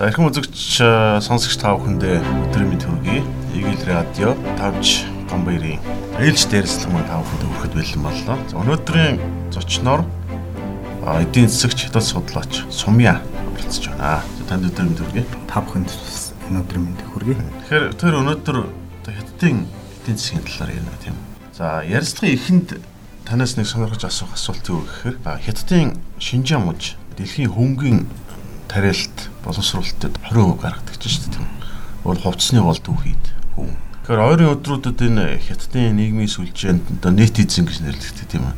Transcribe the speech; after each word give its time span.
Архим 0.00 0.32
үзэгч 0.32 0.80
сонсогч 1.20 1.60
та 1.60 1.76
бүхэндээ 1.76 2.24
өдрийн 2.24 2.72
мэнд 2.72 2.88
хүргэе. 2.88 3.20
Игэл 3.52 3.84
радио 3.84 4.32
тавж 4.56 5.04
гомбойрын 5.28 5.76
ээлж 6.16 6.48
дээрслэг 6.48 6.88
маань 6.88 7.04
та 7.04 7.20
бүхэнд 7.20 7.44
хүрэхэд 7.44 7.74
бэлэн 7.76 8.00
боллоо. 8.08 8.36
За 8.48 8.56
өнөөдрийн 8.64 9.20
зочноор 9.52 10.08
эдийн 11.04 11.52
засагч 11.52 11.92
хятад 11.92 12.00
судлаач 12.00 12.64
Сумья 12.72 13.20
оролцож 13.52 13.92
байна. 13.92 14.24
Танд 14.48 14.72
өдрийн 14.72 14.88
мэнд 14.88 15.04
хүргэе. 15.04 15.24
Та 15.44 15.60
бүхэнд 15.60 15.92
өнөөдрийн 16.48 16.80
мэнд 16.80 17.00
хүргэе. 17.12 17.36
Тэгэхээр 17.68 17.84
тэр 18.00 18.14
өнөөдөр 18.24 18.56
хятадын 19.04 19.68
эдийн 19.68 20.16
засгийн 20.16 20.48
талаар 20.48 20.80
ярина 20.80 20.96
тийм. 21.04 21.16
За 21.52 21.84
ярилцлагын 21.84 22.40
эхэнд 22.40 22.68
танаас 23.28 23.60
нэг 23.60 23.68
сонирхож 23.68 24.08
асуух 24.08 24.32
асуулт 24.32 24.64
юу 24.64 24.80
гэхээр 24.80 25.44
хятадын 25.44 26.00
Шинжаан 26.16 26.64
мужи 26.64 26.96
дэлхийн 27.20 27.52
хөнгөн 27.52 28.08
тариалт 28.70 29.30
боловсруулалтад 29.42 30.14
20% 30.30 30.62
гаргадаг 30.62 30.96
ч 31.02 31.10
шүү 31.10 31.34
дээ. 31.34 31.46
Бол 32.06 32.22
хувцсны 32.22 32.62
гол 32.62 32.78
түүхийд 32.78 33.24
хүн. 33.58 33.74
Тэгэхээр 34.06 34.22
ойрын 34.22 34.54
өдрүүдэд 34.54 34.98
энэ 35.10 35.26
хятадын 35.42 35.98
нийгмийн 35.98 36.30
сүлжээнд 36.30 37.02
одоо 37.02 37.10
нийт 37.10 37.42
эзэн 37.42 37.66
гэж 37.66 37.82
нэрлэгддэг 37.82 38.28
тийм 38.30 38.46
ээ. 38.46 38.56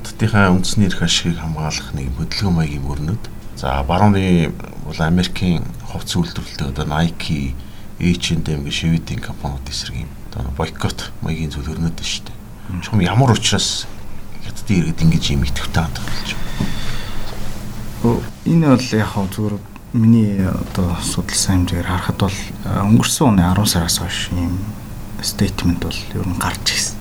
Хятадынхаа 0.00 0.48
үндэсний 0.56 0.88
эрх 0.88 1.04
ашигыг 1.04 1.44
хамгаалах 1.44 1.92
нэг 1.92 2.08
хөдөлгөөн 2.16 2.56
маягийн 2.56 2.88
мөрнөд. 2.88 3.24
За 3.60 3.84
барууны 3.84 4.50
бол 4.88 4.98
Америкийн 5.04 5.62
хувцс 5.92 6.16
үйлдвэрлэлтэй 6.16 6.72
одоо 6.72 6.88
Nike, 6.88 7.52
H&M 8.00 8.64
гэх 8.64 8.74
шивэдийн 8.74 9.20
компаниуд 9.20 9.68
эсрэг 9.68 10.08
юм. 10.08 10.10
Одоо 10.32 10.48
бойкот 10.56 11.12
маягийн 11.20 11.52
зүйл 11.52 11.76
өрнөд 11.76 12.00
шүү 12.00 12.32
дээ. 12.32 12.80
Чухам 12.80 13.04
ямар 13.04 13.36
учраас 13.36 13.86
хятадын 14.42 14.88
иргэд 14.88 15.04
ингэж 15.04 15.24
юм 15.36 15.44
итгэвтэй 15.44 15.84
хандах 15.84 16.08
болж 16.08 16.32
байна 16.32 16.83
энэ 18.04 18.66
бол 18.68 18.88
яг 18.92 19.08
хав 19.08 19.26
зүгээр 19.32 19.56
миний 19.94 20.44
одоо 20.44 20.98
судалсан 21.00 21.64
хэмжээгээр 21.64 21.88
харахад 21.88 22.18
бол 22.20 22.38
өнгөрсөн 22.66 23.32
оны 23.32 23.42
10 23.46 23.64
сараас 23.64 23.98
хойш 24.02 24.28
ийм 24.36 24.60
стейтмент 25.22 25.80
бол 25.80 25.96
ер 26.12 26.26
нь 26.28 26.36
гарч 26.36 26.66
ирсэн. 26.68 26.98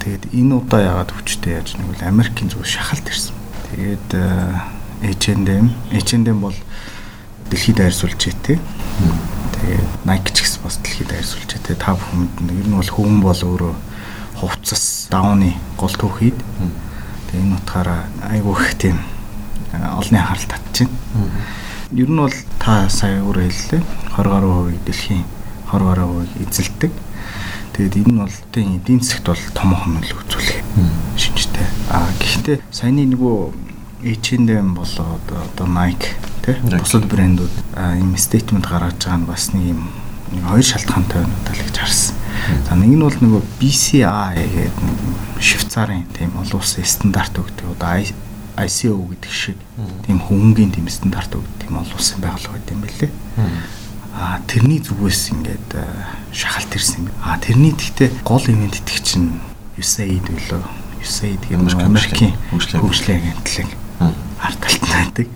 Тэгээд 0.00 0.24
энэ 0.32 0.54
удаа 0.56 0.80
яагаад 0.80 1.12
хүчтэй 1.12 1.60
яаж 1.60 1.76
нэг 1.76 1.92
бол 1.92 2.00
Америкийн 2.00 2.48
зүг 2.48 2.64
шахалт 2.64 3.04
ирсэн. 3.04 3.36
Тэгээд 3.68 4.08
H&M 5.04 5.66
H&M 5.92 6.38
бол 6.40 6.56
дэлхийд 7.50 7.76
даяар 7.76 7.92
сүлжээтэй. 7.92 8.56
Тэгээд 8.56 9.90
Nike 10.08 10.32
ч 10.32 10.48
гэсэн 10.48 10.64
бас 10.64 10.80
дэлхийд 10.80 11.12
даяар 11.12 11.28
сүлжээтэй. 11.28 11.76
Та 11.76 11.92
бүхэн 11.92 12.24
мэднэ. 12.24 12.56
Ер 12.56 12.68
нь 12.72 12.78
бол 12.78 12.88
хүн 12.88 13.20
бол 13.20 13.36
өөрөө 13.36 13.74
хувцас 14.40 15.12
дауны 15.12 15.58
гол 15.76 15.92
түүхийд. 15.92 16.38
Тэгээд 17.28 17.44
энэ 17.44 17.56
утгаараа 17.60 18.08
айгүй 18.32 18.54
их 18.56 18.72
тийм 18.78 18.96
олонний 19.72 20.22
харалт 20.22 20.48
татчихна. 20.48 20.96
Ер 21.92 22.08
нь 22.08 22.20
бол 22.20 22.36
та 22.58 22.88
сая 22.88 23.22
өөрөө 23.24 23.48
хэллээ 23.48 23.82
20 24.16 24.32
гаруй 24.32 24.52
хувийг 24.52 24.82
дэлхийн 24.84 25.24
20 25.72 25.88
гаруй 25.88 26.06
хувийг 26.06 26.32
эзэлдэг. 26.48 26.92
Тэгээд 27.72 27.96
энэ 27.96 28.12
нь 28.12 28.20
бол 28.20 28.36
эдийн 28.52 29.00
засгт 29.00 29.26
бол 29.28 29.44
томоохон 29.54 29.96
нөлөө 29.96 30.20
үзүүлэх 30.24 30.58
шинжтэй. 31.16 31.66
А 31.88 32.04
гэхдээ 32.20 32.60
саяны 32.70 33.08
нөгөө 33.08 33.68
H&M 34.04 34.74
болоод 34.74 35.26
одоо 35.26 35.66
Nike 35.66 36.14
тий 36.44 36.54
бусад 36.78 37.04
брэндүүд 37.10 37.54
ийм 37.98 38.14
стейтмент 38.16 38.66
гаргаж 38.70 38.94
байгаа 38.94 39.18
нь 39.18 39.26
бас 39.26 39.50
нэг 39.52 39.74
юм 39.74 39.90
нэг 40.32 40.44
хоёр 40.44 40.64
шалтгаантай 40.64 41.24
байна 41.24 41.34
удаа 41.34 41.54
л 41.56 41.64
гэж 41.66 41.76
харсан. 41.82 42.14
За 42.68 42.74
нэг 42.78 42.92
нь 42.94 43.02
бол 43.02 43.18
нөгөө 43.18 43.42
BCI 43.58 44.38
гэдэг 44.38 45.42
Швейцарын 45.42 46.06
тийм 46.14 46.36
олон 46.38 46.60
улсын 46.62 46.86
стандарт 46.86 47.34
өгдөг. 47.36 47.74
Одоо 47.74 47.90
ICO 48.66 48.98
гэдэг 49.12 49.32
шиг 49.32 49.58
тийм 50.06 50.18
хөнгөний 50.18 50.74
тийм 50.74 50.88
стандарт 50.90 51.34
өгдөг 51.34 51.56
тийм 51.62 51.78
олон 51.78 51.94
улсын 51.94 52.18
байгууллага 52.18 52.58
байт 52.58 52.72
юм 52.72 52.80
билээ. 52.82 53.10
Аа 54.18 54.42
тэрний 54.50 54.80
зүгээс 54.82 55.22
ингээд 55.36 55.70
шахалт 56.32 56.72
ирсэн 56.74 57.06
юм. 57.06 57.14
Аа 57.22 57.38
тэрний 57.38 57.72
гэхдээ 57.76 58.10
гол 58.26 58.42
ивент 58.42 58.74
итгэх 58.82 59.02
чинь 59.04 59.38
USAID 59.78 60.26
билүү. 60.26 60.62
USAID 61.04 61.42
гэдэг 61.46 61.86
Америкийн 61.86 62.34
хөгжлийн 62.50 63.22
агентлаг 63.22 63.70
арт 64.42 64.58
талтай 64.58 64.90
байдаг. 64.90 65.28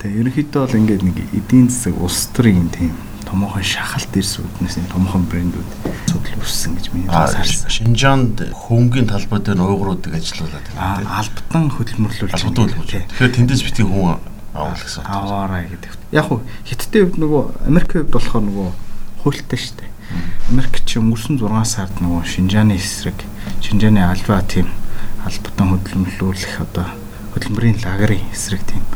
Тэгээ 0.00 0.20
ерөнхийдөө 0.20 0.60
бол 0.64 0.78
ингээд 0.80 1.02
нэг 1.04 1.16
эдийн 1.36 1.68
засаг 1.68 1.96
улс 2.00 2.28
төрийн 2.32 2.68
тийм 2.72 2.92
томоохон 3.26 3.62
шахалт 3.66 4.14
ирсэн 4.14 4.46
үднээс 4.46 4.78
энэ 4.78 4.92
томоохон 4.94 5.26
брэндүүд 5.26 5.70
судал 6.06 6.38
үүссэн 6.40 6.78
гэж 6.78 6.86
миний 6.94 7.10
харсан. 7.10 7.42
Шинжаанд 7.66 8.38
хөнгөний 8.54 9.10
талбай 9.10 9.40
дээр 9.42 9.60
уйгуруудыг 9.60 10.14
ажилуулад 10.14 10.66
байна. 10.78 11.20
Албатан 11.20 11.68
хөдөлмөрлүүлж 11.74 12.32
байна. 12.32 12.70
Тэгэхээр 12.70 13.34
тэндээс 13.34 13.62
битгий 13.66 13.86
хүн 13.86 14.22
авах 14.54 14.78
гэсэн. 14.80 15.02
Аваарай 15.04 15.66
гэдэг. 15.68 15.92
Яг 16.14 16.24
хуу 16.30 16.40
хитттэй 16.64 17.02
хувьд 17.04 17.18
нөгөө 17.20 17.42
Америкийн 17.66 18.06
хувьд 18.06 18.14
болохоор 18.14 18.44
нөгөө 18.46 18.68
хуультай 19.26 19.58
шүү 19.58 19.74
дээ. 19.82 19.90
Америк 20.54 20.74
чи 20.86 21.02
өнгөрсөн 21.02 21.36
6 21.42 21.66
сард 21.66 21.94
нөгөө 21.98 22.22
Шинжааны 22.24 22.78
эсрэг 22.78 23.18
Шинжааны 23.60 24.06
альва 24.06 24.38
тийм 24.46 24.70
албатан 25.26 25.74
хөдөлмөрлүүлэх 25.74 26.62
одоо 26.62 26.86
хөдөлмөрийн 27.34 27.82
лагерын 27.82 28.22
эсрэг 28.30 28.62
тийм 28.70 28.86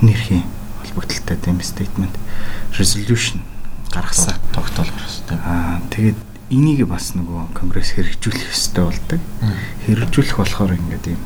нэрхийн 0.00 0.48
холбогдлолтой 0.80 1.36
тийм 1.36 1.60
statement 1.60 2.16
resolution 2.80 3.44
гаргасан. 3.94 4.34
Тогтоол 4.52 4.90
гаргасан. 4.90 5.38
Аа 5.46 5.80
тэгээд 5.94 6.18
энийг 6.50 6.86
бас 6.90 7.14
нөгөө 7.14 7.54
конгресс 7.54 7.94
хэрэгжүүлэх 7.94 8.50
ёстой 8.50 8.84
болдог. 8.90 9.20
Хэрэгжүүлэх 9.86 10.36
болохоор 10.36 10.74
ингээд 10.74 11.06
ийм 11.14 11.22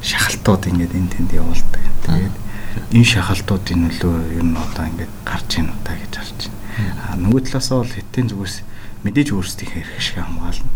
шахалтууд 0.00 0.62
ингээд 0.72 0.92
энэ 0.96 1.12
тэнд 1.12 1.30
явуулдаг. 1.36 1.84
Тэгээд 2.08 2.36
энэ 2.96 3.04
шахалтуудын 3.04 3.80
нөлөө 3.84 4.16
ер 4.40 4.44
нь 4.48 4.56
одоо 4.56 4.84
ингээд 4.88 5.12
гарч 5.28 5.50
ийн 5.60 5.68
удаа 5.68 5.94
гэж 6.00 6.12
харж 6.16 6.38
байна. 6.48 6.96
Аа 7.04 7.16
нөгөө 7.20 7.40
талаас 7.46 7.68
бол 7.68 7.92
хэтийн 7.92 8.28
зүгээс 8.32 8.56
мэдээж 9.04 9.28
өөрсдийнхээ 9.36 9.82
эрх 9.84 10.00
шиг 10.00 10.18
хамгаална. 10.24 10.72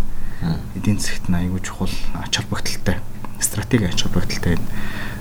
Эдийн 0.77 0.99
засгт 1.01 1.27
нь 1.33 1.39
аягүй 1.41 1.61
чухал 1.65 1.95
ач 2.21 2.33
холбогдолтой 2.37 3.01
стратеги 3.41 3.89
ач 3.89 4.05
холбогдолтой 4.05 4.61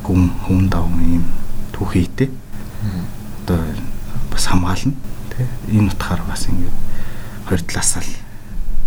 хүн 0.03 0.29
хүн 0.45 0.67
даван 0.67 0.99
ийм 0.99 1.25
түүхийтэй. 1.71 2.29
Одоо 3.47 3.59
бас 4.31 4.45
хамгаална 4.51 4.93
энэ 5.73 5.89
утгаар 5.89 6.21
бас 6.29 6.45
ингээд 6.45 6.77
хоёр 7.49 7.61
талаас 7.65 7.91
л 7.97 8.11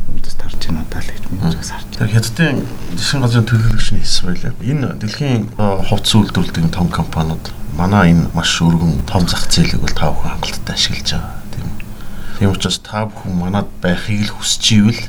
үндэс 0.06 0.36
тарж 0.38 0.60
байна 0.70 0.86
удаа 0.86 1.02
л 1.02 1.10
гэж 1.10 1.24
миний 1.26 1.50
зүгээс 1.50 1.72
харж 1.74 1.90
байна. 1.98 2.12
Хятадын 2.14 2.58
засгийн 2.94 3.22
газрын 3.26 3.48
төлөөлөгчний 3.50 4.02
хэлсэн 4.06 4.24
байлаа. 4.30 4.52
Энэ 4.62 4.86
дэлхийн 5.02 5.42
хувцс 5.58 6.12
үйлдвэрлэдэг 6.14 6.70
том 6.70 6.88
компаниуд 6.88 7.44
манай 7.74 8.14
энэ 8.14 8.30
маш 8.32 8.54
өргөн 8.62 9.02
том 9.10 9.26
зах 9.26 9.50
зээлийг 9.50 9.82
бол 9.82 9.98
тав 9.98 10.14
хүн 10.14 10.30
хангалттай 10.38 10.74
ашиглаж 10.78 11.10
байгаа. 11.10 11.34
Тийм. 11.50 11.68
Тийм 12.38 12.50
учраас 12.54 12.78
та 12.78 13.10
бүхэн 13.10 13.34
манад 13.34 13.68
байхыг 13.82 14.30
л 14.30 14.34
хүсэж 14.38 14.64
ивэл 14.78 15.02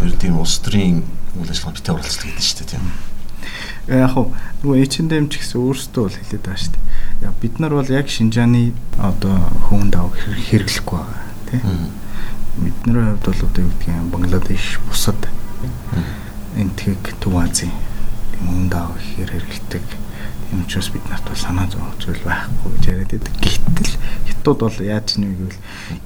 ер 0.00 0.12
тийм 0.16 0.40
улс 0.40 0.56
төрийн 0.64 1.04
үйл 1.36 1.52
ажиллагаанд 1.52 1.76
битээ 1.76 1.94
оролцдог 1.94 2.26
гэдэг 2.32 2.44
шүү 2.48 2.58
дээ 2.64 2.72
тийм. 2.72 2.84
Яг 3.92 4.10
хөө 4.16 4.26
нөгөө 4.64 4.76
H&M 4.88 5.24
ч 5.28 5.32
гэсэн 5.36 5.60
өөрсдөө 5.60 6.02
бол 6.08 6.16
хэлээд 6.16 6.44
байгаа 6.48 6.64
шүү 6.64 6.72
дээ 6.74 6.89
яг 7.22 7.34
бид 7.40 7.58
нар 7.58 7.74
бол 7.74 7.88
яг 7.88 8.08
Шинжааны 8.08 8.72
одоо 8.98 9.36
хүн 9.68 9.90
дав 9.90 10.12
хэрэглэхгүй 10.16 10.98
байгаа 10.98 11.30
тийм 11.50 11.92
бидний 12.56 12.94
хувьд 12.94 13.24
бол 13.24 13.40
одоо 13.44 13.64
юу 13.64 13.72
гэдгийг 13.76 14.10
Бангладеш 14.12 14.80
бусад 14.88 15.20
энэ 16.56 16.74
тийг 16.76 17.00
Төв 17.20 17.36
Азийн 17.36 17.72
тийм 18.32 18.44
хүн 18.48 18.68
дав 18.68 18.96
ихээр 18.96 19.30
хэрэглэдэг 19.36 19.84
юм 20.52 20.66
ч 20.66 20.76
бас 20.76 20.88
бид 20.90 21.04
нарт 21.08 21.24
бол 21.28 21.36
санаа 21.36 21.66
зовх 21.70 21.94
зүйл 22.00 22.24
байхгүй 22.24 22.70
гэж 22.74 22.84
яриад 22.90 23.10
байдаг. 23.12 23.34
Гэтэл 23.38 23.94
хятад 24.26 24.58
бол 24.58 24.78
яаж 24.82 25.08
нэг 25.20 25.32
гэвэл 25.38 25.60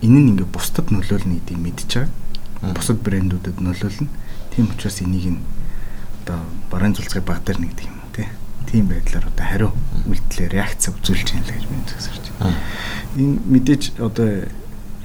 энэ 0.04 0.19
нь 0.20 0.28
ингээ 0.36 0.48
бусдад 0.52 0.92
нөлөөлнө 0.92 1.41
гэдгийг 1.41 1.62
байгаа. 1.64 2.75
Бусад 2.76 2.98
брэндүүдэд 3.00 3.58
нөлөөлнө. 3.60 4.10
Тийм 4.52 4.69
учраас 4.69 5.00
энийг 5.00 5.26
нь 5.38 5.42
одоо 6.25 6.41
баруун 6.70 6.94
цулцгын 6.96 7.25
баг 7.25 7.41
дээр 7.44 7.60
нэгдэг 7.60 7.88
юм 7.88 7.92
тий 7.92 7.94
тийм 8.70 8.88
байдлаар 8.88 9.26
одоо 9.28 9.47
хариу 9.47 9.70
үйлдэлээр 10.08 10.52
реакц 10.52 10.88
үзүүлж 10.91 11.28
байна 11.32 11.47
л 11.47 11.54
гэж 11.54 11.64
би 11.69 11.76
зөвсөрч 11.88 12.25
байна. 12.38 12.58
Энэ 13.16 13.36
мэдээж 13.48 13.82
одоо 14.00 14.28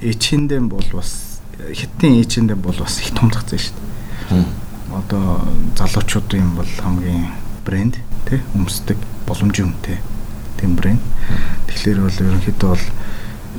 H&M 0.00 0.68
бол 0.68 0.88
бас 0.92 1.40
хятадын 1.60 2.20
H&M 2.24 2.60
бол 2.60 2.76
бас 2.76 3.00
их 3.00 3.12
том 3.14 3.30
зах 3.32 3.44
зээл 3.48 3.68
шүү 3.68 3.76
дээ. 3.76 4.44
Одоо 4.96 5.44
залуучуудын 5.76 6.56
бол 6.56 6.72
хамгийн 6.80 7.30
брэнд 7.64 8.00
тий 8.26 8.40
өмсдөг 8.56 8.98
боломжийн 9.26 9.70
үнэтэй 9.70 9.98
тийм 10.58 10.76
брэнд. 10.76 11.02
Тэгэхээр 11.68 12.00
бол 12.00 12.18
ерөнхийдөө 12.20 12.70
бол 12.72 12.86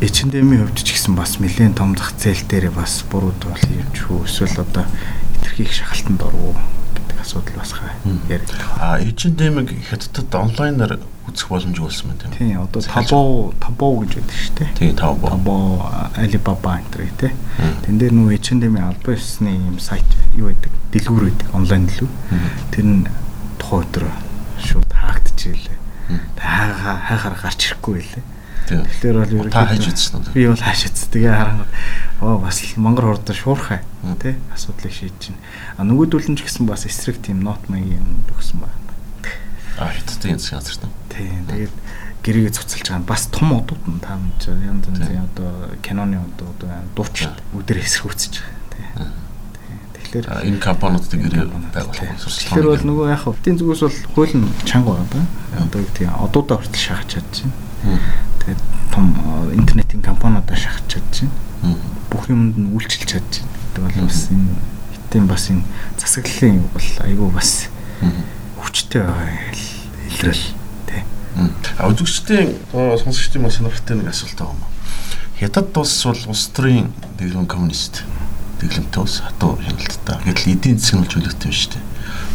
H&M-ийн 0.02 0.66
хувьд 0.66 0.82
ч 0.82 0.98
гэсэн 0.98 1.14
бас 1.14 1.38
нэлээд 1.38 1.78
том 1.78 1.94
зах 1.94 2.18
зээл 2.18 2.44
дээр 2.50 2.74
бас 2.74 3.06
бурууд 3.06 3.38
бол 3.38 3.62
хийж 3.62 4.10
хөө 4.10 4.26
эсвэл 4.26 4.66
одоо 4.66 4.86
итерхийх 5.38 5.72
шахалтанд 5.72 6.20
оров 7.10 7.22
асуудал 7.22 7.56
бас 7.58 7.74
яриад. 8.30 8.52
А 8.80 9.00
H&M-ийг 9.00 9.70
хятадд 9.90 10.36
онлайнаар 10.36 11.00
үзэх 11.28 11.50
боломж 11.50 11.80
өгсөн 11.80 12.12
байна 12.12 12.36
тийм. 12.38 12.52
Тийм 12.52 12.62
одоо 12.62 12.82
Taobao 12.82 13.54
Taobao 13.60 14.02
гэж 14.02 14.12
байдаг 14.18 14.38
шүү 14.38 14.56
дээ. 14.58 14.70
Тийм 14.78 14.96
Taobao. 14.96 15.30
Taobao 15.30 15.92
Alibaba 16.18 16.80
төр 16.92 17.08
тийм. 17.18 17.34
Тэн 17.86 18.00
дээр 18.02 18.14
нөө 18.14 18.38
H&M-ийн 18.38 18.84
албан 18.84 19.16
ёсны 19.16 19.54
юм 19.54 19.80
сайт 19.80 20.06
юу 20.36 20.50
байдаг? 20.50 20.72
Дэлгүүр 20.92 21.24
байдаг 21.30 21.48
онлайн 21.56 21.88
дэлгүүр. 21.88 22.12
Тэр 22.74 22.86
нь 22.86 23.06
тухайн 23.62 23.86
өдөр 23.86 24.06
шууд 24.60 24.90
хаагдчихжээ. 24.92 25.78
Хайгаа 26.38 26.98
хайхаар 27.08 27.38
гарч 27.40 27.60
ирэхгүй 27.70 27.94
байлээ. 28.02 28.24
Тэгэхээр 28.70 29.18
бол 29.18 29.34
ерөнхийдөө 29.42 29.54
та 29.54 29.66
хайж 29.66 29.86
үзсэн 29.90 30.14
үү? 30.22 30.34
Би 30.36 30.44
бол 30.48 30.62
хайж 30.62 30.82
үзсэн. 30.88 31.10
Тэгээ 31.12 31.34
харангууд 31.34 31.72
оо 32.22 32.38
бас 32.38 32.58
л 32.62 32.78
монгол 32.78 33.08
хурдан 33.12 33.36
шуурхай 33.36 33.80
тий 34.22 34.36
асуудлыг 34.54 34.94
шийдэж 34.94 35.34
байна. 35.34 35.42
А 35.78 35.82
нөгөөдөл 35.84 36.30
нь 36.30 36.38
ч 36.38 36.46
гэсэн 36.46 36.66
бас 36.70 36.86
эсрэг 36.86 37.18
тийм 37.20 37.42
нот 37.42 37.66
маягийн 37.68 38.00
юм 38.00 38.22
өгсөн 38.30 38.62
байна. 38.62 38.78
А 39.82 39.90
хятадын 39.90 40.38
засгийн 40.38 40.62
газар 40.62 40.78
таа. 40.78 40.92
Тий. 41.10 41.28
Тэгээд 41.50 41.76
гэрээгээ 42.22 42.54
цуцалж 42.54 42.86
байгаа 42.86 43.02
нь 43.02 43.10
бас 43.10 43.24
том 43.34 43.50
одууд 43.58 43.84
нь 43.90 44.00
та 44.00 44.14
мэдж 44.16 44.54
янз 44.54 44.86
янзын 44.86 45.26
одоо 45.26 45.52
киноны 45.82 46.22
одууд 46.22 46.62
дууч 46.94 47.18
өдөр 47.58 47.78
эсрэгүүцэж 47.82 48.34
байгаа. 48.38 48.62
Тий. 48.78 48.86
Тэгэхээр 49.98 50.26
энэ 50.30 50.62
компаниудыг 50.62 51.20
гэрээ 51.26 51.50
байгуулах 51.50 52.22
Тэгэхээр 52.22 52.70
бол 52.70 52.86
нөгөө 52.86 53.06
яг 53.10 53.22
хөвтийн 53.26 53.58
зүгээс 53.58 53.82
бол 53.82 53.98
хууль 54.14 54.36
нь 54.38 54.48
чанга 54.70 55.02
байгаа. 55.02 55.26
Одоо 55.66 55.82
тийм 55.98 56.14
одуудаа 56.14 56.62
хүртэл 56.62 56.86
шахаж 56.86 57.10
чадчихна. 57.18 57.54
Тэгээд 58.42 58.62
том 58.92 59.14
интернетийн 59.54 60.02
компаниудаа 60.02 60.58
шахаж 60.58 60.84
чадчихна. 60.90 61.32
Бүх 62.10 62.28
юмд 62.28 62.58
нь 62.58 62.74
үйлчилж 62.74 63.06
чадчихна. 63.06 63.62
гэдэг 63.72 63.84
бол 63.84 64.08
бас 64.08 64.28
энэ 64.32 64.56
хитэн 64.92 65.28
бас 65.28 65.50
энэ 65.50 65.64
засаглалын 65.98 66.60
бол 66.74 66.88
айгүй 67.06 67.30
бас 67.32 67.70
хүчтэй 68.60 69.02
байгаа 69.02 69.30
илрэл 70.12 70.46
тий. 70.88 71.04
А 71.80 71.88
үзэгчдийн 71.88 72.50
сонсогчдын 72.72 73.42
маш 73.42 73.58
сонирхолтой 73.58 73.96
нэг 73.96 74.12
асуулт 74.12 74.36
байгаа 74.36 74.56
юм. 74.56 74.64
Хятад 75.40 75.78
улс 75.78 75.96
бол 76.04 76.24
улс 76.28 76.46
төрийн 76.52 76.92
дэглэм 77.18 77.48
коммунист 77.48 78.04
дэглэмтэй 78.60 79.02
улс 79.02 79.24
хатуу 79.24 79.58
хяналттай. 79.58 80.20
Гэтэл 80.28 80.54
эдийн 80.54 80.78
нь 80.78 81.08
чөлөөтэй 81.08 81.48
юм 81.48 81.56
шүү 81.56 81.72
дээ. 81.72 81.84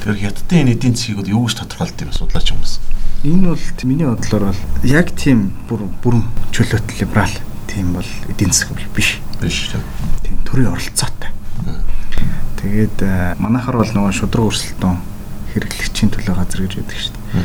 Тэгэхээр 0.01 0.25
хятадын 0.25 0.61
энэ 0.65 0.73
эдийн 0.73 0.95
засгийг 0.97 1.21
бол 1.21 1.35
юу 1.37 1.45
гэж 1.47 1.55
тодорхойлт 1.61 2.01
юм 2.01 2.13
судлаач 2.17 2.49
юм 2.51 2.61
байна. 2.65 2.96
Энэ 3.25 3.49
бол 3.49 3.65
миний 3.85 4.07
бодлоор 4.07 4.53
бол 4.53 4.61
яг 4.85 5.11
тийм 5.17 5.53
бүр 5.69 5.89
бүрэн 6.03 6.25
чөлөөт 6.53 7.01
либерал 7.01 7.37
тийм 7.67 7.93
бол 7.93 8.11
эдийн 8.29 8.53
засаг 8.53 8.77
биш. 8.95 9.21
Биш 9.41 9.73
тийм 10.23 10.37
төрийн 10.45 10.73
оролцоотой. 10.73 11.31
Тэгээд 12.61 13.39
манайхаар 13.41 13.81
бол 13.81 13.93
нөгөө 13.95 14.13
шудраг 14.13 14.49
өрсөлдөөн 14.51 14.99
хэрэглэгчийн 15.57 16.11
төлөө 16.13 16.35
газар 16.37 16.61
гэж 16.61 16.73
яддаг 16.77 16.99
шүү 17.01 17.15
дээ. 17.17 17.45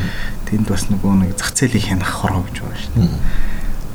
Тэнд 0.52 0.66
бас 0.68 0.84
нөгөө 0.92 1.12
нэг 1.24 1.30
зах 1.40 1.56
зээлийг 1.56 1.84
хянах 1.88 2.12
хороо 2.12 2.44
гэж 2.44 2.56
байгаа 2.60 2.80
шүү 2.84 2.92
дээ. 3.00 3.08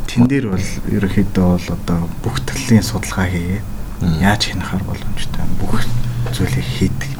Тэн 0.07 0.23
дээр 0.25 0.45
бол 0.49 0.67
ерөөхдөө 0.89 1.45
бол 1.53 1.67
одоо 1.77 1.99
бүх 2.25 2.41
төрлийн 2.41 2.81
судалгаа 2.81 3.29
хийгээд 3.29 3.65
яаж 4.25 4.41
хянахаар 4.49 4.83
боломжтой 4.89 5.45
бүх 5.61 5.85
зүйлийг 6.33 6.65
хийдэг. 6.65 7.11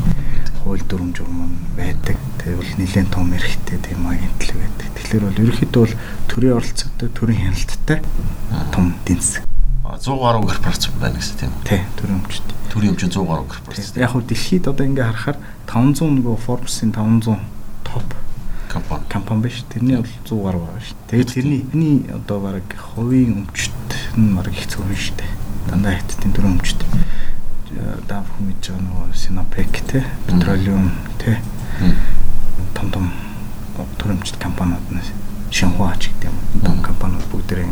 Хууль 0.65 0.81
дүрм 0.89 1.13
журм 1.13 1.54
байдаг. 1.77 2.18
Тэгээ 2.42 2.57
бол 2.57 2.65
нэлээд 2.77 3.09
том 3.12 3.33
эрхтэй 3.33 3.77
тийм 3.81 4.07
агентлаг 4.07 4.57
байдаг. 4.57 4.88
Тэгэхээр 4.95 5.25
бол 5.25 5.41
ерөөхдөө 5.44 5.81
бол 5.83 5.95
төрийн 6.29 6.57
оролцоотой, 6.57 7.09
төрийн 7.12 7.41
хяналттай 7.50 8.00
том 8.71 8.94
засаг 9.07 9.47
100 9.95 10.19
гаруй 10.19 10.44
корпорац 10.45 10.89
байна 11.00 11.18
гэсэн 11.18 11.38
тийм 11.39 11.51
үү? 11.57 11.63
Тий, 11.65 11.81
төрийн 11.97 12.19
өмчт. 12.21 12.44
Төрийн 12.69 12.94
өмчт 12.94 13.09
100 13.09 13.25
гаруй 13.25 13.47
корпорац. 13.47 13.95
Яг 13.97 14.12
хөө 14.13 14.24
дэлхийд 14.27 14.68
одоо 14.68 14.85
ингээ 14.85 15.07
харахаар 15.09 15.38
500 15.65 16.12
нөгөө 16.21 16.38
Forbes-ийн 16.45 16.91
500 16.91 17.39
топ 17.88 18.07
компани 18.69 19.03
компани 19.09 19.41
биш. 19.41 19.63
Тэрний 19.71 19.97
бол 19.97 20.12
100 20.27 20.44
гаруй 20.44 20.62
байгаа 20.68 20.83
шүү. 20.83 20.97
Тэгээд 21.07 21.33
тэрнийний 21.33 21.97
одоо 22.13 22.38
баг 22.44 22.68
хувийн 22.77 23.47
өмчт 23.47 23.89
нь 24.19 24.35
баг 24.35 24.47
их 24.51 24.68
зөв 24.68 24.85
шүү 24.91 25.15
дээ. 25.18 25.31
Дандаа 25.71 25.94
хятадын 25.97 26.33
төрийн 26.35 26.56
өмчт. 26.59 26.80
Дав 28.07 28.23
хүмүүс 28.38 28.59
жаа 28.63 28.80
нөгөө 28.80 29.07
Sinopec 29.15 29.81
те, 29.88 30.03
Petroleum 30.27 30.91
те. 31.19 31.39
Том 32.77 32.94
том 32.94 33.09
төрийн 33.97 34.21
өмчт 34.21 34.38
компаниуд 34.38 34.85
нь 34.94 35.01
Шинхуа 35.50 35.97
ч 35.97 36.13
гэдэг 36.13 36.29
юм. 36.29 36.38
Том 36.62 36.77
компаниуд 36.85 37.25
бүгдээрээ 37.33 37.65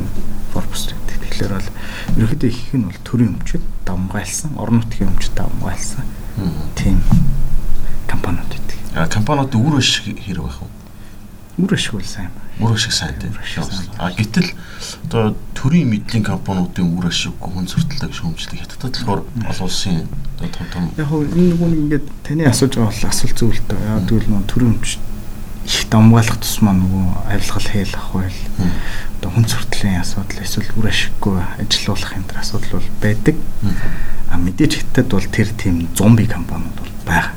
Forbes 0.54 0.90
гэдэг. 0.90 1.18
Тэгэхээр 1.22 1.54
бол 1.54 1.70
ерөөхдөө 2.18 2.50
их 2.50 2.74
нь 2.74 2.88
бол 2.90 3.00
төрийн 3.06 3.38
өмчөд 3.38 3.64
давмгайлсан, 3.86 4.52
орон 4.58 4.82
нутгийн 4.82 5.12
өмчөд 5.14 5.36
давмгайлсан. 5.38 6.04
Тийм 6.74 7.04
компаниуд 8.08 8.50
гэдэг. 8.50 8.78
А 8.96 9.08
компаниуд 9.12 9.54
үр 9.54 9.78
ашиг 9.78 10.16
хэрэг 10.16 10.42
байх 10.42 10.60
уу? 10.64 10.72
Үр 11.60 11.74
ашиг 11.76 11.94
бол 11.94 12.08
сайн 12.08 12.32
байна. 12.32 12.45
Үр 12.60 12.72
ашиг 12.72 12.94
сайн 12.96 13.16
тийм. 13.20 13.36
А 14.00 14.12
гэтэл 14.12 14.54
одоо 15.08 15.36
төрийн 15.56 15.90
мэдлийн 15.92 16.24
компаниудын 16.24 16.96
үр 16.96 17.12
ашиггүй 17.12 17.52
хүн 17.52 17.68
зөртөлтэй 17.68 18.12
шүүмжлэг 18.16 18.60
хятадд 18.64 18.96
болохоор 18.96 19.22
олон 19.28 19.68
улсын 19.68 20.08
том 20.40 20.68
том 20.72 20.84
Яг 20.96 21.08
хөө 21.12 21.28
энэ 21.36 21.52
нэг 21.52 21.62
нь 21.68 21.80
ингээд 21.84 22.06
таны 22.24 22.48
асууж 22.48 22.80
байгаа 22.80 22.96
бол 22.96 23.12
асуулт 23.12 23.38
зөвлөлтөө. 23.40 23.78
Яг 23.84 24.08
тэгвэл 24.08 24.32
нөө 24.32 24.44
төрийн 24.48 24.72
өмч 24.72 24.90
их 25.66 25.90
дамгаалах 25.90 26.38
тусмаа 26.38 26.76
нөгөө 26.78 27.06
авилгал 27.34 27.68
хээл 27.74 27.96
ах 27.98 28.10
байл 28.14 28.40
одоо 29.18 29.30
хүн 29.34 29.46
зөртлийн 29.50 30.00
асуудал 30.00 30.44
эсвэл 30.46 30.72
үр 30.78 30.88
ашиггүй 30.94 31.36
ажилуулах 31.58 32.12
энэ 32.14 32.28
төр 32.30 32.40
асуудал 32.40 32.72
бол 32.78 32.90
байдаг. 33.02 33.36
А 34.30 34.38
мэдээж 34.38 34.74
хятад 34.86 35.10
бол 35.10 35.26
тэр 35.26 35.50
тийм 35.58 35.90
зомби 35.98 36.30
компаниуд 36.30 36.78
бол 36.78 36.94
байгаа. 37.10 37.34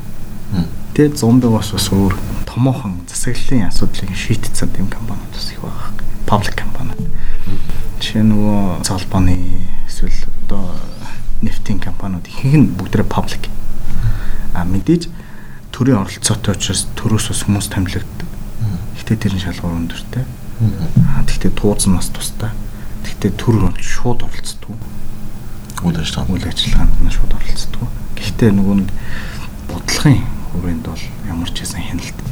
Тэгээ 0.93 1.17
зомбигоос 1.17 1.73
бас 1.73 1.89
өөр 1.89 2.13
томоохон 2.59 2.99
засаглалын 3.07 3.67
асуудлыг 3.71 4.11
шийдсэн 4.11 4.69
тийм 4.75 4.87
компаниуд 4.91 5.31
бас 5.31 5.51
их 5.51 5.61
байгаа. 5.63 5.95
Паблик 6.27 6.55
компаниуд. 6.59 6.99
Жишээ 8.03 8.23
нөгөө 8.27 8.83
цалбаны 8.83 9.63
эсвэл 9.87 10.11
одоо 10.43 10.75
нефтийн 11.41 11.79
компаниуд 11.79 12.27
ихэнх 12.27 12.55
нь 12.59 12.67
бүгдээ 12.75 13.07
паблик. 13.07 13.47
А 14.51 14.67
мэдээж 14.67 15.07
төрийн 15.71 16.03
оролцоотой 16.03 16.59
учраас 16.59 16.83
төрөөс 16.99 17.31
бас 17.31 17.47
хүмүүс 17.47 17.71
томилогддог. 17.71 18.27
Гэтэ 18.99 19.15
тэр 19.15 19.39
нь 19.39 19.43
шалгуур 19.47 19.79
өндөртэй. 19.79 20.27
Аа 21.15 21.23
тэгтээ 21.31 21.55
тууцсан 21.55 21.95
нас 21.95 22.11
тустай. 22.11 22.51
Тэгтээ 23.07 23.39
төр 23.39 23.71
шууд 23.79 24.27
оролцдог. 24.27 24.75
Үйл 25.87 25.95
ажиллагаа. 25.95 26.35
Үйл 26.35 26.43
ажиллагаанд 26.43 27.07
нь 27.07 27.07
шууд 27.07 27.31
оролцдог. 27.39 27.87
Гэхдээ 28.19 28.51
нөгөө 28.51 28.75
нэг 28.83 28.91
бодлогын 29.71 30.27
хүрээнд 30.51 30.83
бол 30.91 31.03
ямар 31.23 31.47
ч 31.55 31.63
хэсэн 31.63 31.87
хяналт. 31.87 32.28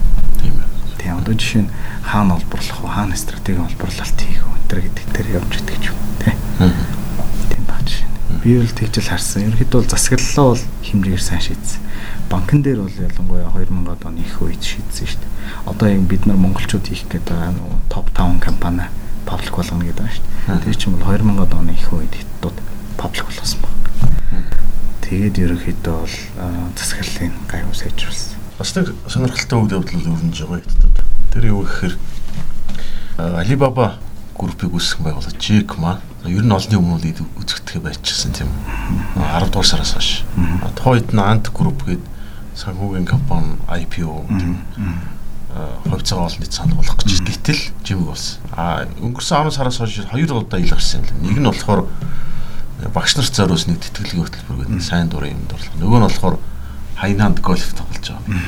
Тийм 1.07 1.23
одоо 1.23 1.39
жишээ 1.39 1.63
нь 1.63 1.71
хаана 2.03 2.35
олборлох 2.35 2.83
вэ? 2.83 2.91
Хаана 2.91 3.15
стратеги 3.15 3.63
олборлалт 3.63 4.19
хийх 4.19 4.43
вэ? 4.43 4.59
Тэр 4.67 4.79
гэдэг 4.83 5.05
тэр 5.15 5.27
явж 5.39 5.51
идэх 5.55 5.87
юм 5.87 5.95
тий. 6.19 6.35
Тийм 7.47 7.63
бач. 7.63 8.03
Би 8.43 8.59
бол 8.59 8.67
тэгж 8.67 8.99
л 8.99 9.07
харсан. 9.07 9.47
Ерөнхийдөө 9.47 9.87
бол 9.87 9.87
засаглалаа 9.87 10.51
бол 10.51 10.63
хэмжээгээр 10.83 11.23
сайн 11.23 11.43
шийдсэн. 11.47 11.79
Банкн 12.27 12.59
дээр 12.59 12.83
бол 12.83 12.91
ялангуяа 12.91 13.55
2000 13.55 14.03
оны 14.03 14.19
их 14.19 14.35
үед 14.43 14.59
шийдсэн 14.59 15.07
шүү 15.07 15.19
дээ. 15.23 15.31
Одоо 15.63 15.87
яг 15.87 16.03
бид 16.11 16.27
нар 16.27 16.35
монголчууд 16.43 16.83
хийх 16.91 17.07
гэдэг 17.07 17.23
байгаа 17.23 17.55
нөгөө 17.55 17.79
топ 17.87 18.11
5 18.11 18.43
компани 18.43 18.91
паблик 19.23 19.55
болгоно 19.55 19.87
гэдэг 19.87 20.03
байна 20.03 20.11
шүү 20.11 20.27
дээ. 20.27 20.59
Тэр 20.59 20.75
чинь 20.75 20.91
бол 20.91 21.07
2000 21.07 21.55
оны 21.55 21.71
их 21.71 21.87
үед 21.95 22.11
хятадууд 22.11 22.57
паблик 22.99 23.31
болгосон 23.31 23.63
баг. 23.63 23.71
Тэгээд 25.07 25.39
ерөнхийдөө 25.39 25.95
бол 26.03 26.15
засаглалын 26.75 27.31
гайгүй 27.47 27.75
сайжруулсан. 27.79 28.46
Бас 28.57 28.73
нэг 28.73 28.89
сонирхолтой 29.05 29.61
үйл 29.61 29.75
явдал 29.77 30.09
өрнөж 30.17 30.37
байгаа 30.41 30.65
хятадд. 30.65 30.97
Тэр 31.29 31.45
юу 31.53 31.61
гэхээр 31.61 31.93
Alibaba 33.17 34.01
группийг 34.33 34.73
үүсгэн 34.73 35.05
байгуулад 35.05 35.37
Jack 35.37 35.77
Ma 35.77 36.01
ер 36.25 36.41
нь 36.41 36.49
олонний 36.49 36.81
өмнөд 36.81 37.21
үзэгдэхэ 37.37 37.85
байчихсан 37.85 38.33
тийм 38.33 38.49
10 39.13 39.53
дугаар 39.53 39.65
сараас 39.65 39.93
хойш. 39.93 40.25
Тухайд 40.73 41.13
нь 41.13 41.21
Ant 41.21 41.53
Group 41.53 41.85
гээд 41.85 42.01
санхүүгийн 42.57 43.05
компани 43.05 43.57
IPO 43.69 44.25
хувьцаа 45.89 46.25
олон 46.25 46.41
нийт 46.41 46.53
сануулгах 46.53 46.97
гэж 47.01 47.21
гэтэл 47.25 47.61
жимэг 47.85 48.09
болсон. 48.09 48.41
А 48.53 48.85
өнгөрсөн 49.01 49.49
10 49.49 49.57
сараас 49.57 49.77
хойш 49.77 50.01
хоёр 50.09 50.33
удаа 50.33 50.61
илэрсэн 50.61 51.05
юм. 51.05 51.17
Нэг 51.29 51.37
нь 51.41 51.49
болохоор 51.49 51.85
багш 52.93 53.17
нарт 53.17 53.33
зориулс 53.33 53.65
нэг 53.65 53.81
тэтгэлгийн 53.81 54.25
хөтөлбөр 54.25 54.57
гэдэг 54.65 54.81
сайн 54.85 55.09
дурын 55.09 55.33
юмд 55.33 55.53
орлох. 55.53 55.77
Нөгөө 55.81 55.97
нь 55.97 56.07
болохоор 56.09 56.37
хайнанд 56.97 57.39
гольф 57.39 57.73
тоглож 57.77 58.09
байгаа. 58.09 58.41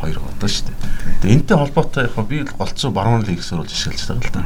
Хоёр 0.00 0.18
удаа 0.18 0.50
шүү 0.50 0.66
дээ. 0.66 0.76
Тэгээ 1.22 1.36
энтэй 1.38 1.56
холбоотой 1.56 2.04
яг 2.10 2.26
би 2.26 2.42
голцоо 2.42 2.90
баруун 2.90 3.22
лиг 3.22 3.42
сурулж 3.42 3.72
ашиглаж 3.72 4.06
байгаа 4.06 4.26
л 4.26 4.34
да. 4.34 4.44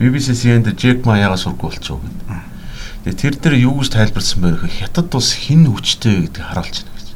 BBC 0.00 0.34
CNN-д 0.34 0.74
Джек 0.74 1.04
Ма 1.06 1.18
яга 1.20 1.36
сургуу 1.36 1.70
болчихоо 1.70 2.00
гэдэг. 2.00 2.54
Тэгээ 3.04 3.20
тэр 3.20 3.34
дээр 3.38 3.54
юу 3.68 3.78
гэж 3.78 3.92
тайлбарсан 3.92 4.40
бэ 4.42 4.48
гэхээр 4.56 4.78
хятад 4.80 5.14
улс 5.14 5.30
хин 5.36 5.68
хүчтэй 5.68 6.26
гэдгийг 6.26 6.48
харуулж 6.48 6.76
байна 6.82 6.96
гэж. 6.98 7.08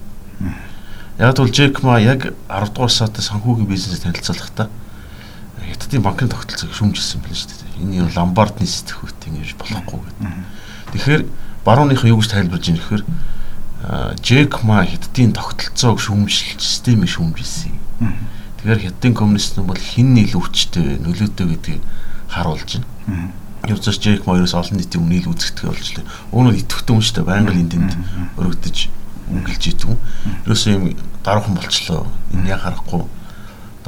Яг 1.19 1.37
бол 1.41 1.51
Джек 1.51 1.83
Ма 1.83 1.99
яг 1.99 2.31
10 2.47 2.77
дугаар 2.77 2.93
сард 2.93 3.19
санхүүгийн 3.19 3.67
бизнесээр 3.67 4.15
танилцуулахдаа 4.15 4.69
хятадын 5.65 6.03
банкны 6.03 6.29
тогтолцоог 6.29 6.77
шүүмжилсэн 6.77 7.25
байна 7.25 7.35
шүү 7.35 7.51
дээ. 7.51 7.83
Энэ 7.83 7.99
юу 8.05 8.09
ламбардны 8.15 8.67
сэтгүүт 8.69 9.27
ингэж 9.27 9.57
болохгүй 9.59 10.01
гэдэг. 10.07 10.23
Тэгэхээр 10.95 11.23
барууныхаа 11.65 12.09
юу 12.09 12.21
гэж 12.21 12.31
тайлбарж 12.31 12.65
ийм 12.69 12.79
гэхээр 12.79 13.03
Джек 14.21 14.63
Ма 14.69 14.85
хятадын 14.85 15.33
тогтолцоог 15.33 15.97
шүүмжилж 15.97 16.61
системийг 16.61 17.09
шүүмжилсэн. 17.09 17.73
Тэгэхээр 18.61 18.85
хятадын 18.85 19.15
коммунист 19.17 19.57
нь 19.57 19.65
бол 19.65 19.81
хин 19.81 20.13
нийл 20.13 20.37
өвчтэй 20.37 21.01
нөлөөтэй 21.01 21.47
гэдгийг 21.57 21.83
харуулж 22.29 22.85
байна. 23.09 23.33
Явцаш 23.65 23.97
Джек 23.97 24.29
Ма 24.29 24.37
ерөөс 24.37 24.53
олон 24.53 24.77
нийтийн 24.77 25.01
өмнө 25.01 25.15
нийл 25.17 25.33
үзэгдэх 25.33 25.73
болж 25.73 25.89
лээ. 25.97 26.05
Өөрөөр 26.37 26.61
итгэвтэй 26.61 26.93
хүн 26.93 27.05
шүү 27.05 27.17
дээ. 27.17 27.31
Байнга 27.33 27.53
л 27.57 27.63
энд 27.65 27.75
өргөдөж 28.37 28.79
өнгөлж 29.33 29.65
идэв. 29.73 29.97
Ерөөсөө 30.45 30.73
юм 30.77 30.85
даруухан 31.25 31.55
болчлоо. 31.57 32.05
Энэ 32.37 32.53
яг 32.53 32.61
харахгүй 32.69 33.03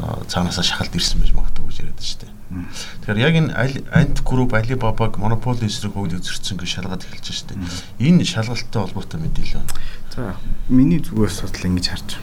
цаанаасаа 0.00 0.64
шахалт 0.64 0.97
ирсэн 0.97 1.21
байж 1.21 1.33
магадгүй 1.37 1.64
гэж 1.69 1.76
яриад 1.85 2.00
шүү 2.00 2.19
дээ. 2.25 2.29
Тэгэхээр 2.50 3.19
яг 3.23 3.35
энэ 3.38 3.54
Ant 3.95 4.19
Group 4.26 4.59
Alibaba-г 4.59 5.23
монополи 5.23 5.71
эсрэг 5.71 5.95
хууль 5.95 6.19
үзэрсэн 6.19 6.59
гэж 6.59 6.71
шалгаад 6.83 7.07
эхэлж 7.07 7.30
штэ. 7.30 7.54
Энэ 8.02 8.26
шалгалттай 8.26 8.83
холбоотой 8.83 9.21
мэдээлэл 9.23 9.62
байна. 9.62 9.71
За 10.11 10.35
миний 10.66 10.99
зүгээс 10.99 11.47
бодол 11.47 11.69
ингэж 11.71 11.87
харж. 11.95 12.19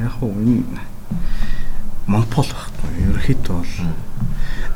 Яг 0.00 0.16
хуу 0.16 0.32
энэ 0.32 0.80
монопол 2.08 2.48
байхгүй. 2.48 2.88
Ерөнхийдөө 3.04 3.56
бол 3.60 3.74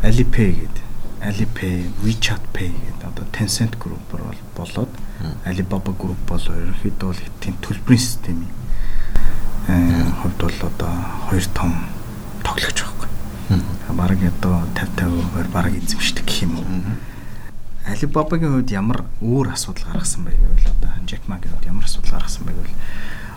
Alipay 0.05 0.53
гэдэг 0.53 0.85
Alipay, 1.25 1.88
WeChat 2.05 2.45
Pay 2.53 2.69
гэдэг 2.69 3.09
одоо 3.09 3.25
Tencent 3.33 3.81
Group 3.81 4.05
бол 4.12 4.37
болоод 4.53 4.93
Alibaba 5.49 5.97
Group 5.97 6.21
бол 6.29 6.45
ерөнхийдөө 6.45 7.09
бол 7.09 7.23
тийм 7.41 7.57
төлбөрийн 7.64 8.05
системийн 8.05 8.53
э 9.69 10.05
хувьд 10.21 10.37
бол 10.37 10.59
одоо 10.69 10.93
хоёр 11.31 11.47
том 11.57 11.73
тоглогч 12.45 12.85
байхгүй. 12.85 13.09
Бараг 13.90 14.20
одоо 14.22 14.64
50 14.74 14.98
50%-аар 14.98 15.48
бараг 15.52 15.74
эзэмшдэг 15.76 16.24
гэх 16.24 16.42
юм 16.44 16.58
уу. 16.58 16.66
Alibaba-гийн 17.84 18.52
хувьд 18.52 18.70
ямар 18.72 19.04
өөр 19.20 19.52
асуудал 19.52 19.92
гаргасан 19.92 20.24
бэ 20.24 20.32
гэвэл 20.32 20.72
одоо 20.72 20.92
Jack 21.04 21.28
Ma-гийн 21.28 21.52
хувьд 21.52 21.68
ямар 21.68 21.84
асуудал 21.84 22.16
гаргасан 22.16 22.48
бэ 22.48 22.52
гэвэл 22.56 22.76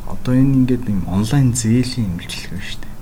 одоо 0.07 0.33
энэ 0.33 0.55
ингээд 0.63 0.87
юм 0.87 1.03
онлайн 1.11 1.51
зээлийн 1.51 2.15
үйлчилгээ 2.15 2.63
шүү 2.63 2.79
дээ 2.79 2.97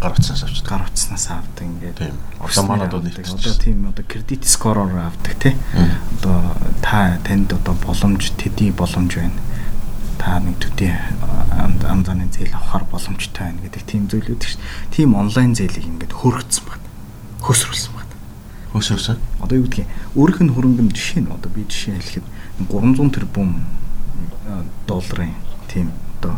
гар 0.00 0.12
утснаас 0.12 0.42
авчдаг. 0.44 0.68
Гар 0.68 0.82
утснаас 0.88 1.26
авдаг 1.30 1.66
ингээд. 1.66 1.98
Тийм. 1.98 2.14
Одоо 2.40 2.62
манад 2.64 2.92
нэгтгэж. 2.92 3.28
Одоо 3.34 3.54
тийм 3.58 3.88
одоо 3.88 4.04
кредит 4.04 4.46
скороор 4.46 4.92
авдаг 4.96 5.34
тий. 5.36 5.56
Одоо 5.74 6.56
та 6.82 7.18
танд 7.24 7.52
одоо 7.52 7.74
боломж 7.74 8.32
төдий 8.38 8.72
боломж 8.72 9.16
байна. 9.16 9.36
Та 10.20 10.36
нэг 10.44 10.60
төдий 10.60 10.92
ам 11.56 12.04
заны 12.04 12.28
зээл 12.28 12.52
авахар 12.52 12.84
боломжтой 12.92 13.48
байна 13.48 13.64
гэдэг 13.64 13.82
тийм 13.88 14.04
зүйлүүд 14.12 14.42
шүү. 14.44 14.60
Тийм 14.92 15.16
онлайн 15.16 15.56
зээлийг 15.56 15.88
ингээд 15.88 16.12
хөргөцсөн 16.12 16.64
байна. 16.68 16.84
Хөсрүүлсэн 17.40 17.92
байна. 17.96 18.14
Хөсрүүлсэн. 18.76 19.16
Одоо 19.40 19.56
юу 19.56 19.64
гэдгийг 19.64 19.88
өөрийнх 20.12 20.40
нь 20.44 20.52
хөрөнгөнд 20.52 20.92
жишээ 20.92 21.24
нь 21.24 21.32
одоо 21.32 21.48
би 21.48 21.64
жишээ 21.64 21.96
хэлэхэд 21.96 22.26
300 22.68 23.16
тэрбум 23.16 23.64
долларын 24.86 25.32
тийм 25.72 25.88
одоо 26.20 26.36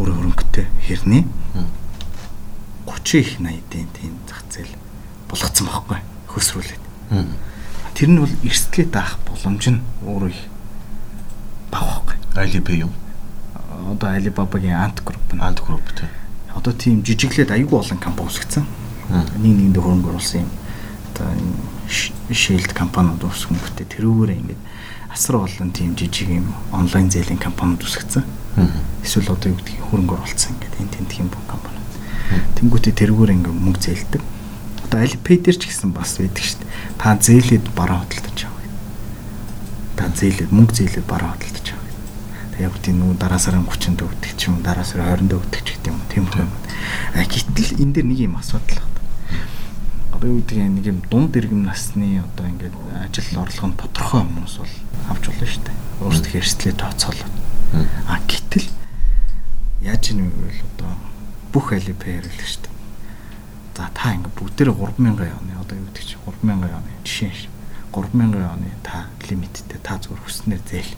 өөр 0.00 0.08
хөрөнгөтэй 0.16 0.66
хэрнээ 0.88 1.24
30 2.88 3.20
их 3.20 3.30
80-ийн 3.38 3.88
тийм 3.92 4.16
зах 4.24 4.40
зээл 4.48 4.72
болгоцсон 5.28 5.68
байхгүй 5.68 6.00
хөөсрүүлээд. 6.32 6.82
Тэр 7.92 8.08
нь 8.08 8.20
бол 8.24 8.34
эрсдлээ 8.40 8.86
даах 8.88 9.20
боломж 9.28 9.68
нь 9.68 9.84
өөрөө 10.00 10.30
их 10.32 10.42
бага 11.70 12.00
байхгүй. 12.00 12.16
Alipay 12.40 12.76
юу? 12.88 12.92
Одоо 13.90 14.08
Alibaba-гийн 14.14 14.78
Ant 14.78 15.02
Group 15.02 15.26
нь 15.34 15.42
Ant 15.42 15.60
Group 15.62 15.86
тийм. 15.96 16.10
Одоо 16.54 16.72
тийм 16.72 17.02
жижиглээд 17.02 17.50
аюулгүй 17.50 17.78
олон 17.80 17.98
компани 17.98 18.28
үүсгэсэн. 18.28 18.64
Нэг 19.42 19.72
нэгэндээ 19.72 19.82
хөрөнгө 19.82 20.10
оруулсан 20.14 20.46
юм. 20.46 20.50
Одоо 21.12 21.26
Shield 22.32 22.72
компаниуд 22.72 23.20
үүсгэн 23.24 23.58
бүтээ 23.58 23.86
тэрүүгээр 23.98 24.32
ингээд 24.38 24.62
асар 25.12 25.42
олон 25.42 25.70
тийм 25.74 25.92
жижиг 25.98 26.30
юм 26.30 26.54
онлайн 26.72 27.10
зээлийн 27.10 27.40
компаниуд 27.40 27.84
үүсгэсэн. 27.84 28.24
Эсвэл 29.04 29.32
одоо 29.32 29.52
юу 29.52 29.58
гэдгийг 29.60 29.84
хөрөнгө 29.90 30.16
оруулсан 30.16 30.56
ингээд 30.56 30.80
энэ 30.80 30.94
тентхийн 30.96 31.28
бүх 31.28 31.44
компани 31.48 31.82
Тэнгүүтээ 32.56 32.94
тэрүүгээр 32.94 33.34
ингээм 33.36 33.58
мөнгө 33.58 33.80
зээлдэг. 33.82 34.22
Одоо 34.86 34.98
Alipay 35.02 35.36
дээр 35.42 35.58
ч 35.58 35.68
гэсэн 35.68 35.90
бас 35.92 36.16
байдаг 36.16 36.44
шүү 36.46 36.62
дээ. 36.62 36.70
Та 36.96 37.16
зээлээд 37.18 37.66
бараа 37.76 38.06
хөдөлтөж 38.06 38.38
авах. 38.46 38.68
Та 39.98 40.04
зээлээд 40.08 40.50
мөнгө 40.54 40.72
зээлээд 40.78 41.06
бараа 41.10 41.34
хөдөлтөж 41.36 41.61
авах. 42.52 42.56
Тэг 42.56 42.60
яг 42.60 42.74
тийм 42.84 43.00
нүү 43.00 43.16
дараа 43.16 43.38
сарын 43.40 43.64
30-нд 43.64 44.00
өгдөг 44.04 44.32
ч 44.36 44.48
юм 44.48 44.60
дараа 44.62 44.84
сарын 44.84 45.24
20-нд 45.24 45.32
өгдөг 45.32 45.62
ч 45.64 45.68
гэдэг 45.80 45.88
юм. 45.88 46.00
Тийм 46.12 46.24
үү. 46.28 46.46
А 47.16 47.24
гэтэл 47.24 47.80
энэ 47.80 47.92
дээр 47.96 48.06
нэг 48.06 48.20
юм 48.20 48.36
асуудал 48.36 48.76
байна. 48.76 48.92
Одоо 50.12 50.28
юу 50.28 50.40
гэдэг 50.44 50.58
нэг 50.60 50.86
юм 50.86 50.98
дунд 51.08 51.32
иргэм 51.36 51.64
насны 51.64 52.20
одоо 52.20 52.46
ингээд 52.46 52.76
ажил 53.08 53.40
орлого 53.40 53.68
нь 53.72 53.78
тодорхой 53.80 54.20
хүмүүс 54.20 54.54
бол 54.60 54.74
авч 55.08 55.24
болно 55.32 55.46
шүү 55.48 55.62
дээ. 55.64 55.76
Өөрсдөө 56.04 56.36
эрсдлээ 56.36 56.74
тооцоолоод. 56.76 57.34
А 58.06 58.20
гэтэл 58.28 58.68
яаж 59.80 60.04
юм 60.12 60.28
бэ 60.28 60.60
одоо 60.76 60.92
бүх 61.56 61.72
алипэ 61.72 62.20
хэрэглэх 62.20 62.48
шүү 62.48 62.62
дээ. 62.68 62.74
За 63.72 63.88
та 63.96 64.12
ингэ 64.12 64.28
бүгдээрээ 64.36 64.76
3000 64.76 65.40
оны 65.40 65.52
одоо 65.56 65.76
юу 65.80 65.88
гэдэг 65.88 66.04
чи 66.04 66.16
3000 66.20 66.68
оны 66.68 66.92
жишээ 67.02 67.32
ш. 67.32 67.48
3000 67.92 68.36
оны 68.44 68.68
та 68.84 69.08
лимиттэй 69.24 69.80
та 69.80 69.96
зүгээр 69.96 70.20
хүснээр 70.20 70.62
зээл. 70.68 70.92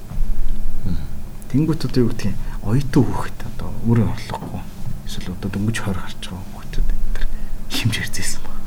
Тэнгүүт 1.55 1.87
одоо 1.87 2.01
юу 2.03 2.11
гэдэг 2.11 2.35
оюутан 2.67 3.05
хүүхэд 3.07 3.39
одоо 3.55 3.69
өөрөө 3.87 4.09
орлогогүй 4.11 4.63
эсвэл 5.07 5.35
одоо 5.39 5.49
дөнгөж 5.55 5.77
20 5.79 5.95
гарч 5.95 6.19
байгаа 6.27 6.51
хүүхдүүд 6.51 6.89
тэр 7.15 7.25
хэмжээр 7.71 8.11
зээсэн 8.11 8.43
баг. 8.43 8.59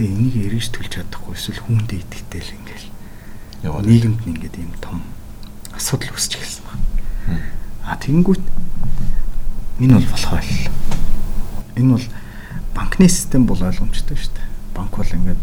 Тэгээ 0.00 0.12
энийг 0.16 0.36
эргэж 0.48 0.66
төлж 0.72 0.90
чадахгүй 0.96 1.36
эсвэл 1.36 1.60
хүндээ 1.60 2.00
идэхтэй 2.00 2.40
л 2.40 2.56
ингээл 2.56 2.86
нийгэмд 3.84 4.20
нь 4.24 4.30
ингээд 4.32 4.56
ийм 4.64 4.72
том 4.80 5.04
асуудал 5.76 6.16
үүсч 6.16 6.40
эхэлсэн 6.40 6.64
баг. 6.64 6.80
А 7.84 8.00
тэнгүүт 8.00 8.40
Энэ 9.80 9.96
бол 9.96 10.12
болохоо 10.12 10.40
л. 10.40 10.52
Энэ 11.76 11.92
бол 11.96 12.06
банкны 12.76 13.08
систем 13.08 13.46
бол 13.48 13.56
ойлгомжтой 13.56 14.16
шүү 14.16 14.32
дээ. 14.36 14.48
Банк 14.76 14.92
бол 14.92 15.08
ингээд 15.08 15.40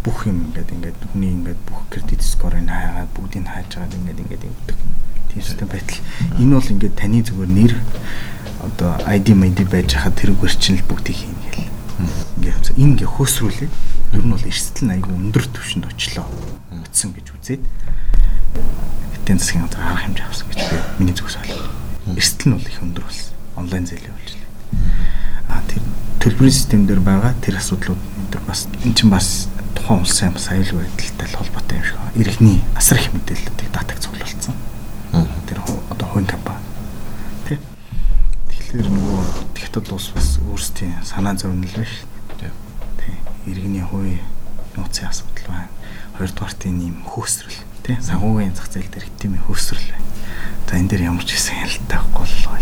бүх 0.00 0.24
юм 0.24 0.48
ингээд 0.48 0.72
ингээд 0.72 0.98
хүний 1.12 1.36
ингээд 1.36 1.60
бүх 1.68 1.84
кредит 1.92 2.24
скорыг 2.24 2.64
хаагаад 2.64 3.12
бүгдийг 3.12 3.44
хааж 3.44 3.68
байгаа 3.68 3.92
ингээд 3.92 4.20
ингээд 4.24 4.44
ингэдэг. 4.48 4.78
Тийм 5.32 5.42
систем 5.42 5.68
байтал 5.68 5.98
энэ 6.38 6.54
бол 6.54 6.72
ингээд 6.72 6.94
таны 6.96 7.22
зүгээр 7.22 7.50
нэр 7.52 7.72
одоо 8.64 8.98
ID 9.06 9.36
ID 9.38 9.58
байж 9.70 9.94
хахад 9.94 10.18
тэрүүгээр 10.18 10.54
чинь 10.58 10.78
л 10.80 10.88
бүгдийг 10.88 11.16
хийнэ 11.16 11.48
гэл. 11.54 11.70
Ингээд 12.42 12.66
энэ 12.74 12.98
ингээд 12.98 13.12
хөөсрүүлээ. 13.14 13.70
Ер 14.18 14.24
нь 14.24 14.32
бол 14.34 14.48
эрсдэл 14.48 14.84
нь 14.88 14.94
айгүй 14.98 15.12
өндөр 15.14 15.44
түвшинд 15.52 15.86
очлоо. 15.86 16.26
Утсан 16.74 17.14
гэж 17.14 17.26
үзээд 17.38 17.62
эдийн 19.22 19.38
засгийн 19.38 19.68
газар 19.68 19.84
арга 19.84 20.02
хэмжээ 20.08 20.26
авсан 20.26 20.46
гэж 20.48 20.58
би 20.58 20.76
миний 20.98 21.14
зүгээс 21.14 21.38
ойлгоо. 21.38 21.70
Эрсдэл 22.16 22.48
нь 22.48 22.54
бол 22.56 22.66
их 22.66 22.82
өндөр 22.82 23.04
болсон 23.04 23.28
онлайн 23.58 23.84
зээлийн 23.86 24.16
үйлчлэл. 24.16 24.48
А 25.52 25.62
тэр 25.68 25.82
төлбөрийн 26.18 26.56
систем 26.56 26.86
дээр 26.88 27.02
байгаа 27.04 27.34
тэр 27.44 27.60
асуудлууд 27.60 28.00
энэ 28.00 28.42
бас 28.46 28.66
эн 28.84 28.94
чинь 28.94 29.12
бас 29.12 29.48
тухайн 29.74 30.02
улсын 30.02 30.32
бас 30.32 30.48
аюулгүй 30.48 30.82
байдалтай 30.82 31.28
холбоотой 31.36 31.78
юм 31.78 31.84
шиг. 31.84 31.98
Иргэний 32.16 32.58
асар 32.74 32.98
их 32.98 33.12
мэдээллүүдийг 33.12 33.70
датаг. 33.70 33.98
Тэр 34.00 34.17
хувийн 36.18 36.26
компани. 36.26 36.58
Тэ. 37.46 37.58
Тэгэхээр 38.50 38.90
нөгөө 38.90 39.22
тэгтад 39.54 39.86
улс 39.94 40.10
бас 40.10 40.42
өөрсдийн 40.42 40.98
санаа 41.06 41.38
зовнил 41.38 41.70
шүү. 41.70 42.10
Тэ. 42.42 42.50
Иргэний 43.46 43.86
хувийн 43.86 44.26
нууцын 44.74 45.06
асуудал 45.14 45.46
байна. 45.46 45.70
Хоёрдугаарт 46.18 46.66
энэ 46.66 46.90
юм 46.90 47.06
хөөсрөл 47.06 47.62
тий 47.86 47.94
санхүүгийн 48.02 48.58
зах 48.58 48.66
зээл 48.66 48.90
дээр 48.90 49.06
хитэмийн 49.06 49.46
хөөсрөл 49.46 49.94
байна. 49.94 50.10
За 50.66 50.74
энэ 50.74 50.90
дээр 50.90 51.06
ямар 51.06 51.22
ч 51.22 51.38
хэсэг 51.38 51.54
ялтай 51.54 51.86
байхгүй 51.86 52.26
боллоо. 52.26 52.58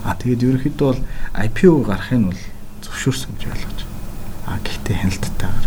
А 0.00 0.16
тэгээд 0.16 0.44
ерөнхийдөө 0.48 0.88
бол 0.88 1.04
IPO 1.36 1.84
гарахыг 1.84 2.16
нь 2.16 2.28
бол 2.32 2.42
зөвшөөрсөн 2.80 3.30
гэж 3.36 3.44
ойлгож 3.44 3.80
байна. 3.84 4.00
А 4.48 4.56
гэхдээ 4.64 4.96
хяналтайгаар 5.04 5.66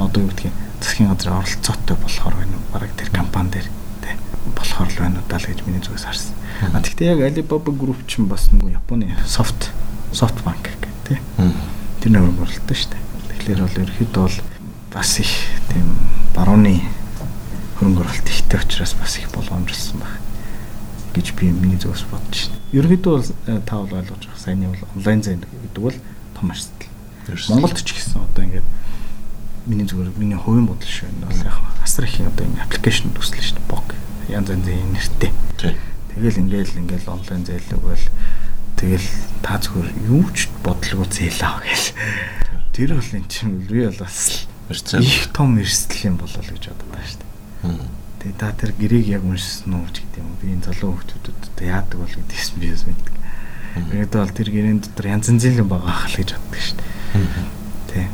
одоо 0.00 0.20
юу 0.24 0.32
гэдгийг 0.32 0.56
засгийн 0.80 1.12
газрын 1.12 1.36
оролцоотой 1.36 1.96
болохоор 2.00 2.34
байна. 2.40 2.56
Бараг 2.72 2.92
тэр 2.96 3.12
компани 3.12 3.52
дээр 3.52 3.68
болохоор 4.56 4.88
л 4.88 4.98
байна 4.98 5.20
удаа 5.20 5.38
л 5.38 5.46
гэж 5.46 5.60
миний 5.68 5.84
зүгээс 5.84 6.06
харсан. 6.08 6.34
А 6.72 6.80
тэгтээ 6.80 7.12
яг 7.12 7.20
Alibaba 7.28 7.70
Group 7.70 8.00
ч 8.08 8.18
бас 8.24 8.48
нөгөө 8.50 8.80
Японы 8.80 9.12
софт 9.28 9.70
софт 10.16 10.40
банк 10.42 10.64
гэх 10.64 10.76
тий. 11.04 11.18
Тэр 12.00 12.10
нэг 12.16 12.24
оролцоо 12.24 12.72
шүү 12.72 12.90
дээ. 12.96 13.02
Тэгэхээр 13.36 13.60
бол 13.60 13.80
ерөнхийдөө 13.84 14.22
бол 14.24 14.38
бас 14.96 15.10
их 15.20 15.32
тийм 15.68 15.86
барууны 16.32 16.80
хөрөнгө 17.76 18.00
оруулалт 18.00 18.28
ихтэй 18.32 18.60
учраас 18.64 18.96
бас 18.96 19.20
их 19.20 19.28
болгоомжлсон 19.36 20.00
байна 20.00 20.24
гэж 21.12 21.32
би 21.36 21.52
миний 21.52 21.80
зүгээс 21.80 22.08
бодож 22.08 22.48
байна. 22.48 22.64
Ерөнхийдөө 22.72 23.12
бол 23.12 23.28
э, 23.48 23.60
та 23.64 23.76
бол 23.76 23.92
ойлгож 24.00 24.24
байгаа 24.24 24.40
саяны 24.40 24.72
бол 24.72 24.82
онлайн 24.96 25.20
зээн 25.22 25.40
гэдэг 25.44 25.82
бол 25.84 25.96
том 26.36 26.50
эрсдэл. 26.52 26.92
Монголд 27.52 27.80
ч 27.80 27.92
гэсэн 27.96 28.20
одоо 28.20 28.44
ингээд 28.44 28.68
миний 29.66 29.88
зүгээр 29.88 30.12
миний 30.16 30.38
хувийн 30.38 30.68
бодол 30.68 30.88
шүү 30.88 31.08
энэ 31.08 31.26
бол 31.26 31.40
яг 31.44 31.56
асар 31.82 32.04
их 32.04 32.20
одоо 32.20 32.44
ингэ 32.44 32.64
аппликейшн 32.68 33.12
төслөө 33.16 33.42
шүү 33.42 33.56
дээ. 33.56 33.70
Бог 33.72 33.84
янз 34.30 34.48
янзын 34.50 34.92
нэртэй. 34.92 35.32
Тэгэл 36.16 36.40
ингээл 36.42 36.80
ингээл 36.80 37.12
онлайн 37.12 37.44
зээлэг 37.44 37.80
бол 37.80 38.04
тэгэл 38.76 39.08
та 39.44 39.60
зүгээр 39.60 39.88
юу 40.10 40.24
ч 40.32 40.48
бодлого 40.64 41.04
зээлээ 41.06 41.54
гэл. 41.62 41.88
Тэр 42.72 42.90
бол 42.96 43.12
эн 43.12 43.26
чинь 43.28 43.60
би 43.68 43.84
бол 43.84 44.00
бас 44.00 44.48
их 44.72 45.30
том 45.32 45.58
эрсдэл 45.60 46.10
юм 46.10 46.16
болол 46.16 46.42
гэж 46.42 46.64
боддог 46.72 46.88
байна 46.90 47.06
шүү 47.06 47.20
дээ. 47.20 47.86
Тэгээ 48.26 48.40
та 48.40 48.50
тэр 48.56 48.72
гэрээг 48.74 49.06
яг 49.14 49.22
уншсан 49.22 49.78
уу 49.78 49.86
гэдэг 49.86 50.18
юм. 50.18 50.34
Би 50.42 50.50
энэ 50.56 50.66
залуу 50.66 50.98
хүмүүсд 50.98 51.60
яадаг 51.62 51.98
бол 52.00 52.10
гэдгийгс 52.10 52.50
би 52.58 52.72
бас 52.74 52.84
мэддэг. 52.88 53.14
Тэгээд 53.76 54.12
бол 54.16 54.32
тэр 54.32 54.48
гэрээний 54.50 54.82
дотор 54.82 55.06
янз 55.06 55.28
янзын 55.30 55.60
юм 55.60 55.68
байгаа 55.68 55.94
хэл 56.08 56.18
гэж 56.18 56.30
боддог 56.34 56.60
шүү 56.64 56.76
дээ. 56.80 56.88
Тэ. 57.92 58.08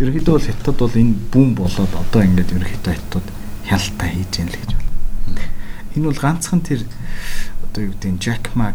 Ерөнхийдөө 0.00 0.34
бол 0.38 0.48
хятад 0.48 0.76
бол 0.78 0.94
энэ 0.94 1.14
бүүн 1.34 1.50
болоод 1.58 1.92
одоо 1.92 2.20
ингээд 2.22 2.54
ерөнхийдөө 2.54 2.94
хятад 2.94 3.26
хяналтаа 3.66 4.08
хийж 4.08 4.32
яана 4.40 4.54
л 4.54 4.60
гэж. 4.62 4.79
Энэ 5.96 6.06
бол 6.06 6.20
ганцхан 6.20 6.60
тэр 6.62 6.86
одоо 7.66 7.82
юу 7.84 7.92
гэдэг 7.94 8.10
нь 8.14 8.22
Jackma 8.22 8.74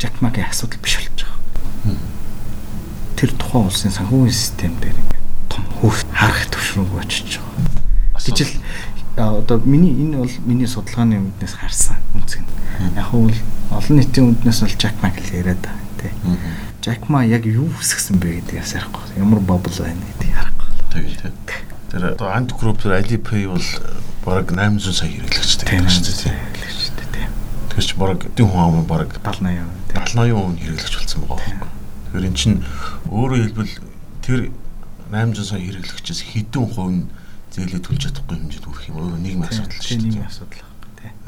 Jackma-гийн 0.00 0.48
асуудал 0.48 0.80
биш 0.80 0.96
болж 0.96 1.20
байгаа. 1.24 1.96
Тэр 3.16 3.30
тухайн 3.36 3.68
улсын 3.68 3.92
санхүүгийн 3.92 4.32
систем 4.32 4.74
дээр 4.80 4.96
ингээд 4.96 5.24
хүүхд 5.80 6.08
харах 6.12 6.44
төвшрөнгөө 6.52 7.00
очиж 7.04 7.40
байгаа. 7.40 7.64
Тэгжил 8.20 8.52
одоо 9.16 9.58
миний 9.64 9.92
энэ 9.92 10.18
бол 10.18 10.34
миний 10.44 10.66
судалгааны 10.66 11.20
үднээс 11.20 11.54
харсан 11.54 12.00
үнцэг. 12.16 12.42
Яг 12.96 13.12
бол 13.12 13.36
олон 13.70 13.96
нийтийн 13.96 14.34
үднээс 14.34 14.60
бол 14.64 14.76
Jack 14.80 14.96
Ma 15.04 15.08
гэж 15.12 15.26
яриад 15.30 15.62
байгаа 15.62 15.84
тий. 16.00 16.12
Jack 16.82 17.08
Ma 17.08 17.22
яг 17.24 17.46
юу 17.46 17.70
үсгсэн 17.78 18.18
бэ 18.18 18.40
гэдэг 18.40 18.60
ясаа 18.60 18.82
ярихгүй. 18.82 19.20
Ямар 19.20 19.40
бабл 19.40 19.70
байна 19.70 20.02
гэдэг 20.16 20.28
ярихгүй. 20.32 20.68
Тэгээ 20.90 21.32
тий. 21.46 21.73
Тэр 21.94 22.10
одоо 22.10 22.34
Ant 22.34 22.50
Group 22.58 22.82
тэр 22.82 22.98
Alipay 22.98 23.46
бол 23.46 23.62
бараг 24.26 24.50
800 24.50 24.98
сая 24.98 25.14
хэрэглэгчтэй 25.14 25.78
тийм 25.78 25.86
шүү 25.86 26.02
дээ. 26.10 26.34
Хэрэглэгчтэй 26.58 27.06
тийм. 27.14 27.30
Тэгэхээр 27.70 27.86
ч 27.86 27.92
бараг 27.94 28.20
эдийн 28.26 28.50
хүн 28.50 28.62
ам 28.66 28.82
бараг 28.82 29.14
70 29.22 29.62
80 29.94 29.94
70 29.94 30.34
80% 30.34 30.58
хэрэглэгч 30.58 30.94
болсон 30.98 31.22
байгаа. 31.30 31.70
Тэгэхээр 32.10 32.26
эн 32.26 32.34
чинь 32.34 32.58
өөрөөр 33.14 33.42
хэлбэл 33.46 33.74
тэр 34.26 34.40
800 35.14 35.46
сая 35.46 35.62
хэрэглэгчээс 35.62 36.20
хэдэн 36.34 36.66
хувь 36.66 36.90
нь 36.90 37.06
зээлээ 37.54 37.78
төлж 37.86 38.02
чадахгүй 38.10 38.36
хэмжээд 38.42 38.66
хүрэх 38.66 38.88
юм 38.90 38.98
өөрөө 38.98 39.20
нийгмийн 39.22 39.46
асуудал 39.54 39.78
шүү 39.78 39.94
дээ. 39.94 40.02
Нийгмийн 40.02 40.26
асуудал. 40.26 40.66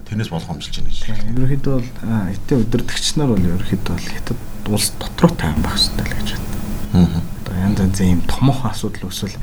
Тэрнээс 0.02 0.30
болгоомжилж 0.35 0.75
байна 0.82 0.90
гэж. 0.90 0.99
Ерөнхийдөө 1.30 1.75
бол 1.78 1.90
эдийн 2.35 2.58
удирдагч 2.66 3.06
нар 3.14 3.30
бол 3.30 3.46
ерөнхийдөө 3.54 3.94
бол 3.94 4.11
хятад 4.18 4.38
улс 4.66 4.90
дотроо 4.99 5.30
тайван 5.30 5.62
хэрэгтэй 5.62 6.02
л 6.02 6.14
гэж 6.18 6.28
байна. 6.35 7.06
Аа. 7.06 7.23
Одоо 7.46 7.54
янз 7.54 7.78
янзын 7.87 8.11
юм 8.18 8.23
томоохон 8.26 8.70
асуудал 8.75 9.06
өсвөл 9.14 9.38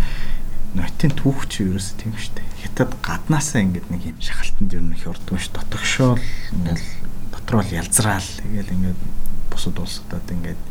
нотын 0.73 1.11
түүх 1.13 1.45
чи 1.49 1.65
ерөөсөө 1.69 1.95
тийм 2.01 2.13
шүү 2.17 2.33
дээ. 2.37 2.47
Хятад 2.65 2.91
гаднаасаа 3.05 3.61
ингээд 3.61 3.87
нэг 3.93 4.01
юм 4.09 4.17
шахалтанд 4.17 4.73
ер 4.73 4.81
нь 4.81 4.95
их 4.97 5.05
ордгоо 5.05 5.37
ш 5.37 5.53
дотогшоол 5.53 6.21
ингээл 6.57 6.85
дотроо 7.29 7.61
л 7.61 7.75
ялзраал 7.77 8.29
тэгэл 8.41 8.73
ингээд 8.73 8.99
бусад 9.53 9.77
улсуудад 9.77 10.25
ингээд 10.33 10.61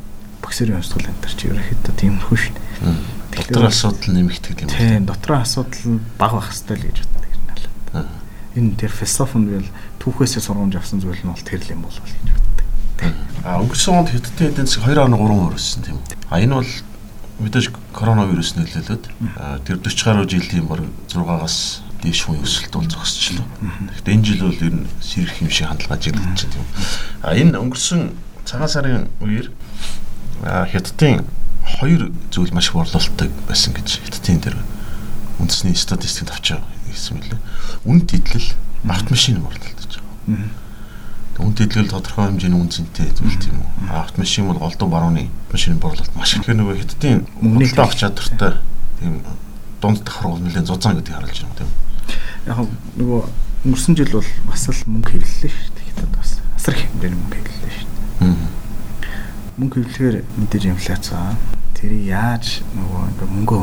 боксерийн 0.43 0.83
хувьсгал 0.83 1.07
чи 1.39 1.47
ерөөхдөө 1.49 1.95
тиймэрхүү 2.03 2.39
шүү 2.43 2.55
дээ. 2.59 3.23
Дотор 3.33 3.65
асуудал 3.71 4.11
нэмэгдэх 4.13 4.63
юм. 4.67 4.69
Тийм, 4.69 5.07
дотор 5.07 5.33
асуудал 5.39 5.87
нь 5.87 6.03
баг 6.19 6.33
байх 6.35 6.51
хэрэгтэй 6.51 6.77
л 6.77 6.87
гэж 6.91 6.99
боддог 7.07 7.31
юм 7.31 7.45
байна. 7.47 8.11
Энэ 8.59 8.77
тэр 8.77 8.93
философинд 8.93 9.47
бол 9.49 9.71
түүхээсээ 10.03 10.43
сургамж 10.43 10.75
авсан 10.77 10.99
зүйл 10.99 11.23
нь 11.23 11.31
бол 11.31 11.47
тэр 11.47 11.63
л 11.63 11.73
юм 11.73 11.83
болов 11.87 12.03
гэж 12.03 12.29
боддог. 12.35 12.67
А 13.47 13.63
өнгөрсөн 13.63 13.95
онд 14.03 14.11
хэдтэй 14.11 14.51
засаг 14.53 14.83
2.3 14.83 15.15
өрссөн 15.15 15.83
тийм. 15.87 15.99
А 16.29 16.43
энэ 16.43 16.59
бол 16.59 16.73
мэдээж 17.41 17.73
коронавирус 17.97 18.57
нөлөөлөд 18.57 19.05
тэр 19.65 19.77
40 19.81 20.05
гаруй 20.05 20.27
жилийн 20.29 20.67
баг 20.69 20.85
6-аас 21.09 21.83
дээш 22.03 22.27
хүн 22.27 22.43
өсөлт 22.43 22.75
бол 22.75 22.89
зогсчихлоо. 22.91 23.47
Гэхдээ 23.95 24.15
энэ 24.15 24.27
жил 24.27 24.43
бол 24.43 24.59
ер 24.59 24.75
нь 24.75 24.91
сэрэх 24.99 25.39
юм 25.41 25.51
шиг 25.51 25.71
хандлага 25.71 25.97
ажиглагдчих 25.97 26.51
тийм. 26.51 26.67
А 27.23 27.35
энэ 27.39 27.57
өнгөрсөн 27.63 28.11
цагаан 28.45 28.69
сарын 28.69 29.07
үеэр 29.23 29.55
хятадын 30.43 31.23
хоёр 31.79 32.11
зүйл 32.35 32.53
маш 32.53 32.69
их 32.69 32.75
борлуулалттай 32.75 33.31
байсан 33.47 33.73
гэж 33.79 34.03
хятадын 34.03 34.43
дээр 34.43 34.59
үндэсний 35.39 35.79
статистикт 35.79 36.35
авч 36.35 36.59
ирсэн 36.91 37.23
мөлий. 37.23 37.39
Үнд 37.87 38.11
идэл 38.11 38.51
автомашин 38.91 39.39
борлуулалт 39.39 39.79
гэж 39.79 40.03
байгаа. 40.03 40.62
Үнд 41.39 41.61
идэл 41.61 41.89
тодорхой 41.89 42.29
хэмжээний 42.29 42.61
үн 42.61 42.69
цэнтэй 42.69 43.09
зүйл 43.17 43.39
тийм 43.41 43.57
үү. 43.61 43.89
Автомашин 43.89 44.49
бол 44.53 44.61
голдуу 44.61 44.89
барууны 44.89 45.31
машин 45.53 45.79
борлуулалт 45.81 46.13
маш 46.17 46.37
их. 46.37 46.45
Нөгөө 46.45 46.77
хятадын 46.85 47.25
мөнгөний 47.41 47.73
авах 47.77 47.97
чадвартай 47.97 48.61
тийм 49.01 49.25
дунд 49.81 50.05
давхар 50.05 50.29
бол 50.29 50.43
нэлээд 50.45 50.69
зузаан 50.69 51.01
гэдгийг 51.01 51.17
харуулж 51.17 51.41
байна 51.41 51.57
тийм. 51.57 51.71
Яг 52.47 52.59
нөгөө 53.01 53.21
өнгөрсөн 53.65 53.97
жил 53.97 54.13
бол 54.13 54.31
бас 54.51 54.69
л 54.69 54.85
мөнгө 54.93 55.11
хэвлэлээ 55.17 55.53
шүү 55.57 55.73
дээ. 55.73 55.89
Хятад 55.89 56.11
бас 56.13 56.31
асар 56.57 56.77
их 56.77 56.85
хэмжээний 56.93 57.19
мөнгө 57.19 57.37
хэвлэлээ 57.41 57.75
шүү 57.81 57.89
дээ. 57.89 58.37
Мөнгө 59.57 59.77
хэвлэхээр 59.83 60.17
мэдээж 60.37 60.65
инфляц 60.69 61.07
аа 61.17 61.33
тэрийг 61.83 62.07
яаж 62.13 62.63
нөгөө 62.79 63.03
ингээ 63.11 63.29
мөнгө 63.33 63.59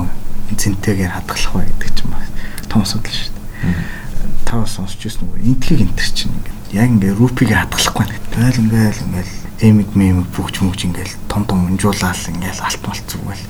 цэнтэйгээр 0.57 1.13
хадгалах 1.15 1.53
вэ 1.55 1.63
гэдэг 1.69 1.91
чинь 1.95 2.11
бас 2.11 2.27
том 2.67 2.81
асуудал 2.83 3.15
шүү 3.15 3.31
дээ. 3.31 3.99
Та 4.45 4.61
бас 4.63 4.75
сонсч 4.77 5.05
ирсэн 5.05 5.27
нөгөө 5.27 5.45
интелиг 5.45 5.87
энтер 5.87 6.09
чинь 6.11 6.33
ингээ 6.33 6.59
яг 6.79 6.89
ингээ 6.89 7.13
рупиг 7.17 7.49
хадгалахгүй 7.49 8.05
нэг 8.05 8.23
тэгэл 8.33 8.61
ингээл 8.63 9.03
ингээл 9.05 9.33
эмиг 9.59 9.89
мемиг 9.95 10.27
бүгч 10.33 10.55
мөгч 10.63 10.81
ингээл 10.87 11.15
том 11.27 11.43
том 11.45 11.65
унжуулаад 11.67 12.17
ингээл 12.29 12.63
алт 12.63 12.81
малт 12.87 13.05
зүгэл. 13.09 13.45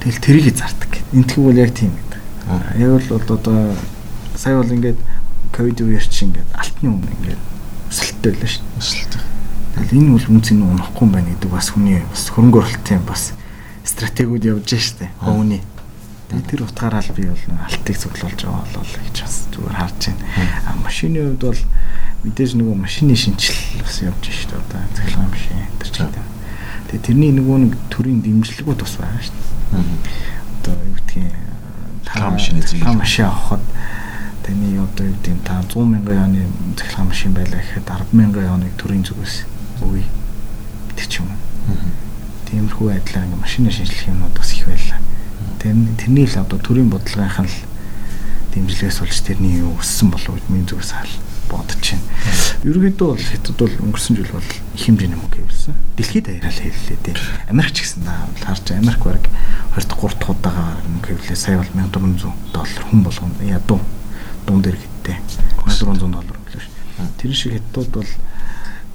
Тэгэл 0.00 0.20
тэрийг 0.20 0.56
зардаг. 0.56 0.92
Интелиг 1.12 1.44
бол 1.46 1.62
яг 1.62 1.70
тийм 1.74 1.92
гэдэг. 1.94 2.20
Яг 2.78 2.90
бол 3.10 3.34
одоо 3.34 3.76
сая 4.36 4.56
бол 4.60 4.70
ингээд 4.70 4.98
ковид 5.52 5.80
үеэр 5.80 6.06
чинь 6.06 6.30
ингээд 6.30 6.50
алтны 6.54 6.88
өмнө 6.90 7.12
ингээд 7.18 7.42
өсөлттэй 7.90 8.30
байлаа 8.32 8.50
шүү. 8.50 8.64
Өсөлттэй. 8.78 9.22
Тэгэл 9.74 9.96
энэ 9.98 10.12
бол 10.14 10.26
үнц 10.30 10.48
нь 10.54 10.62
унахгүй 10.62 11.04
юм 11.06 11.12
байна 11.14 11.30
гэдэг 11.34 11.50
бас 11.50 11.68
хүний 11.74 11.98
бас 12.06 12.22
хөрөнгө 12.30 12.58
оруулалтын 12.62 13.02
бас 13.06 13.22
стратегиуд 13.84 14.44
явж 14.46 14.70
штэ 14.70 15.10
хөвний. 15.18 15.62
Тэгээд 16.30 16.46
тэр 16.46 16.62
утгаараа 16.62 17.02
л 17.02 17.10
би 17.10 17.26
бол 17.26 17.44
алтыг 17.66 17.96
цуглуулж 17.98 18.38
байгаа 18.38 18.62
болол 18.70 18.94
гэж 19.02 19.16
бас 19.18 19.34
зүгээр 19.50 19.74
харж 19.74 20.00
байна. 20.06 20.24
А 20.62 20.70
машины 20.78 21.18
хувьд 21.26 21.42
бол 21.42 21.62
мэдээж 22.22 22.50
нөгөө 22.54 22.76
машины 22.78 23.18
шинжил 23.18 23.58
бас 23.82 23.98
явж 23.98 24.24
штэ 24.30 24.54
одоо 24.54 24.78
цахилгаан 24.94 25.26
машин 25.26 25.58
энэ 25.58 25.82
ч 25.82 25.90
гэдэг. 25.98 26.26
Тэгээд 26.86 27.02
тэрний 27.02 27.32
нөгөө 27.34 27.56
нэг 27.66 27.72
төрийн 27.90 28.22
дэмжлэгүүд 28.22 28.78
бас 28.78 28.94
байгаа 28.94 29.22
штэ. 29.26 29.42
Одоо 30.62 30.74
юу 30.86 30.94
гэдгийг 31.02 31.34
та 32.06 32.30
машины 32.30 32.62
зээл 32.62 32.86
та 32.86 32.94
машин 32.94 33.26
авахад 33.26 33.64
таны 34.46 34.66
одоо 34.78 35.04
юу 35.10 35.14
гэдэг 35.18 35.38
та 35.42 35.58
100 35.66 35.82
мянган 35.82 36.30
оны 36.30 36.46
цахилгаан 36.78 37.10
машин 37.10 37.34
байлаа 37.34 37.58
гэхэд 37.58 37.90
10 37.90 38.14
мянган 38.14 38.54
оны 38.54 38.70
төрийн 38.78 39.02
зүгээс 39.02 39.50
үгүй 39.82 40.06
гэдэг 40.94 41.06
ч 41.10 41.18
юм 41.18 41.26
уу 41.26 41.50
Тиймэрхүү 42.50 42.86
байдлаар 42.90 43.26
ингээ 43.26 43.42
машина 43.42 43.70
шинжлэх 43.70 44.10
юмнууд 44.10 44.34
бас 44.34 44.50
их 44.54 44.66
байлаа. 44.66 44.98
Тэр 45.60 45.76
тэрний 46.00 46.24
л 46.24 46.40
одоо 46.40 46.58
төрийн 46.58 46.88
бодлогынх 46.88 47.44
нь 47.44 47.52
л 47.52 47.58
дэмжлэгээс 48.56 48.98
болж 49.04 49.18
тэрний 49.20 49.60
юу 49.60 49.76
өссөн 49.76 50.08
болов 50.10 50.34
уу 50.34 50.40
миний 50.48 50.64
зүгээс 50.64 50.96
хаал 50.96 51.14
бодож 51.50 51.76
байна. 51.76 52.02
Ерөнхийдөө 52.64 53.08
бол 53.12 53.20
хятад 53.20 53.56
бол 53.60 53.74
өнгөрсөн 53.84 54.16
жил 54.16 54.32
бол 54.32 54.48
их 54.48 54.82
хэмжээний 54.84 55.18
мөнгө 55.18 55.38
хэвлсэн. 55.42 55.74
Дэлхийд 56.00 56.24
даяараа 56.26 56.50
л 56.50 56.62
хэвлэлээ 56.64 56.98
дээ. 57.04 57.16
Америк 57.50 57.72
ч 57.74 57.78
гэсэн 57.84 58.08
харж 58.40 58.66
Америк 58.72 59.02
баг 59.04 59.24
23 59.76 60.16
дахь 60.16 60.30
удаага 60.30 60.80
мөнгө 60.86 61.08
хэвлээ. 61.12 61.36
Сая 61.36 61.58
бол 61.58 61.72
1400 61.76 62.32
доллар 62.54 62.82
хүн 62.88 63.02
болгоно. 63.02 63.42
Ядуу 63.44 63.80
дунд 64.46 64.66
иргэдтэй 64.66 65.16
1400 65.66 66.08
доллар 66.08 66.36
өглөө 66.40 66.62
ш. 66.62 66.68
Тэр 67.18 67.32
шиг 67.34 67.52
хятадууд 67.58 67.90
бол 68.00 68.10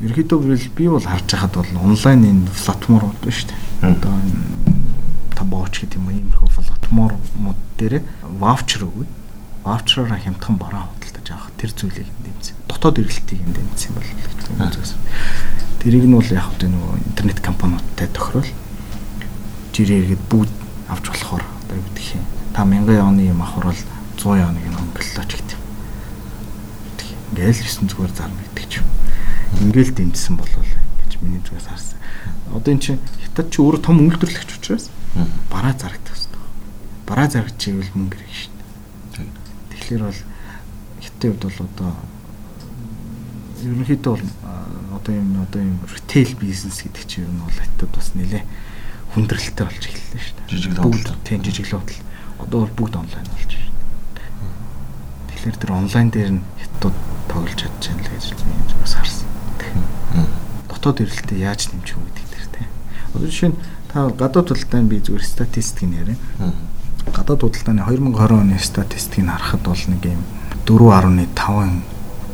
гэвэл 0.01 0.69
би 0.75 0.87
бол 0.87 1.03
харж 1.03 1.27
байхад 1.31 1.53
бол 1.55 1.71
онлайн 1.83 2.25
энэ 2.25 2.49
платформуд 2.51 3.19
байна 3.21 3.35
шүү 3.35 3.49
дээ. 3.51 3.59
Одоо 3.91 4.13
табооч 5.35 5.83
гэдэг 5.83 5.99
юм 5.99 6.09
иймэрхүү 6.09 6.49
платформуд 6.49 7.59
дээр 7.77 8.01
ваучер 8.23 8.87
өгөөд 8.87 9.11
ваучераараа 9.67 10.19
хямдхан 10.23 10.55
бараа 10.55 10.87
худалдаж 10.89 11.27
авах 11.29 11.51
тэр 11.59 11.71
зүйлийг 11.75 12.09
дэмжсэн. 12.23 12.55
Дотоод 12.71 12.99
эргэлтийг 13.03 13.41
дэмжсэн 13.43 13.91
бол. 13.93 14.09
Тэрийг 15.83 16.05
нь 16.07 16.15
бол 16.15 16.31
яг 16.31 16.47
хөтэ 16.49 16.71
нөгөө 16.71 16.93
интернет 17.11 17.39
компаниудтай 17.43 18.07
тохирол 18.09 18.49
жирээ 19.75 19.99
иргэд 20.15 20.23
бүгд 20.31 20.53
авч 20.87 21.05
болохоор 21.11 21.43
одоо 21.43 21.75
юу 21.77 21.89
гэх 21.93 22.15
юм. 22.15 22.25
Та 22.55 22.63
1000 22.63 23.01
оны 23.03 23.21
юм 23.27 23.41
авахар 23.41 23.75
бол 23.75 23.81
100 24.17 24.49
оны 24.49 24.59
юм 24.63 24.75
өнгөллөөч 24.79 25.31
гэдэг. 25.35 25.59
Ингээл 27.35 27.61
9 27.61 27.89
зүгээр 27.91 28.13
зарна 28.15 28.39
гэдэг 28.39 28.65
ч 28.69 28.73
юм 28.79 28.87
ингээл 29.61 29.95
дэмжсэн 29.95 30.35
болов 30.35 30.67
гэж 31.03 31.11
миний 31.21 31.39
зүгээс 31.43 31.67
харсан. 31.67 31.99
Одоо 32.51 32.71
эн 32.73 32.79
чинь 32.79 32.99
хятад 33.23 33.47
чи 33.51 33.61
өөрөө 33.63 33.81
том 33.81 34.03
үйлдвэрлэгч 34.03 34.51
учраас 34.59 34.91
бараа 35.49 35.73
зарагдах 35.73 36.15
хэрэгтэй. 36.15 36.43
Бараа 37.07 37.27
зарагч 37.29 37.55
чивэл 37.57 37.91
мөнгө 37.95 38.17
хэрэг 38.19 38.35
шүү 38.35 38.53
дээ. 39.15 39.29
Тэгэхээр 39.71 40.03
бол 40.03 40.21
хятадын 41.01 41.31
хувьд 41.31 41.43
бол 41.45 41.59
одоо 41.65 41.91
ерөнхийдөө 43.63 44.13
бол 44.15 44.27
одоо 44.95 45.13
юм 45.15 45.29
одоо 45.41 45.61
юм 45.61 45.79
ритейл 45.87 46.33
бизнес 46.39 46.77
гэдэг 46.83 47.03
чинь 47.07 47.23
ер 47.25 47.31
нь 47.31 47.43
бол 47.43 47.55
хятад 47.55 47.89
бас 47.95 48.07
нэлээ 48.15 48.43
хүндрэлтэй 49.15 49.65
болж 49.65 49.83
эхэллээ 49.85 50.21
шүү 50.23 50.35
дээ. 50.35 50.49
Жижиг 50.51 50.73
лоодл. 50.75 51.23
Тийм 51.23 51.41
жижиг 51.43 51.67
лоодл. 51.71 51.99
Одоо 52.43 52.59
бол 52.67 52.77
бүгд 52.77 52.95
онлайн 52.99 53.27
болж 53.31 53.51
байна. 53.55 53.73
Тэгэхээр 55.31 55.57
тэр 55.61 55.71
онлайн 55.71 56.09
дээр 56.11 56.31
нь 56.39 56.43
хятад 56.59 56.95
тоглож 57.31 57.59
байна 57.63 58.01
л 58.03 58.11
гэж 58.11 58.23
миний 58.43 58.67
зүгээс 58.69 58.95
харсан 58.95 59.25
дотоод 60.85 61.01
эрэлтээ 61.01 61.41
яаж 61.41 61.73
нэмчих 61.73 61.97
вэ 61.97 62.05
гэдэг 62.13 62.29
дээр 62.29 62.47
тийм. 62.53 62.69
Одоо 63.17 63.25
жишээ 63.25 63.49
нь 63.49 63.57
та 63.95 64.09
гадаад 64.11 64.51
худалдааны 64.51 64.91
би 64.91 64.99
зүгээр 64.99 65.23
статистикийг 65.23 65.95
нэрээ. 65.95 66.19
Гадаад 67.15 67.47
худалдааны 67.47 67.79
2020 67.87 68.35
оны 68.35 68.59
статистикийг 68.59 69.31
харахад 69.31 69.63
бол 69.63 69.83
нэг 69.87 70.03
юм 70.03 70.19
4.5 70.67 71.79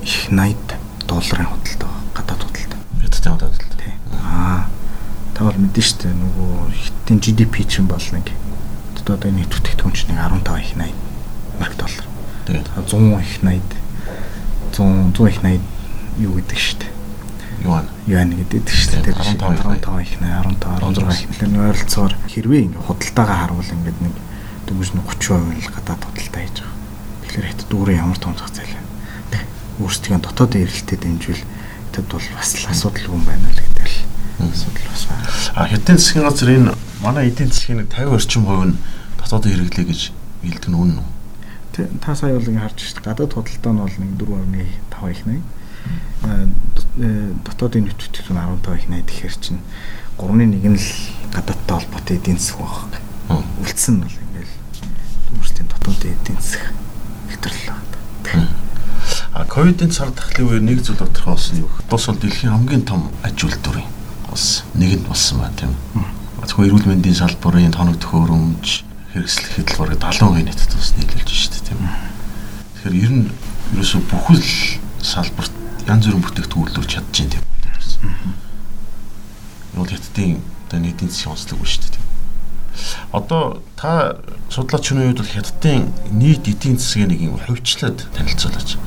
их 0.01 0.17
80 0.33 0.57
долларын 1.05 1.49
худалдаа 1.53 1.93
гадаад 2.17 2.41
худалдаа. 2.49 2.81
Хятадын 3.05 3.33
гадаад 3.37 3.53
худалдаа. 3.53 3.77
Тийм. 3.77 3.93
Аа. 4.25 4.65
Та 5.37 5.45
бол 5.45 5.61
мэдэн 5.61 5.85
штэ 5.85 6.09
нөгөө 6.09 6.73
хятадын 6.81 7.21
GDP 7.21 7.53
чинь 7.69 7.85
бол 7.85 8.01
нэг 8.09 8.33
одоо 9.05 9.29
энэ 9.29 9.45
бүтээгдэхүүн 9.45 9.93
чинь 9.93 10.17
15 10.17 10.65
их 10.65 10.73
80 10.73 10.97
Америк 11.61 11.77
доллар. 11.77 12.05
Тэгээд 12.49 12.73
100 12.89 13.21
их 13.21 13.37
80 13.45 13.61
100 14.73 15.13
100 15.13 15.29
их 15.29 15.37
80 15.45 15.61
юу 16.25 16.41
гэдэг 16.41 16.57
штэ 17.61 17.69
юан 17.69 17.85
юан 18.07 18.33
гэдэг 18.33 18.65
шүү 18.65 19.05
дээ. 19.05 19.13
15 19.13 19.85
15 19.85 20.01
их 20.01 20.17
нэ 20.21 20.29
15 20.41 20.81
16 20.81 21.29
их 21.29 21.41
нэ 21.45 21.59
ойролцоогоор 21.61 22.13
хэрвээ 22.25 22.61
ингээ 22.65 22.85
худалдаагаа 22.89 23.37
харуул 23.45 23.69
ингээд 23.69 23.99
нэг 24.01 24.15
дөнгөж 24.65 24.89
нь 24.97 25.01
30% 25.05 25.61
л 25.61 25.69
гадаад 25.69 26.01
худалдаа 26.01 26.41
хийж 26.41 26.57
байгаа. 26.57 26.77
Тэгэхээр 27.21 27.49
хятад 27.53 27.71
өөрөө 27.71 27.95
ямар 28.01 28.17
том 28.17 28.33
зах 28.33 28.49
зээл 28.49 28.73
вэ? 28.73 28.81
Өөрсдийн 29.81 30.21
дотоодын 30.21 30.63
эрэлтэд 30.65 31.01
дэмжвэл 31.05 31.43
хятад 31.45 32.05
бол 32.09 32.27
бас 32.33 32.51
л 32.57 32.69
асуудал 32.71 33.13
юм 33.13 33.23
байна 33.29 33.45
л 33.45 33.61
гэдэг 33.61 33.85
л 33.85 34.49
асуудал 34.49 34.87
бас 34.89 35.03
байна. 35.05 35.25
А 35.53 35.69
хятадын 35.69 35.97
засгийн 36.01 36.25
газар 36.25 36.49
энэ 36.49 36.73
манай 37.05 37.29
эдийн 37.29 37.51
засгийн 37.53 37.85
50 37.85 38.09
орчим 38.09 38.43
хувь 38.49 38.65
нь 38.73 38.77
дотоодын 39.21 39.53
хэрэглээ 39.53 39.85
гэж 39.85 40.01
хэлдэг 40.41 40.69
нь 40.69 40.79
үнэн 40.81 40.97
үү? 40.97 41.09
Та 42.01 42.17
сая 42.17 42.35
бол 42.35 42.49
ингэ 42.49 42.61
харж 42.61 42.77
дээ. 42.97 43.05
Гадаад 43.05 43.31
худалдаа 43.37 43.71
нь 43.73 43.81
бол 43.85 43.97
нэг 44.01 44.11
4.5 44.17 45.13
их 45.13 45.23
нэ. 45.29 45.37
Э, 46.99 47.31
дотоодын 47.47 47.87
нийт 47.87 47.95
бүтээгдэхүүн 47.95 48.59
15 48.59 48.75
их 48.75 48.87
нэ. 48.91 48.99
Тэгэхээр 49.07 49.35
чинь 49.39 49.63
3-1 50.19 50.43
нь 50.43 50.75
л 50.75 50.89
гадаадтай 51.31 51.75
холбоотой 51.79 52.19
эдийн 52.19 52.35
засаг 52.35 52.67
баг. 52.67 52.99
Үлдсэн 53.63 53.95
нь 53.95 54.03
бол 54.03 54.11
ингээл 54.11 54.55
өөрсдийн 55.39 55.67
дотоодын 55.71 56.11
эдийн 56.19 56.39
засаг 56.43 56.75
хэвтрэл 57.31 57.63
байна. 57.71 58.51
А 59.31 59.47
ковидын 59.47 59.87
цар 59.87 60.11
тахлын 60.11 60.51
үеэр 60.51 60.63
нэг 60.67 60.83
зүйл 60.83 60.99
тодорхой 60.99 61.31
болсон 61.39 61.63
юу? 61.63 61.71
Бус 61.87 62.11
бол 62.11 62.19
дэлхийн 62.19 62.51
хамгийн 62.59 62.83
том 62.83 63.07
аж 63.23 63.39
үйлдвэрийн 63.39 63.87
бас 64.27 64.67
нэг 64.75 64.99
нь 64.99 65.07
болсон 65.07 65.39
байна 65.39 65.55
тийм. 65.55 65.73
Зөвхөн 66.43 66.67
эрүүл 66.67 66.91
мэндийн 66.91 67.15
салбарын 67.15 67.71
тоног 67.71 68.03
төхөөрөмж 68.03 68.67
хэрэгслэхэд 69.15 69.67
л 69.71 69.79
бараг 69.79 70.03
70% 70.11 70.43
нийтэд 70.43 70.75
бас 70.75 70.91
нийлүүлж 70.99 71.31
шүү 71.31 71.51
дээ 71.55 71.67
тийм. 71.71 71.79
Тэгэхээр 72.83 72.99
ер 72.99 73.11
нь 73.15 73.25
ерөөсө 73.79 74.03
бүхэл 74.11 74.43
салбарт 74.99 75.60
янз 75.91 76.07
бүрийн 76.07 76.23
бүтээгдэхүүн 76.23 76.63
үйлдвэрлэж 76.63 76.91
чадчихээн 76.95 77.31
тийм. 77.35 77.45
Юу 79.75 79.85
хятадын 79.85 80.39
одоо 80.67 80.79
нийтийн 80.79 81.11
засгийн 81.11 81.35
онцлог 81.35 81.59
ба 81.59 81.67
шүү 81.67 81.83
дээ. 81.91 82.05
Одоо 83.11 83.43
та 83.75 84.15
судлаачны 84.47 85.11
үед 85.11 85.19
бол 85.19 85.35
хятадын 85.35 85.91
нийт 86.15 86.47
эдийн 86.47 86.79
засгийн 86.79 87.11
нэг 87.11 87.19
юм 87.19 87.35
хувьчлаад 87.35 88.07
танилцуулаач. 88.15 88.79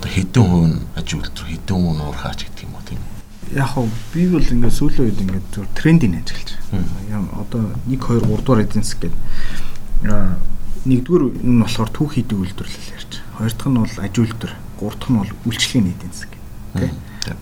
Одоо 0.00 0.08
хэдэн 0.08 0.44
хувь 0.48 0.68
нь 0.72 0.80
аж 0.96 1.08
үйлдвэр, 1.12 1.48
хэдэн 1.52 1.76
хувь 1.76 1.96
нь 1.96 2.04
уурхаач 2.08 2.40
гэдэг 2.48 2.64
юм 2.64 2.72
уу 2.72 2.84
тийм. 2.88 3.00
Яг 3.52 3.68
хөө 3.76 3.84
би 4.16 4.22
бол 4.32 4.40
ингээд 4.40 4.78
сүүлийн 4.80 5.04
үед 5.12 5.20
ингээд 5.20 5.46
зөв 5.52 5.68
трендийг 5.76 6.16
ажиглаж 6.24 6.50
байна. 6.72 7.28
Одоо 7.36 7.60
1 7.84 8.00
2 8.00 8.24
3 8.24 8.40
дугаар 8.40 8.64
эдийн 8.64 8.84
засаг 8.84 9.04
гэдэг 9.04 9.20
нэгдүгээр 10.88 11.24
нь 11.44 11.60
болохоор 11.60 11.90
түүх 11.92 12.16
хийдэг 12.16 12.38
үйлдвэрлэл 12.40 12.94
ярьж. 12.96 13.09
Хоёр 13.40 13.52
дахь 13.56 13.72
нь 13.72 13.80
бол 13.80 13.96
аж 14.04 14.14
үйлдвэр, 14.20 14.52
гурав 14.76 14.98
дахь 15.00 15.08
нь 15.08 15.16
бол 15.16 15.32
үйлчлэгийн 15.48 15.88
эдийн 15.96 16.12
засаг. 16.12 16.32
Тэ. 16.76 16.92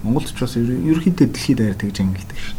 Монголд 0.06 0.30
ч 0.30 0.38
бас 0.38 0.54
ерөнхийдөө 0.54 1.26
дэлхийд 1.26 1.58
даяар 1.58 1.74
тэгж 1.74 2.06
ангилдаг 2.06 2.38
шүү. 2.38 2.54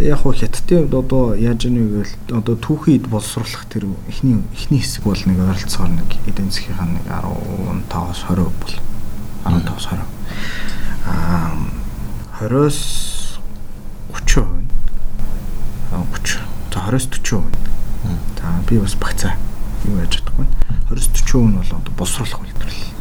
Тэгээ 0.00 0.12
яг 0.16 0.20
хуу 0.24 0.32
хятадын 0.32 0.88
хувьд 0.88 0.96
одоо 0.96 1.24
яаж 1.36 1.60
вэ 1.68 1.76
гэвэл 1.76 2.14
одоо 2.40 2.56
түүхийд 2.56 3.04
боловсруулах 3.04 3.68
тэр 3.68 3.84
эхний 4.08 4.40
эхний 4.56 4.80
хэсэг 4.80 5.04
бол 5.04 5.20
нэг 5.28 5.44
ойролцоогоор 5.44 5.92
нэг 5.92 6.08
эдийн 6.24 6.48
засгийнхаа 6.48 6.88
нэг 6.88 7.04
15-аас 7.04 8.24
20% 8.32 8.48
бол 8.48 8.74
15-аас 9.44 9.86
20. 9.92 10.08
Аа 11.04 11.52
20-с 12.48 12.80
30% 14.24 14.48
нь. 14.56 14.68
Аа 15.92 16.04
30. 16.16 16.40
За 16.72 16.80
20-с 16.88 17.12
40%. 17.12 17.44
За 18.40 18.48
би 18.64 18.80
бас 18.80 18.96
багцаа 18.96 19.36
юу 19.88 19.96
яаж 20.00 20.12
чадахгүй. 20.20 20.46
20-с 20.90 21.08
40% 21.14 21.46
нь 21.46 21.56
бол 21.56 21.72
одоо 21.78 21.92
боловсруулах 21.96 22.40
үйлдвэрлэл. 22.42 22.92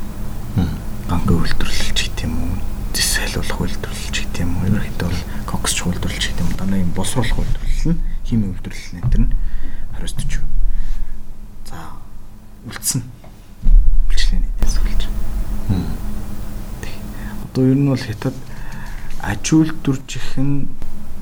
Банкын 1.09 1.37
үйлдвэрлэл 1.41 1.91
ч 1.97 1.99
гэдэм 2.07 2.33
үү. 2.37 2.53
Зэс 2.93 3.09
сайлуулах 3.17 3.59
үйлдвэрлэл 3.59 4.11
ч 4.13 4.17
гэдэм 4.29 4.49
үү. 4.49 4.67
Ерөнхийдөө 4.69 5.09
бол 5.09 5.23
кокс 5.49 5.73
ч 5.73 5.83
үйлдвэрлэл 5.83 6.21
ч 6.21 6.25
гэдэм 6.31 6.47
үү. 6.47 6.57
Дандаа 6.59 6.79
юм 6.79 6.91
боловсруулах 6.93 7.39
үйлдвэрлэл 7.41 7.91
нь 7.93 8.01
химийн 8.29 8.51
үйлдвэрлэл 8.53 8.97
энэ 9.01 9.11
төр 9.11 9.21
нь 9.25 9.31
20-с 9.99 10.13
40%. 10.21 10.45
За 11.69 11.77
үлдсэн. 12.69 13.01
Үйлчлэгээний 14.09 14.53
дэсгэлж. 14.61 15.01
Одоо 17.49 17.63
ер 17.65 17.77
нь 17.77 17.89
бол 17.89 17.97
хятад 17.99 18.35
аж 19.21 19.43
үйлдвэржих 19.53 20.37
нь 20.37 20.69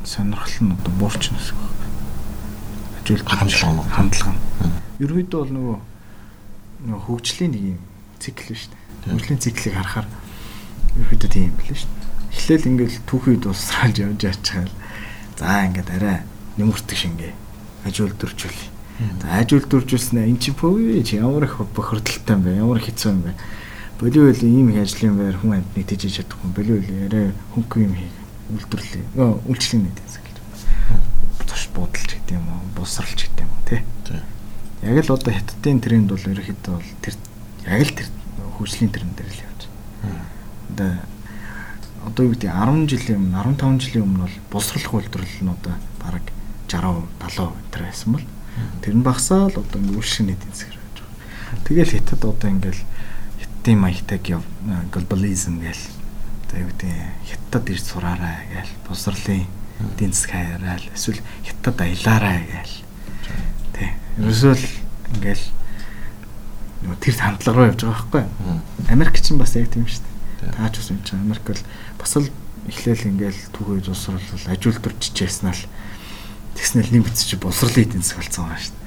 сонирхол 0.04 0.58
нь 0.62 0.76
одоо 0.76 0.94
буурч 1.00 1.32
нэсэх. 1.32 1.56
Аж 3.00 3.06
үйлдвэр 3.12 3.38
хандлага 3.40 3.84
хандлага. 3.92 4.36
Ерөнхийдөө 4.98 5.40
бол 5.42 5.54
нөгөө 5.58 5.78
нөгөө 6.88 7.02
хөгжлийн 7.06 7.52
нэг 7.54 7.64
юм 7.78 7.82
цикл 8.18 8.54
шүү 8.54 8.72
дээ. 8.74 9.14
Хөгжлийн 9.14 9.42
циклийг 9.42 9.76
харахаар 9.78 10.08
ерөнхийдөө 10.98 11.30
тийм 11.30 11.46
юм 11.50 11.58
билээ 11.58 11.78
шүү 11.78 11.92
дээ. 11.94 12.08
Эхлээл 12.38 12.70
ингээл 12.70 12.98
түүхийд 13.06 13.44
усралж 13.46 13.98
явж 14.02 14.22
ачаал. 14.26 14.74
За 15.38 15.66
ингээд 15.66 15.90
арай 15.94 16.18
нэмэрдэг 16.58 16.98
шингээ 16.98 17.34
аж 17.86 17.96
үйлдвэржүүл. 18.02 18.62
За 19.22 19.28
аж 19.38 19.50
үйлдвэржүүлснэ 19.54 20.26
эн 20.26 20.38
чинь 20.42 20.58
пөө 20.58 21.06
чи 21.06 21.22
ямар 21.22 21.46
их 21.46 21.62
бохирдолтой 21.62 22.34
юм 22.34 22.42
бэ? 22.42 22.58
Ямар 22.58 22.82
хэцүү 22.82 23.10
юм 23.14 23.22
бэ? 23.22 23.34
Боливол 24.02 24.42
ийм 24.42 24.74
их 24.74 24.82
ажлын 24.82 25.18
байр 25.18 25.38
хүн 25.38 25.62
амьтныг 25.62 25.86
тэжээж 25.86 26.26
чадахгүй. 26.26 26.50
Боливол 26.54 26.90
арай 27.06 27.34
хөнгөн 27.54 27.86
юм 27.86 27.94
хий 27.94 28.10
үйлдвэрлэе. 28.54 29.06
Өө 29.18 29.30
үйлчлэгийн 29.46 29.86
нэг 29.86 29.96
гэсэн 30.02 30.22
гэж. 30.26 30.38
Тош 31.46 31.64
буудалж 31.74 32.10
гэдэг 32.18 32.38
юм 32.38 32.46
уу? 32.50 32.62
Бусралж 32.74 33.20
гэдэг 33.22 33.46
юм 33.46 33.52
уу? 33.54 33.66
Тэ. 33.66 33.82
Яг 34.82 35.06
л 35.06 35.14
одоо 35.14 35.34
хятадын 35.34 35.82
тренд 35.82 36.10
бол 36.12 36.22
ерөөхдөө 36.22 36.74
бол 36.78 36.92
тэр 37.02 37.16
яг 37.66 37.82
л 37.82 37.96
тэр 37.98 38.10
хөгжлийн 38.58 38.92
тренд 38.94 39.14
дээр 39.18 39.32
л 39.32 39.44
явж. 39.46 39.62
Одоо 40.74 40.92
одоо 42.08 42.24
юу 42.26 42.34
гэдэг 42.34 42.52
10 42.54 42.88
жилийн 42.88 43.20
өмнө 43.20 43.58
15 43.58 43.84
жилийн 43.84 44.06
өмнө 44.08 44.24
бол 44.24 44.38
боловсруулах 44.52 44.94
үйлдвэрлэл 44.96 45.44
нь 45.44 45.54
одоо 45.54 45.76
бараг 46.00 46.26
60 46.72 47.04
70 47.20 47.52
энэ 47.52 47.84
байсан 47.84 48.10
бол 48.16 48.26
тэр 48.82 48.96
нь 48.96 49.04
багасаал 49.04 49.56
одоо 49.60 49.78
ингээ 49.82 50.00
үйлшин 50.00 50.32
эдийн 50.32 50.54
засаг 50.56 50.72
гэж 50.72 50.98
байгаа. 51.04 51.66
Тэгэл 51.68 51.94
хятад 52.00 52.22
одоо 52.24 52.50
ингээл 52.50 52.84
хятадын 53.44 53.80
маягтайг 53.84 54.26
глобализм 54.94 55.56
гээл 55.60 55.84
одоо 56.48 56.58
юу 56.64 56.70
гэдэг 56.72 56.92
хятад 57.28 57.66
ирж 57.68 57.84
сураарай 57.84 58.40
гээл 58.56 58.74
боловсруулалтын 58.88 59.44
эдийн 59.84 60.14
засаг 60.16 60.32
хайраа 60.32 60.80
эсвэл 60.96 61.22
хятад 61.44 61.78
аялаарай 61.82 62.40
гээл. 62.48 62.87
Ерөөсөө 64.18 64.54
л 64.58 64.66
ингээл 65.18 65.46
тэр 67.02 67.16
хандлага 67.18 67.58
руу 67.58 67.70
явж 67.70 67.82
байгаа 67.86 67.98
байхгүй. 68.02 68.24
Америк 68.90 69.18
ч 69.22 69.34
бас 69.38 69.54
яг 69.58 69.70
тийм 69.70 69.86
шүү 69.86 70.02
дээ. 70.02 70.54
Таач 70.58 70.74
бас 70.78 70.90
юм 70.90 71.02
чинь 71.06 71.22
Америк 71.22 71.46
бол 71.46 71.62
бас 72.02 72.12
л 72.18 72.30
эхлээл 72.68 73.10
ингээл 73.14 73.42
түүхий 73.54 73.82
усруулал 73.86 74.50
ажилтар 74.50 74.94
чичээснаа 74.98 75.54
л 75.54 75.64
тэгснэл 76.58 76.92
нэг 76.94 77.06
битсч 77.06 77.38
боловсруулалтын 77.38 77.86
эдийн 77.86 78.02
засаг 78.02 78.26
болсон 78.26 78.46
байгаа 78.50 78.62
шүү 78.62 78.74
дээ. 78.74 78.86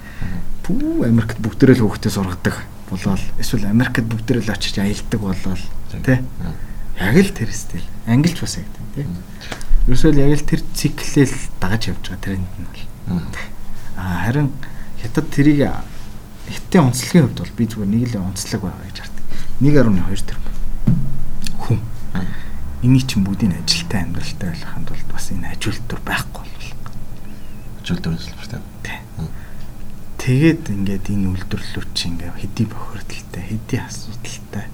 Пүү 0.67 1.07
Америкт 1.07 1.39
бүгдээрээ 1.39 1.77
л 1.79 1.85
хүүхдээ 1.87 2.13
сургадаг 2.13 2.57
болоод 2.91 3.23
эсвэл 3.39 3.71
Америкт 3.71 4.07
бүгдээрээ 4.07 4.45
л 4.45 4.55
очиж 4.55 4.77
аялдаг 4.83 5.21
болоод 5.23 5.63
тий. 6.05 6.19
Яг 6.99 7.17
л 7.17 7.31
тэр 7.31 7.51
стил. 7.55 7.87
Ангилж 8.11 8.39
бас 8.43 8.59
яг 8.59 8.69
тий. 8.95 9.07
Ерөөсөө 9.87 10.11
яг 10.19 10.35
л 10.35 10.49
тэр 10.51 10.61
циклэл 10.75 11.35
дагаж 11.63 11.95
явж 11.95 12.05
байгаа 12.11 12.21
тренд 12.21 12.51
нь 12.59 12.67
бол. 12.67 13.23
А 13.97 14.27
харин 14.27 14.51
хятад 15.03 15.27
тэрийг 15.31 15.73
хятадын 16.51 16.91
онцлогийн 16.91 17.25
хувьд 17.27 17.41
бол 17.41 17.57
би 17.57 17.65
зүгээр 17.67 17.91
нэг 17.91 18.03
л 18.15 18.23
онцлог 18.25 18.63
байгаа 18.63 18.87
гэж 18.89 18.99
хардаг. 19.01 19.25
1.2 19.61 20.25
тэрбум 20.27 20.57
хүн. 21.61 21.81
Энийг 22.83 23.05
чинь 23.07 23.25
бүгдийн 23.25 23.55
ажилтаа 23.61 24.01
амьдралтай 24.03 24.49
байлгаханд 24.51 24.89
бол 24.89 25.05
бас 25.13 25.31
энэ 25.31 25.53
ажилтур 25.53 26.01
байхгүй 26.01 26.45
бол. 26.49 26.69
Ажилтур 27.85 28.17
хэлбэр 28.17 28.63
тий. 28.83 28.99
Тэгээд 30.21 30.63
ингээд 30.69 31.07
энэ 31.13 31.29
үйлдвэрлэлүүд 31.33 31.91
чинь 31.93 32.17
ингээд 32.17 32.41
хэдий 32.41 32.67
бохирдолтой, 32.69 33.43
хэдий 33.45 33.81
асуудалтай, 33.85 34.67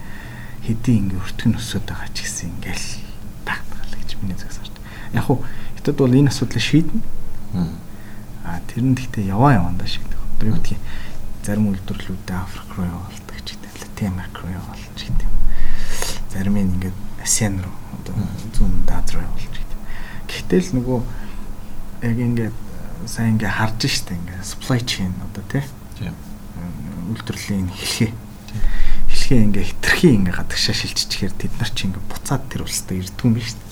хэдий 0.62 0.94
ингээд 1.02 1.22
өртгөн 1.22 1.54
өсөд 1.58 1.84
байгаа 1.86 2.10
ч 2.14 2.26
гэсэн 2.26 2.50
ингээд 2.56 2.84
тагтгаал 3.46 3.94
гэж 3.94 4.10
миний 4.22 4.38
зүгээс 4.38 4.58
харж. 4.58 4.74
Яг 5.14 5.24
хуу 5.26 5.42
хятад 5.78 5.96
бол 5.98 6.14
энэ 6.14 6.30
асуудлыг 6.30 6.62
шийднэ. 6.62 7.02
Аа 8.46 8.58
тэр 8.70 8.82
нь 8.86 8.94
гэхдээ 8.94 9.30
яваа 9.30 9.58
явандаа 9.58 9.86
шийдэх. 9.86 10.15
Одоо 10.36 10.48
юу 10.52 10.56
гэдгийг 10.60 10.80
зарим 11.46 11.70
үйлдвэрлэлүүдээ 11.72 12.36
Африк 12.36 12.70
руу 12.76 12.86
явуулдаг 12.86 13.38
ч 13.46 13.54
гэдэг, 13.54 13.72
Латин 13.80 14.08
Америк 14.12 14.36
руу 14.42 14.50
явуулж 14.52 14.98
гэдэг. 14.98 15.30
Зарим 16.34 16.56
нь 16.58 16.70
ингээд 16.76 16.98
ASEAN 17.22 17.62
руу 17.62 17.76
одоо 18.02 18.14
зүүн 18.52 18.84
Даад 18.84 19.08
руу 19.14 19.22
явуулж 19.24 19.54
гэдэг. 19.54 19.78
Гэхдээ 20.26 20.60
л 20.60 20.74
нөгөө 20.76 20.98
яг 22.02 22.18
ингээд 22.18 22.56
сайн 23.06 23.38
ингээ 23.38 23.52
харж 23.54 23.80
штэ 23.86 24.18
ингээ 24.18 24.42
supply 24.42 24.80
chain 24.82 25.14
одоо 25.22 25.44
тий. 25.46 25.62
үйлдвэрлэлийн 27.14 27.70
хэлхээ. 27.70 28.12
Хэлхээ 29.06 29.40
ингээ 29.46 29.64
хитрхи 29.70 30.08
ингээ 30.18 30.34
гадагшаа 30.34 30.74
шилжчихээр 30.74 31.34
тэд 31.38 31.54
нар 31.62 31.70
чи 31.70 31.86
ингээ 31.86 32.04
буцаад 32.10 32.42
тэр 32.50 32.66
улстай 32.66 32.98
ирдгүм 32.98 33.38
биш 33.38 33.54
штэ. 33.54 33.62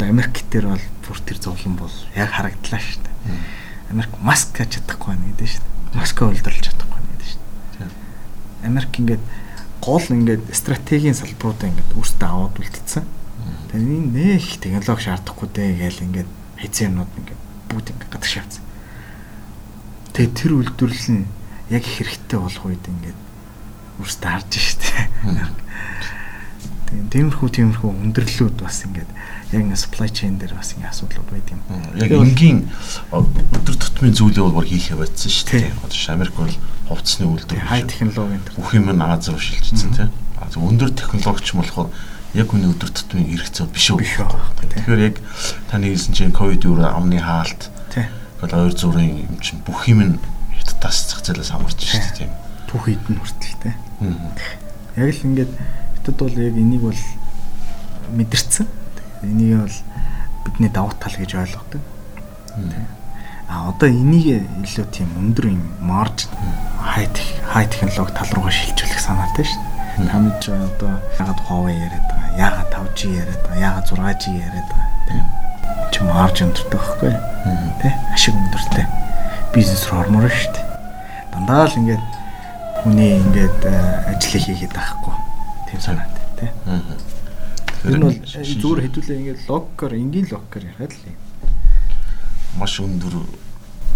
Одоо 0.00 0.06
Америк 0.08 0.40
дээр 0.48 0.72
бол 0.72 0.86
бүр 1.04 1.18
тэр 1.20 1.38
зовлон 1.44 1.76
бол 1.76 1.96
яг 2.16 2.32
харагдлаа 2.32 2.80
штэ. 2.80 3.12
Америк 3.92 4.12
маск 4.24 4.56
чадахгүй 4.56 5.12
байна 5.12 5.28
гэдэг 5.36 5.48
штэ. 5.52 5.73
Маска 5.94 6.26
үйлдвэрлэж 6.26 6.64
чадахгүй 6.68 6.98
байна 6.98 7.10
гэдэг 7.14 7.28
штэ. 7.30 7.86
Америк 8.66 8.92
ингээ 8.98 9.20
гол 9.80 10.06
ингээд 10.10 10.42
стратегийн 10.50 11.14
салбаруудаа 11.14 11.70
ингээд 11.70 11.94
өөртөө 11.94 12.28
аваад 12.28 12.58
үлдсэн. 12.58 13.04
Тэгээ 13.70 13.98
энэ 13.98 14.10
нэх 14.14 14.46
технологи 14.58 15.04
шаардахгүй 15.06 15.48
дээ 15.54 15.70
гээл 15.78 16.04
ингээд 16.06 16.30
хэзээ 16.58 16.86
юмнууд 16.90 17.12
ингээд 17.18 17.40
бүгд 17.70 17.86
ингээ 17.94 18.10
гадагш 18.10 18.34
явцсан. 18.42 18.64
Тэгээ 20.14 20.32
тэр 20.34 20.52
үйлдвэрлэл 20.58 21.10
нь 21.14 21.26
яг 21.70 21.84
хэрэгтэй 21.84 22.38
болох 22.38 22.64
үед 22.66 22.84
ингээд 22.86 23.18
үрсдэ 24.02 24.26
харж 24.26 24.52
штэ. 24.58 24.90
Тийм 26.94 27.10
тиймэрхүү 27.10 27.48
тиймэрхүү 27.58 27.90
өндөрлөлүүд 27.90 28.56
бас 28.62 28.86
ингээд 28.86 29.10
яг 29.50 29.60
ингээд 29.66 29.82
supply 29.82 30.06
chain 30.14 30.38
дээр 30.38 30.54
бас 30.54 30.70
ингээд 30.78 30.94
асуудлууд 30.94 31.30
байд 31.34 31.48
юм. 31.50 31.60
Яг 31.98 32.10
энгийн 32.14 32.58
өдөр 33.10 33.74
тутмын 33.74 34.14
зүйлээ 34.14 34.46
бол 34.54 34.62
хийхээ 34.62 34.94
байцсан 34.94 35.30
шүү 35.34 35.46
дээ. 35.50 35.74
Одоо 35.82 36.14
Америк 36.14 36.34
бол 36.38 36.54
хувцсны 36.86 37.26
үйлдвэр 37.26 37.66
хай 37.66 37.82
технологийн 37.82 38.42
бүх 38.54 38.70
юм 38.78 38.94
нь 38.94 39.02
Аз 39.02 39.26
руу 39.26 39.42
шилжчихсэн 39.42 39.90
тийм. 39.90 40.10
Өндөр 40.54 40.90
технологич 40.94 41.50
болохоор 41.50 41.90
яг 42.38 42.48
үний 42.54 42.70
өдөр 42.70 42.90
тутмын 42.94 43.26
хэрэгцээ 43.26 43.66
биш 43.74 43.90
үү? 43.90 43.98
Тэгэхээр 43.98 45.02
яг 45.02 45.16
таны 45.66 45.90
хэлсэн 45.90 46.14
чинь 46.14 46.34
ковид 46.34 46.62
юу 46.62 46.78
амны 46.78 47.18
хаалт. 47.18 47.74
Тийм. 47.90 48.06
Тэгэл 48.38 48.70
ойр 48.70 48.74
зүрийн 48.74 49.26
юм 49.26 49.38
чинь 49.42 49.62
бүх 49.66 49.90
юм 49.90 50.02
нь 50.02 50.14
хятадаас 50.62 51.10
зах 51.10 51.26
зээлээс 51.26 51.50
хамарч 51.50 51.78
шүү 51.78 52.02
дээ 52.02 52.18
тийм. 52.26 52.32
Бүх 52.70 52.86
хэд 52.86 53.06
нь 53.10 53.18
хүртэл 53.18 53.58
тийм. 53.62 53.76
Яг 54.94 55.10
л 55.10 55.26
ингээд 55.26 55.52
хятад 56.04 56.16
бол 56.20 56.28
яг 56.28 56.54
энийг 56.54 56.82
бол 56.82 57.00
мэдэрсэн. 58.12 58.66
Энийг 59.22 59.60
бол 59.60 59.72
бидний 60.44 60.68
давуу 60.68 60.92
тал 61.00 61.12
гэж 61.16 61.34
ойлгодог. 61.34 61.80
А 63.48 63.68
одоо 63.68 63.88
энийг 63.88 64.44
илүү 64.64 64.84
тийм 64.92 65.08
өндөр 65.16 65.48
юм 65.48 65.64
марж 65.80 66.28
хай 66.80 67.08
хай 67.48 67.66
технологи 67.66 68.12
тал 68.12 68.28
руугаа 68.36 68.52
шилжүүлэх 68.52 69.00
санаатай 69.00 69.44
шүү 69.48 69.60
дээ. 69.96 70.08
Та 70.12 70.18
мэдж 70.20 70.44
одоо 70.52 70.92
ягаад 71.16 71.40
Huawei 71.48 71.72
яриад 71.72 72.04
байгаа, 72.04 72.36
ягаад 72.36 72.68
5G 72.68 73.00
яриад 73.08 73.42
байгаа, 73.48 73.64
ягаад 73.64 73.86
6G 73.88 74.24
яриад 74.36 74.68
байгаа 74.68 74.90
тийм. 75.08 75.24
Чи 75.92 75.98
марж 76.04 76.36
өндөртэй 76.44 76.80
байхгүй 76.80 77.12
тий? 77.80 77.92
Ашиг 78.12 78.34
өндөртэй. 78.36 78.86
Бизнес 79.54 79.88
руу 79.88 80.04
ормоор 80.04 80.28
шүү 80.28 80.52
дээ. 80.52 80.66
Дандаа 81.32 81.64
л 81.68 81.78
ингээд 81.80 82.04
хүний 82.82 83.20
ингээд 83.24 83.60
ажил 84.12 84.40
хийгээд 84.40 84.74
байхгүй. 84.74 85.14
Тийм 85.74 85.82
санаатай 85.82 86.22
тий. 86.38 86.50
Тэр 87.82 87.98
нь 87.98 88.06
бол 88.06 88.14
зүгээр 88.22 88.80
хэдүүлээ 88.86 89.18
ингээд 89.18 89.40
логкоор 89.50 89.92
энгийн 89.98 90.30
логкоор 90.30 90.64
яриад 90.70 90.94
л 90.94 91.10
юм. 91.10 91.18
Маш 92.62 92.78
өндөр 92.78 93.26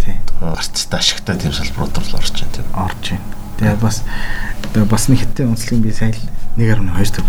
тий. 0.02 0.18
Гарцтай 0.42 0.98
ашигтай 0.98 1.38
тийм 1.38 1.54
салбарууд 1.54 1.94
руу 1.94 2.18
орж 2.18 2.34
байна 2.34 2.50
тийм. 2.50 2.66
Орж 2.74 3.04
байна. 3.14 3.30
Тэгээ 3.62 3.78
бас 3.78 4.02
тэгээ 4.74 4.90
бас 4.90 5.04
нэг 5.06 5.22
хитэн 5.22 5.54
онцлог 5.54 5.78
би 5.78 5.94
сайн 5.94 6.18
1.2 6.58 7.14
төр 7.14 7.26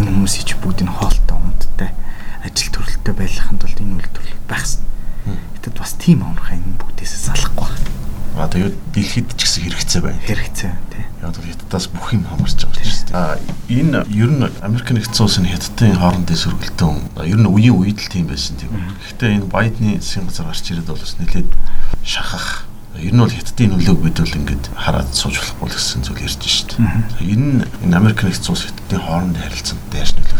энэ 0.00 0.08
хүмүүсийн 0.08 0.46
ч 0.48 0.56
бүгдийн 0.56 0.88
хоолтой 0.88 1.36
унттай 1.36 1.92
ажил 2.40 2.72
төрөлтөй 2.72 3.12
байханд 3.12 3.60
бол 3.60 3.76
энэ 3.76 3.96
үйлдвэрлэл 4.00 4.48
байх 4.48 4.64
хэрэгтэй. 4.64 5.36
Гэтэл 5.60 5.76
бас 5.76 5.92
тийм 6.00 6.24
амархан 6.24 6.64
энэ 6.64 6.80
бүгдээс 6.80 7.28
салахгүй 7.28 7.68
байна. 7.68 8.01
А 8.36 8.48
тэгээд 8.48 8.76
дэлхийд 8.96 9.28
ч 9.36 9.40
гэсэн 9.44 9.62
хэрэгцээ 9.68 10.00
байна. 10.02 10.20
Хэрэгцээ 10.24 10.72
тий. 10.88 11.04
Яг 11.20 11.36
бол 11.36 11.48
хятадаас 11.52 11.86
бүх 11.92 12.06
юм 12.16 12.24
хамарч 12.24 12.64
байгаа 12.64 12.86
шүү 12.88 13.06
дээ. 13.08 13.16
А 13.16 13.36
энэ 13.68 13.98
ер 14.08 14.30
нь 14.32 14.44
Америк 14.64 14.88
нэгдсэн 14.88 15.24
улсын 15.24 15.46
хятадын 15.46 16.00
хоорондын 16.00 16.40
сөргөлтөн 16.40 16.96
ер 17.28 17.38
нь 17.38 17.50
үеийн 17.52 17.76
үед 17.76 18.00
л 18.00 18.08
тийм 18.08 18.26
байсан 18.32 18.56
тийм. 18.56 18.72
Гэхдээ 19.04 19.36
энэ 19.36 19.52
Байдны 19.52 20.00
засгийн 20.00 20.26
газар 20.32 20.48
гарч 20.48 20.64
ирээд 20.72 20.88
бол 20.88 21.04
бас 21.04 21.14
нэлээд 21.20 21.50
шахах 22.02 22.64
Ер 23.00 23.16
нь 23.16 23.24
бол 23.24 23.32
хятадын 23.32 23.72
нөлөөг 23.72 24.00
бид 24.04 24.20
бол 24.20 24.36
ингээд 24.36 24.64
хараад 24.76 25.16
сууж 25.16 25.40
болохгүй 25.40 25.64
л 25.64 25.76
гэсэн 25.80 26.04
зүйл 26.04 26.28
ярьж 26.28 26.44
шүү 26.44 26.76
дээ. 26.76 27.24
Энэ 27.24 27.64
энэ 27.88 27.96
Америк 27.96 28.20
нэгдсэн 28.20 28.52
улс 28.52 28.68
хятадын 28.68 29.00
хоорондын 29.00 29.44
харилцаанд 29.48 29.96
яаж 29.96 30.12
нөлөөлөх 30.12 30.31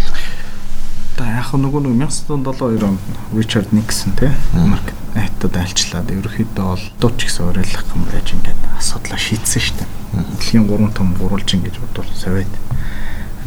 Та 1.22 1.28
яг 1.38 1.52
нөгөө 1.54 1.86
нэг 1.86 2.02
1972 2.02 2.82
онд 2.82 2.98
Ричард 3.30 3.70
Никсон 3.70 4.10
те 4.18 4.32
Америк 4.58 4.90
хятад 5.14 5.54
айлчлаад 5.54 6.10
ерөөхдөө 6.10 6.66
бол 6.66 6.82
дууч 6.98 7.30
гэсэн 7.30 7.46
уриалах 7.46 7.86
юм 7.94 8.02
байж 8.10 8.34
ингээд 8.34 8.58
асуудлаа 8.74 9.22
шийдсэн 9.22 9.62
дээ. 9.78 9.86
Дэлхийн 10.18 10.66
3 10.66 10.90
том 10.98 11.14
гурвалжин 11.14 11.62
гэж 11.62 11.78
бодвол 11.78 12.10
Совет 12.18 12.50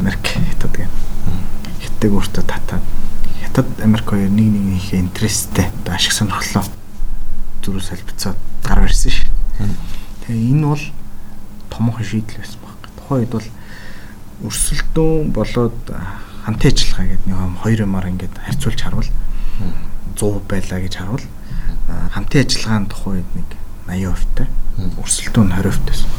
Америк 0.00 0.24
хятад 0.24 0.72
гэх. 0.72 0.88
Хятадыг 1.84 2.12
өөртөө 2.16 2.44
татаад 2.48 2.84
хятад 3.44 3.68
Америк 3.84 4.08
хоёр 4.08 4.32
нэг 4.32 4.48
нэгнийхээ 4.56 5.04
интерестэй 5.04 5.68
ашиг 5.84 6.16
сонирхлоо 6.16 6.64
зүрх 7.60 7.84
салбицаад 7.84 8.40
гар 8.64 8.88
барьсан 8.88 9.12
ш. 9.12 9.28
Тэгээ 10.24 10.48
энэ 10.48 10.64
бол 10.64 10.84
томхон 11.68 12.08
шийдэл 12.08 12.40
байсан 12.40 12.56
баг. 12.64 12.80
Тухайн 12.96 13.20
үед 13.20 13.32
бол 13.36 13.48
өрсөлдөөн 14.48 15.28
болоод 15.28 15.76
хамтын 16.46 16.70
ажиллагаа 16.70 17.06
гэдэг 17.10 17.26
нэг 17.26 17.58
хоёр 17.58 17.80
юмар 17.82 18.06
ингээд 18.06 18.34
харьцуулж 18.38 18.80
харвал 18.80 19.10
100 20.14 20.46
байлаа 20.46 20.78
гэж 20.78 20.94
харвал 20.94 21.26
хамтын 22.14 22.42
ажиллагаанд 22.46 22.88
тухайн 22.94 23.26
үед 23.26 23.30
нэг 23.34 23.48
80% 23.90 24.30
тай 24.38 24.48
өрсөлдөөн 25.02 25.50
20% 25.58 25.90
байсан. 25.90 26.10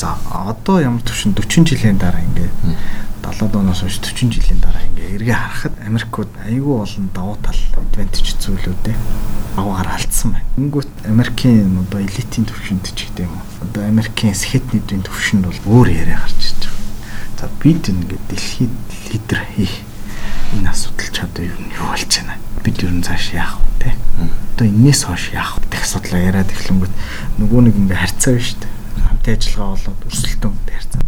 За 0.00 0.16
одоо 0.32 0.80
ямар 0.80 1.04
төвшин 1.04 1.36
40 1.36 1.68
жилийн 1.68 2.00
дараа 2.00 2.24
ингээд 2.24 2.52
70 3.24 3.56
оноос 3.56 3.80
хойш 3.80 4.00
40 4.00 4.32
жилийн 4.32 4.60
дараа 4.60 4.84
ингээ 4.92 5.14
эргээ 5.16 5.36
харахад 5.36 5.74
Америкууд 5.84 6.30
айгүй 6.48 6.76
олон 6.80 7.08
давуу 7.12 7.36
тал 7.40 7.60
адвантаж 7.76 8.36
зүйлүүдээ 8.44 8.96
аваар 9.56 9.88
алдсан 9.92 10.36
байна. 10.36 10.48
Тэнгүүт 10.56 10.92
Америкийн 11.08 11.80
одоо 11.80 12.00
элитийн 12.00 12.44
төвшөнд 12.44 12.84
ч 12.92 13.08
гэдэг 13.08 13.24
юм 13.24 13.40
уу. 13.40 13.44
Одоо 13.64 13.82
Америкийн 13.88 14.36
сэхэтнүүдийн 14.36 15.04
төвшөнд 15.04 15.44
бол 15.48 15.60
өөр 15.64 15.88
яриа 15.96 16.20
гарч 16.20 16.40
ирж 16.44 16.60
байгаа. 16.60 16.75
За 17.36 17.48
бид 17.60 17.88
ингээ 17.88 18.20
дэлхийд 18.32 18.74
лидер 19.12 19.40
хийх 19.56 19.74
энэ 20.56 20.70
асуудал 20.72 21.10
ч 21.12 21.16
одоо 21.20 21.44
юу 21.44 21.60
юу 21.76 21.86
болж 21.92 22.08
байна. 22.08 22.40
Бид 22.64 22.82
ер 22.82 22.92
нь 22.92 23.04
цааш 23.04 23.36
яах 23.36 23.60
вэ 23.60 23.92
те. 23.92 23.94
Одоо 24.56 24.66
энээс 24.66 25.04
хойш 25.04 25.36
яах 25.36 25.60
вэ 25.60 25.68
гэх 25.68 25.84
асуудлаа 25.84 26.20
яриад 26.32 26.48
эхлэнгүүт 26.48 26.94
нөгөө 27.36 27.60
нэг 27.68 27.74
ингээ 27.76 28.00
харьцаа 28.00 28.32
биш 28.40 28.56
үү. 28.56 28.72
Хамтын 29.04 29.36
ажиллагаа 29.36 29.76
болоод 29.76 30.06
өрсөлдөөн 30.08 30.56
харьцаа 30.64 31.02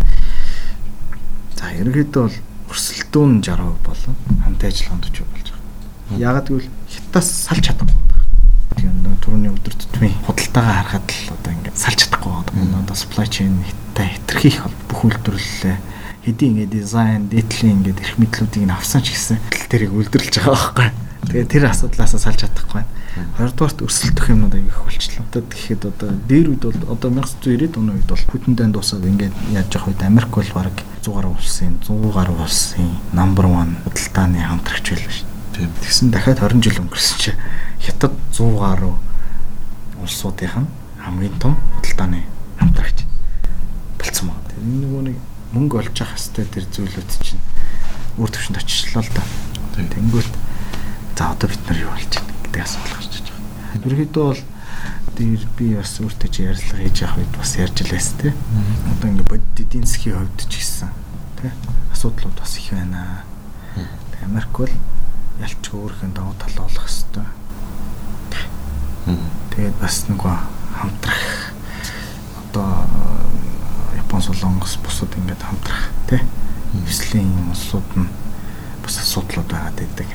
За 1.59 1.73
ерөнхийдөө 1.75 2.23
бол 2.23 2.37
өрсөлдөөн 2.71 3.33
60% 3.43 3.83
болон 3.83 4.15
хамтын 4.45 4.71
ажиллагаанд 4.71 5.05
40% 5.11 5.27
болж 5.33 5.49
байгаа. 5.51 6.21
Ягаад 6.23 6.47
гэвэл 6.47 6.69
хятадас 6.87 7.29
салж 7.35 7.63
чадахгүй 7.67 7.99
байна. 8.07 8.27
Тийм 8.79 8.95
нөө 9.03 9.17
түрүүний 9.25 9.53
өдөр 9.59 9.75
тутмын 9.75 10.15
худалдаагаа 10.23 10.77
харахад 10.79 11.11
л 11.11 11.35
одоо 11.35 11.53
ингээд 11.57 11.83
салж 11.83 11.99
чадахгүй 11.99 12.33
байна. 12.47 12.79
Одоо 12.79 12.95
supply 12.95 13.27
chain 13.27 13.59
хятадтай 13.67 14.07
хэтэрхийх 14.15 14.59
бүх 14.87 15.01
үйлдвэрлэлээ 15.03 15.77
хэдийн 16.29 16.69
ингээд 16.69 16.73
дизайн, 16.77 17.29
дээдлийн 17.33 17.81
ингээд 17.81 18.03
эрх 18.05 18.15
мэдлүүдийг 18.21 18.65
нь 18.69 18.77
авсан 18.77 19.01
ч 19.01 19.17
гэсэн 19.17 19.41
тэрийг 19.73 19.97
үлдэрлэж 19.97 20.35
байгаа 20.45 20.53
байхгүй. 20.53 20.89
Тэгээ 21.29 21.49
тэр 21.49 21.65
асуудлаас 21.73 22.13
салж 22.15 22.41
чадахгүй 22.45 22.85
байна. 22.85 22.93
Хоёрдугаарт 23.37 23.83
өрсөлдөх 23.83 24.27
юмнууд 24.29 24.55
их 24.55 24.81
болчихлоо. 24.85 25.27
Одоо 25.29 25.43
тэгэхэд 25.45 25.83
одоо 25.89 26.11
дээр 26.29 26.47
үед 26.53 26.63
бол 26.69 26.81
одоо 26.95 27.11
1990-ад 27.11 27.75
оны 27.81 27.91
үед 27.99 28.09
бол 28.09 28.25
Путиндээ 28.29 28.69
дуусаад 28.71 29.05
ингээд 29.05 29.35
яаж 29.53 29.69
явах 29.73 29.89
үед 29.91 30.03
Америк 30.05 30.33
бол 30.33 30.53
баг 30.55 30.77
100 31.03 31.17
гаруй 31.17 31.33
улсын 31.35 31.75
100 31.85 32.13
гаруй 32.15 32.39
улсын 32.39 32.89
number 33.13 33.45
1 33.45 33.83
худалдааны 33.85 34.39
хамтрагч 34.41 34.87
байлаа 34.95 35.13
шүү. 35.13 35.29
Тийм. 35.53 35.69
Тэгсэн 35.83 36.09
дахиад 36.15 36.39
20 36.39 36.65
жил 36.65 36.81
өнгөрсөн 36.87 37.19
чи 37.19 37.31
Хятад 37.83 38.15
100 38.33 38.57
гаруй 38.57 38.95
улсуудынх 40.01 40.55
нь 40.65 40.69
хамгийн 41.03 41.35
том 41.43 41.59
худалдааны 41.77 42.23
хамтрагч 42.57 43.05
болцсон 43.99 44.33
байна. 44.33 44.55
Энэ 44.63 44.81
нөгөө 44.87 45.03
нэг 45.13 45.17
мөнгө 45.53 45.79
олж 45.81 45.97
явах 46.01 46.19
хэвээр 46.19 46.49
тэр 46.53 46.67
зүйлүүд 46.73 47.11
чинь 47.25 47.43
өөр 48.19 48.31
төвшөнд 48.35 48.61
очичлаа 48.61 49.03
л 49.05 49.13
да. 49.15 49.23
Тэнгүүт 49.79 50.33
за 51.19 51.33
одоо 51.35 51.49
бид 51.51 51.63
нар 51.67 51.79
юу 51.79 51.91
болж 51.95 52.13
байна 52.15 52.35
гэдэг 52.47 52.63
асуудал 52.63 52.95
гарч 52.99 53.13
иж 53.19 53.27
байгаа. 53.31 53.85
Ерөнхийдөө 53.87 54.25
бол 54.29 54.43
дээр 55.19 55.43
би 55.59 55.67
бас 55.75 55.93
өөртөө 55.99 56.31
чи 56.31 56.41
ярилцлага 56.47 56.83
хийж 56.83 56.99
явах 57.03 57.19
үед 57.19 57.35
бас 57.35 57.53
ярьж 57.59 57.79
лээс 57.87 58.09
тээ. 58.23 58.33
Одоо 58.93 59.09
ингээ 59.11 59.31
бодит 59.31 59.59
эдийн 59.63 59.87
засгийн 59.87 60.19
хувьд 60.19 60.41
ч 60.47 60.53
гэсэн 60.59 60.91
тий 61.43 61.51
асуудлууд 61.95 62.37
бас 62.39 62.53
их 62.59 62.71
байна. 62.71 63.27
Америк 64.23 64.53
бол 64.55 64.75
ялчгүй 65.43 65.79
өөрхөн 65.79 66.13
давуу 66.15 66.35
тал 66.39 66.55
болох 66.59 66.87
хэвээр. 66.87 67.27
Тэгээд 69.55 69.77
бас 69.83 69.97
нөгөө 70.11 70.37
хамтрах 70.79 71.27
одоо 72.39 72.88
Япон 74.19 74.35
солонгос 74.35 74.79
бусад 74.83 75.15
ингээд 75.15 75.43
хамтрах 75.47 75.95
тий 76.11 76.19
эслийн 76.91 77.31
улсууд 77.55 77.87
нь 77.95 78.11
бас 78.83 78.99
асуудлууд 78.99 79.47
байгаад 79.47 79.79
байдаг. 79.79 80.11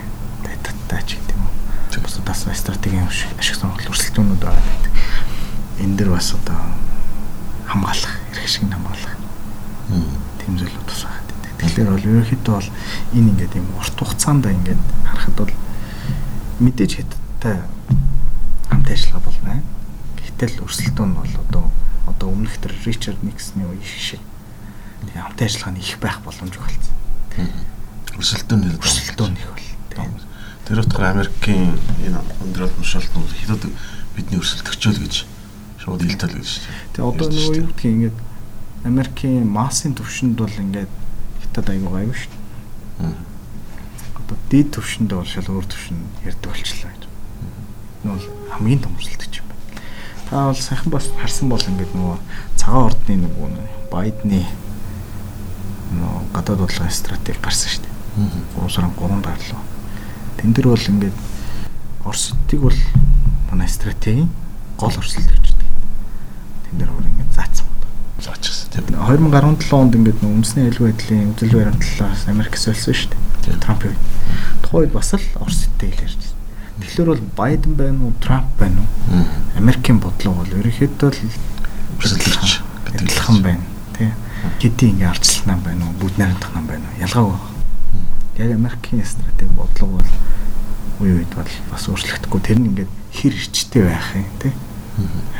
Таттай 0.60 1.00
ч 1.08 1.16
гэдэг 1.16 1.40
юм 1.40 1.48
уу 1.48 2.24
бас 2.28 2.44
стратегийн 2.52 3.08
ашиг 3.08 3.32
сонирхол 3.40 3.96
өрсөлдөөнүүд 3.96 4.44
байгаа 4.44 4.60
гэдэг. 4.60 4.94
Энэ 5.88 5.96
дэр 5.96 6.10
бас 6.12 6.36
одоо 6.36 6.60
хамгаалах, 7.64 8.20
эрх 8.36 8.48
шиг 8.52 8.68
хамгаалах. 8.68 9.16
Тийм 9.88 10.60
зүйлүүд 10.60 10.84
бас 10.84 11.00
байгаа 11.08 11.24
гэдэг. 11.24 11.52
Тэгэхээр 11.64 11.92
бол 11.96 12.10
ерөнхийдөө 12.12 12.56
бол 12.60 12.70
энэ 13.16 13.30
ингээд 13.32 13.56
юм 13.56 13.68
урт 13.80 13.96
хугацаанд 13.96 14.52
ингээд 14.52 14.84
харахад 15.08 15.36
бол 15.40 15.54
мэдээж 16.60 16.92
хятадтай 17.00 17.56
хамт 18.68 18.88
ажиллагаа 18.92 19.24
болно. 19.24 19.64
Гэтэл 20.20 20.60
өрсөлдөөн 20.60 21.08
нь 21.08 21.20
бол 21.24 21.34
одоо 21.48 21.72
одоо 22.08 22.30
өмнөх 22.32 22.58
төр 22.60 22.74
Ричард 22.86 23.24
Никсны 23.24 23.64
үеийн 23.68 23.84
шиг 23.84 24.22
тийм 25.12 25.24
хамт 25.24 25.42
ажиллагаа 25.42 25.74
нь 25.74 25.82
их 25.84 26.00
байх 26.00 26.20
боломж 26.24 26.56
болсон. 26.58 26.94
Өрсөлдөөн 28.18 28.62
нь 28.64 28.78
өрсөлдөөн 28.80 29.36
их 29.38 29.48
бол. 29.48 30.26
Тэр 30.64 30.80
утгаар 30.80 31.12
Америкийн 31.16 31.76
энэ 32.08 32.20
өндөр 32.44 32.72
уламжлалт 32.72 33.12
нь 33.12 33.28
хятад 33.44 33.64
бидний 34.16 34.40
өрсөлдөгчөл 34.40 35.00
гэж 35.04 35.16
Шууд 35.84 36.00
илтэл 36.08 36.40
гэж 36.40 36.48
шүү 36.48 36.64
дээ. 36.64 36.80
Тэгээ 36.96 37.10
одоо 37.12 37.28
нөгөө 37.28 37.56
юу 37.60 37.68
гэдгийг 37.76 37.94
ингээд 37.94 38.18
Америкийн 38.88 39.44
массын 39.44 39.92
төвшөнд 39.92 40.40
бол 40.40 40.56
ингээд 40.56 40.92
хятад 41.44 41.68
аягүй 41.68 41.92
гайв 41.92 42.16
шүү 42.16 42.32
дээ. 42.32 43.16
Одоо 44.24 44.38
дид 44.48 44.68
төвшөнд 44.72 45.12
бол 45.12 45.28
шал 45.28 45.52
өөр 45.52 45.68
төвшин 45.68 46.00
ярьдаг 46.24 46.48
болчихлоо 46.48 46.92
гэж. 46.96 47.04
Нөгөө 48.08 48.20
хамгийн 48.56 48.80
томсолт 48.88 49.20
гэж 49.20 49.43
бол 50.34 50.56
сайхан 50.58 50.92
бас 50.94 51.10
харсан 51.22 51.50
бол 51.50 51.62
ингээд 51.62 51.94
нөгөө 51.94 52.18
цагаан 52.58 52.90
ордны 52.90 53.16
нөгөө 53.22 53.50
Байдны 53.94 54.42
нөгөө 55.94 56.22
гадаад 56.34 56.64
бодлогын 56.66 56.94
стратеги 56.94 57.42
гарсан 57.44 57.70
шүү 57.70 57.84
дээ. 57.86 57.94
3 58.58 58.74
сарын 58.74 58.96
3 58.98 59.22
гарлаа. 59.22 59.62
Тэн 60.42 60.54
дээр 60.54 60.68
бол 60.74 60.90
ингээд 60.90 61.18
Оросдыг 62.04 62.60
бол 62.60 62.80
манай 63.52 63.68
стратегийн 63.70 64.30
гол 64.78 64.98
орсолт 64.98 65.30
гэж 65.30 65.54
байна. 65.54 65.78
Тэн 66.66 66.76
дээр 66.82 66.90
өөр 66.90 67.08
ингээд 67.14 67.32
заасан 67.38 67.68
заачихсан 68.20 68.70
тийм. 68.74 68.86
2017 68.98 69.72
онд 69.72 69.96
ингээд 69.96 70.20
өмнөсний 70.24 70.68
аюулгүй 70.68 70.92
байдлын 70.92 71.32
үзэл 71.32 71.58
баримтлалаас 71.58 72.28
Америк 72.28 72.58
сольсон 72.58 72.94
шүү 72.98 73.14
дээ. 73.46 73.62
Трампын 73.64 73.94
үед. 73.94 74.02
Тухайд 74.66 74.92
бас 74.92 75.14
л 75.14 75.24
Оростой 75.40 75.92
хэлэрч. 75.92 76.33
Тэгэхээр 76.84 77.10
бол 77.10 77.24
Байден 77.38 77.74
байна 77.80 78.04
уу, 78.04 78.14
Трамп 78.20 78.48
байна 78.60 78.84
уу? 78.84 79.26
Америкийн 79.58 80.00
бодлого 80.04 80.44
бол 80.44 80.60
ерөнхийдөө 80.60 81.10
л 81.10 81.22
өрсөлдөж 82.04 82.62
адилхан 82.94 83.42
байна. 83.42 83.64
Тий. 83.98 84.12
Хэдий 84.60 84.92
ингээ 84.92 85.10
арчлалнаа 85.10 85.58
байна 85.64 85.88
уу, 85.88 85.98
бүгд 86.04 86.20
найрамдах 86.20 86.52
нам 86.54 86.68
байна 86.68 86.86
уу? 86.92 87.00
Ялгаагүй. 87.00 87.40
Яг 88.38 88.52
Америкийн 88.52 89.06
стратеги 89.06 89.56
бодлого 89.56 90.04
бол 90.04 90.12
үе 91.02 91.24
үед 91.24 91.32
бол 91.34 91.52
бас 91.72 91.88
өөрчлөгдөхгүй. 91.88 92.42
Тэр 92.44 92.60
нь 92.60 92.68
ингээд 92.76 92.92
хэр 93.14 93.34
ирчтэй 93.34 93.84
байх 93.88 94.14
юм 94.16 94.28
тий. 94.44 94.54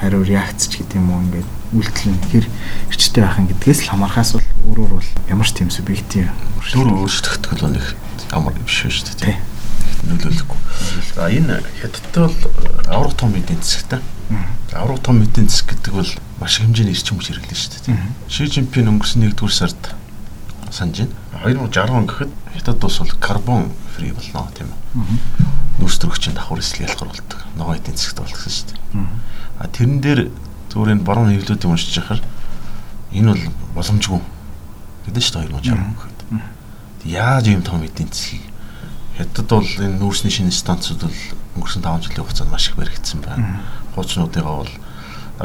Хариу 0.02 0.24
реакц 0.26 0.66
ч 0.66 0.82
гэдэг 0.82 0.98
юм 0.98 1.14
уу 1.14 1.22
ингээд 1.28 1.50
үйлдэл 1.78 2.10
нь 2.10 2.22
хэр 2.32 2.46
ирчтэй 2.90 3.22
байх 3.22 3.38
юм 3.38 3.48
гэдгээс 3.54 3.80
л 3.86 3.92
хамаархаас 3.94 4.34
бол 4.34 4.48
өөрөөр 4.74 4.92
бол 4.98 5.10
ямар 5.30 5.46
ч 5.46 5.52
тийм 5.54 5.70
субъектив 5.70 6.30
дүр 6.74 6.90
өөрчлөгдөх 7.06 7.52
бол 7.54 7.70
нэг 7.70 7.86
ямар 8.34 8.54
биш 8.58 8.90
шүү 8.90 9.14
дээ 9.14 9.22
тий. 9.22 9.38
Нөлөөлөхгүй. 10.04 10.60
За 11.16 11.30
энэ 11.30 11.62
хятадтай 11.82 12.28
бол 12.28 12.40
аврах 12.90 13.16
том 13.16 13.36
эдийн 13.36 13.62
засагтай. 13.62 14.00
Аврах 14.74 15.00
том 15.00 15.22
эдийн 15.24 15.48
засаг 15.50 15.70
гэдэг 15.74 15.94
бол 15.94 16.12
маш 16.40 16.60
хэмжээний 16.60 16.94
эрчим 16.94 17.18
хүч 17.18 17.32
хэрэглэн 17.32 17.56
шүү 17.56 17.72
дээ. 17.88 17.98
Ши 18.28 18.48
Жинпин 18.48 18.90
өнгөрсөн 18.92 19.30
1-р 19.30 19.52
сард 19.52 19.96
санаж 20.72 21.06
байна. 21.06 21.70
2060 21.70 21.92
он 21.94 22.08
гэхэд 22.08 22.32
хятад 22.56 22.84
улс 22.84 23.00
бол 23.00 23.14
карбон 23.20 23.72
фри 23.96 24.12
болно 24.12 24.50
тийм 24.58 24.70
үү. 24.74 25.06
Нүүрс 25.80 25.98
төрөгчийн 26.02 26.36
давхар 26.36 26.60
эсэл 26.60 26.86
ялгар 26.88 27.10
болдог. 27.10 27.40
Ногоо 27.56 27.76
эдийн 27.78 27.98
засагт 27.98 28.20
болчихсон 28.20 28.52
шүү 28.52 28.68
дээ. 28.74 29.08
А 29.60 29.68
тэрэн 29.68 30.02
дээр 30.02 30.22
зүгээр 30.74 30.94
энэ 30.98 31.06
борон 31.06 31.30
хэвлүүдийг 31.30 31.70
уншиж 31.70 31.98
яхаар 32.02 32.22
энэ 33.14 33.30
бол 33.30 33.44
боломжгүй 33.78 34.22
гэдэг 35.06 35.24
шүү 35.24 35.36
дээ 35.46 35.52
2060 35.62 35.94
гэхэд. 35.94 36.20
Яаж 37.06 37.46
юм 37.52 37.62
том 37.62 37.84
эдийн 37.84 38.10
засгийг 38.10 38.53
хятад 39.18 39.48
бол 39.50 39.68
энэ 39.68 40.00
нүүрсний 40.02 40.34
шинэ 40.34 40.52
станцууд 40.52 41.06
бол 41.06 41.20
өнгөрсөн 41.58 41.86
5 41.86 42.10
жилийн 42.10 42.24
хугацаанд 42.26 42.52
маш 42.52 42.70
их 42.70 42.78
баригдсан 42.78 43.22
байна. 43.22 43.62
Хуучнуудыгаа 43.94 44.66
бол 44.66 44.74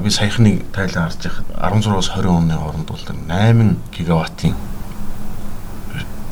би 0.02 0.10
саяхныг 0.10 0.64
тайлан 0.72 1.08
харж 1.08 1.20
байхад 1.20 1.48
16-аас 1.52 2.08
20 2.16 2.32
оны 2.32 2.54
хооронд 2.56 2.88
бол 2.88 3.04
8 3.04 3.76
гигаваттын 3.92 4.54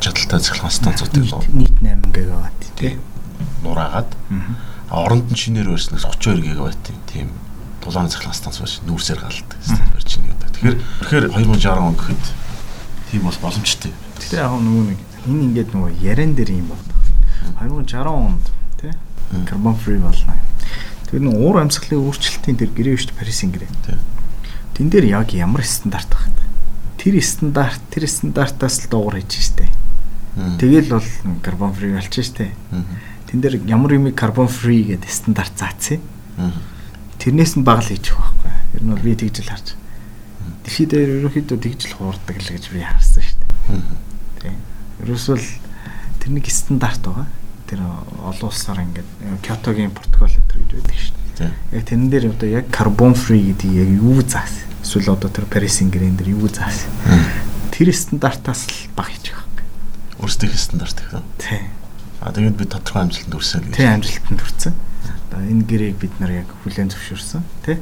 чадaltaй 0.00 0.40
цахилгаан 0.40 0.72
станцуудыг 0.72 1.24
нийт 1.52 1.76
8 1.82 2.12
гигаватт 2.12 2.62
тий 2.76 2.96
нураагаад 3.62 4.10
оронд 4.90 5.32
нь 5.32 5.36
шинээр 5.36 5.72
өрснөөс 5.74 6.04
32 6.08 6.40
гигаваттын 6.46 6.96
тийм 7.10 7.28
дулааны 7.82 8.08
цахилгаан 8.12 8.38
станц 8.38 8.60
байж 8.60 8.80
нүүрсээр 8.86 9.20
галдаг 9.20 9.58
барьж 9.92 10.10
ийн 10.16 10.26
гэдэг. 10.30 10.50
Тэгэхээр 10.56 10.76
тэгэхээр 11.04 11.26
2060 11.36 11.84
он 11.84 11.96
гэхэд 12.00 12.24
тийм 13.10 13.22
бас 13.26 13.38
боломжтой. 13.42 13.92
Тэгтээ 14.20 14.40
яг 14.40 14.52
нөгөө 14.56 14.84
нэг 14.94 15.00
энэ 15.26 15.42
ингээд 15.50 15.70
нөгөө 15.74 15.90
яран 16.00 16.32
дээр 16.38 16.50
юм 16.54 16.68
байна. 16.70 16.95
2060 17.60 18.06
онд 18.06 18.44
тий 18.80 18.92
карбон 19.46 19.76
фри 19.76 19.98
болно. 19.98 20.36
Тэр 21.10 21.22
нэг 21.22 21.34
уур 21.34 21.62
амьсгалын 21.62 22.02
өөрчлөлтийн 22.02 22.58
тэр 22.58 22.70
гэрээ 22.74 22.96
шүү 22.98 23.10
дээ 23.14 23.18
Парисын 23.18 23.50
гэрээ. 23.54 23.70
Тий. 23.86 23.98
Тэн 24.74 24.90
дээр 24.90 25.06
яг 25.10 25.30
ямар 25.34 25.62
стандарт 25.62 26.10
байх 26.10 26.26
вэ? 26.30 26.44
Тэр 26.98 27.14
стандарт 27.22 27.82
тэр 27.90 28.10
стандартаас 28.10 28.86
л 28.86 28.90
дуугар 28.90 29.22
хийж 29.22 29.54
штэ. 29.54 29.70
Тэгэл 30.58 30.98
бол 30.98 31.08
карбон 31.42 31.72
фри 31.72 31.94
болчих 31.94 32.26
штэ. 32.26 32.50
Тэн 33.30 33.38
дээр 33.40 33.62
ямар 33.66 33.94
юм 33.94 34.10
карбон 34.12 34.50
фри 34.50 34.82
гэдэг 34.94 35.10
стандарт 35.10 35.54
заацсан. 35.54 36.02
Тэрнээс 37.18 37.56
нь 37.56 37.64
баг 37.64 37.82
л 37.82 37.90
хийж 37.90 38.10
байгаа 38.12 38.34
байхгүй. 38.42 38.52
Ер 38.74 38.82
нь 38.82 38.90
бол 38.92 39.06
би 39.06 39.14
тэгж 39.14 39.36
л 39.46 39.50
харж. 39.50 39.68
Дэлхийд 40.66 40.92
ерөнхийдөө 40.92 41.58
тэгж 41.58 41.80
л 41.88 41.96
хуурдаг 41.96 42.36
л 42.36 42.50
гэж 42.50 42.64
би 42.74 42.82
харсан 42.82 43.22
штэ. 43.22 43.46
Тийм. 44.42 44.58
Ерөөсөл 45.06 45.40
тэр 46.26 46.34
нэг 46.34 46.50
стандарт 46.50 47.06
байгаа 47.06 47.30
тэр 47.70 47.86
олон 47.86 48.50
улсаар 48.50 48.82
ингээд 48.82 49.10
Кётогийн 49.46 49.94
протокол 49.94 50.26
гэдэг 50.26 50.58
гэж 50.58 50.70
байдаг 50.74 50.98
шүү 50.98 51.14
дээ. 51.38 51.50
Яг 51.70 51.82
тэрэн 51.86 52.10
дээр 52.10 52.26
одоо 52.34 52.48
яг 52.50 52.66
карбон 52.66 53.14
фри 53.14 53.54
гэдэг 53.54 53.70
яг 53.70 53.90
юу 53.94 54.18
заасан. 54.26 54.66
Эсвэл 54.82 55.14
одоо 55.14 55.30
тэр 55.30 55.46
Парисын 55.46 55.86
гэрэн 55.86 56.18
дээр 56.18 56.34
юу 56.34 56.50
заасан. 56.50 56.90
Тэр 57.70 57.94
стандартаас 57.94 58.66
л 58.66 58.90
баг 58.98 59.06
хийж 59.14 59.30
байгаа 59.30 59.46
юм. 59.54 60.26
Өөрсдийнх 60.26 60.58
стандарт 60.58 60.98
юм. 61.14 61.22
Тийм. 61.38 61.70
А 62.18 62.34
тэгээд 62.34 62.58
бид 62.58 62.70
тодорхой 62.74 63.02
амжилтанд 63.06 63.34
хүрсэн 63.38 63.62
гэж. 63.70 63.74
Тийм 63.78 63.90
амжилтанд 63.94 64.40
хүрсэн. 64.42 64.74
Одоо 65.30 65.40
энэ 65.46 65.62
гэрээг 65.62 65.96
бид 66.02 66.14
нар 66.18 66.42
яг 66.42 66.50
хүлээн 66.66 66.90
зөвшөөрсөн, 66.90 67.42
тий? 67.62 67.78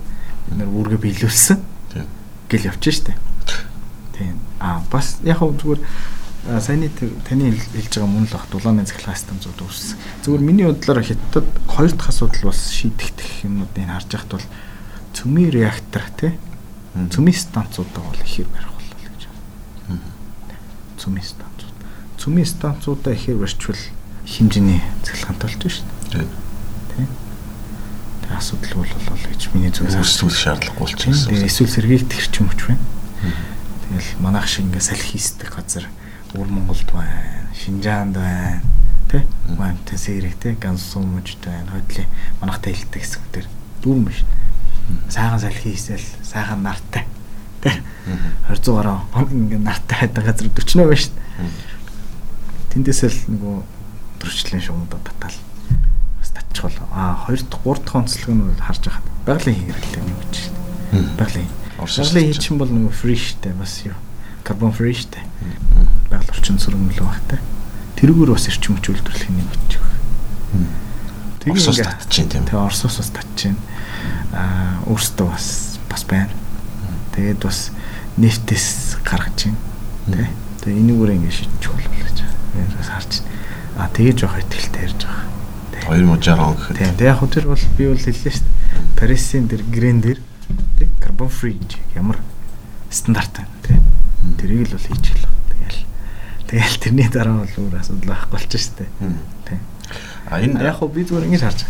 Бид 0.52 0.56
нар 0.60 0.68
үүргээ 0.68 1.00
биелүүлсэн. 1.00 1.58
Тийм. 1.96 2.08
Гэл 2.52 2.68
явчих 2.68 2.92
штэ. 2.92 3.16
Тийм. 4.20 4.36
А 4.60 4.84
бас 4.92 5.16
яг 5.24 5.40
зүгээр 5.40 5.80
саяны 6.44 6.88
таны 7.24 7.52
хэлж 7.56 7.92
байгаа 7.96 8.10
мөн 8.10 8.28
л 8.28 8.34
бах 8.36 8.46
дулааны 8.52 8.84
цахилгаан 8.84 9.16
станцууд 9.16 9.60
үүссэн. 9.64 9.96
Зүгээр 10.28 10.42
миний 10.44 10.66
бодлоор 10.68 11.00
хятад 11.00 11.48
хоёр 11.68 11.92
дахь 11.96 12.12
асуудал 12.12 12.52
бас 12.52 12.68
шийдэгдэх 12.68 13.48
юмнуудыг 13.48 13.88
харж 13.88 14.08
байхад 14.12 14.32
бол 14.36 14.46
цөмийн 15.16 15.50
реактор 15.50 16.04
тий 16.20 16.36
цөмийн 16.94 17.34
станцуудаа 17.34 18.02
бол 18.06 18.20
ихээр 18.22 18.46
барих 18.54 18.70
болол 18.70 18.94
гэж 19.02 19.22
байна. 19.88 20.00
Цөмийн 20.94 21.26
станцууд. 21.26 21.76
Цөмийн 22.22 22.46
станцуудаа 22.46 23.12
ихээр 23.18 23.38
барьчвал 23.42 23.82
хэмжээний 24.22 24.80
цахилгаантай 25.02 25.48
болж 25.50 25.62
шүү 25.64 25.86
дээ. 26.14 26.28
Тий. 26.94 27.06
Тэгээ 28.22 28.38
асуудал 28.38 28.74
бол 28.78 28.94
бол 29.10 29.24
гэж 29.26 29.42
миний 29.58 29.74
зүгээс 29.74 30.22
үүсвэл 30.22 30.38
шаардлагагүй 30.38 30.86
болчихсон. 30.86 31.34
Эсвэл 31.34 31.74
сэргийлэх 31.74 32.14
хэрчим 32.14 32.46
хүч 32.46 32.60
байна. 32.70 32.86
Тэгэл 33.90 34.10
манайх 34.22 34.46
шиг 34.46 34.70
ингээ 34.70 34.86
салхи 34.86 35.18
хийсдэг 35.18 35.50
газар 35.50 35.90
Өвөр 36.34 36.50
Монголд 36.50 36.90
байна, 36.90 37.46
Шинжаанд 37.54 38.16
байна, 38.18 38.58
тэ? 39.06 39.22
Мантан 39.54 39.98
сэрэг 39.98 40.34
тэ, 40.42 40.56
Гансуу 40.58 41.06
мужид 41.06 41.38
байна. 41.46 41.70
Хотлын 41.70 42.10
манахтай 42.42 42.74
хэлдэг 42.74 43.02
хэсэг 43.06 43.22
дээр 43.30 43.46
дүүрэн 43.86 44.02
биш. 44.02 44.24
Сайхан 45.06 45.38
салхи 45.38 45.70
хийсэл, 45.70 46.02
сайхан 46.26 46.66
нартай. 46.66 47.06
Тэ? 47.62 47.78
200 48.50 49.14
гаруй 49.14 49.30
ингээ 49.30 49.62
нартай 49.62 50.10
хайдаг 50.10 50.24
газар 50.26 50.50
40 50.50 50.74
нөө 50.74 50.86
байна 50.90 50.98
шүү 50.98 51.14
дээ. 51.14 51.54
Тэндээс 52.74 53.00
л 53.06 53.18
нөгөө 53.30 53.56
төрчлэн 54.18 54.62
шугамдаа 54.66 55.00
татал 55.06 55.38
бас 56.18 56.30
татчих 56.34 56.66
бол 56.66 56.78
аа 56.90 57.30
2 57.30 57.46
дахь 57.46 57.62
3 57.62 57.78
дахь 57.78 57.94
онцлог 57.94 58.34
нь 58.34 58.58
харж 58.58 58.82
байхад 58.90 59.06
байгалийн 59.22 59.70
хэрэглээ 59.70 60.02
юм 60.02 60.18
гэж 60.18 60.34
дээ. 60.34 61.14
Байгалийн. 61.14 61.50
Байгалийн 61.78 62.26
хий 62.34 62.42
чинь 62.42 62.58
бол 62.58 62.68
нөгөө 62.74 62.90
фри 62.90 63.14
штэ 63.14 63.54
бас 63.54 63.86
юу 63.86 63.94
карбон 64.44 64.74
фри 64.74 64.92
штэ 64.92 65.22
байгаль 66.14 66.34
орчин 66.34 66.58
сөрөмлөө 66.62 67.06
багтай. 67.06 67.42
Тэрүүгээр 67.98 68.30
бас 68.30 68.46
эрчим 68.48 68.78
хүч 68.78 68.86
үйлдвэрлэх 68.94 69.28
юм 69.28 69.42
гэж 69.50 69.70
байна. 69.82 70.84
Тэгээ 71.44 71.52
Оросоос 71.52 71.78
татчихин 71.82 72.28
тийм. 72.30 72.44
Тэгээ 72.48 72.64
Оросоос 72.64 72.96
бас 73.02 73.10
татчихин. 73.12 73.58
Аа 74.32 74.80
өөртөө 74.88 75.28
бас 75.28 75.46
бас 75.90 76.02
байна. 76.08 76.32
Тэгээд 77.12 77.40
бас 77.42 77.58
нефтээс 78.16 79.02
гаргаж 79.04 79.50
байна. 79.50 79.60
Тэ. 80.08 80.30
Тэгээ 80.64 80.80
энийгээр 80.80 81.10
ингэ 81.18 81.32
шийдчих 81.34 81.70
болов 81.74 81.92
гэж 82.00 82.18
байна. 82.24 82.72
Бас 82.78 82.88
харж 82.88 83.12
байна. 83.20 83.34
Аа 83.76 83.88
тэгээ 83.92 84.14
жоох 84.16 84.38
ихтэй 84.38 84.82
ярьж 84.86 85.00
байгаа. 85.04 85.34
2060 85.84 86.40
он 86.40 86.54
гэхэд. 86.56 86.76
Тийм. 86.78 86.94
Тэгээ 86.96 87.10
яг 87.12 87.18
хөө 87.20 87.30
тэр 87.34 87.46
бол 87.50 87.64
би 87.76 87.84
бол 87.90 88.00
хэллээ 88.00 88.32
шүү 88.32 88.46
дээ. 88.48 88.54
Парисын 88.96 89.48
тэр 89.52 89.62
грэн 89.68 89.98
дээр 90.00 90.20
тий 90.80 90.88
карбон 91.02 91.28
фри 91.28 91.60
ямар 91.92 92.18
стандарт 92.88 93.36
байна 93.36 93.52
тий. 93.60 93.78
Тэрийг 94.40 94.72
л 94.72 94.76
бол 94.78 94.86
хийж 94.88 95.04
хэлээ. 95.12 95.33
Тэгэл 96.54 96.78
тэрний 96.78 97.10
дараа 97.10 97.42
бол 97.42 97.50
өөр 97.66 97.82
асуудал 97.82 98.14
байхгүй 98.14 98.30
болчих 98.30 98.62
штэ. 98.62 98.86
Тийм. 99.42 99.58
А 100.30 100.38
энэ 100.38 100.62
яг 100.62 100.78
хөө 100.78 100.94
би 100.94 101.02
зүгээр 101.02 101.26
ингэж 101.26 101.42
харж 101.42 101.66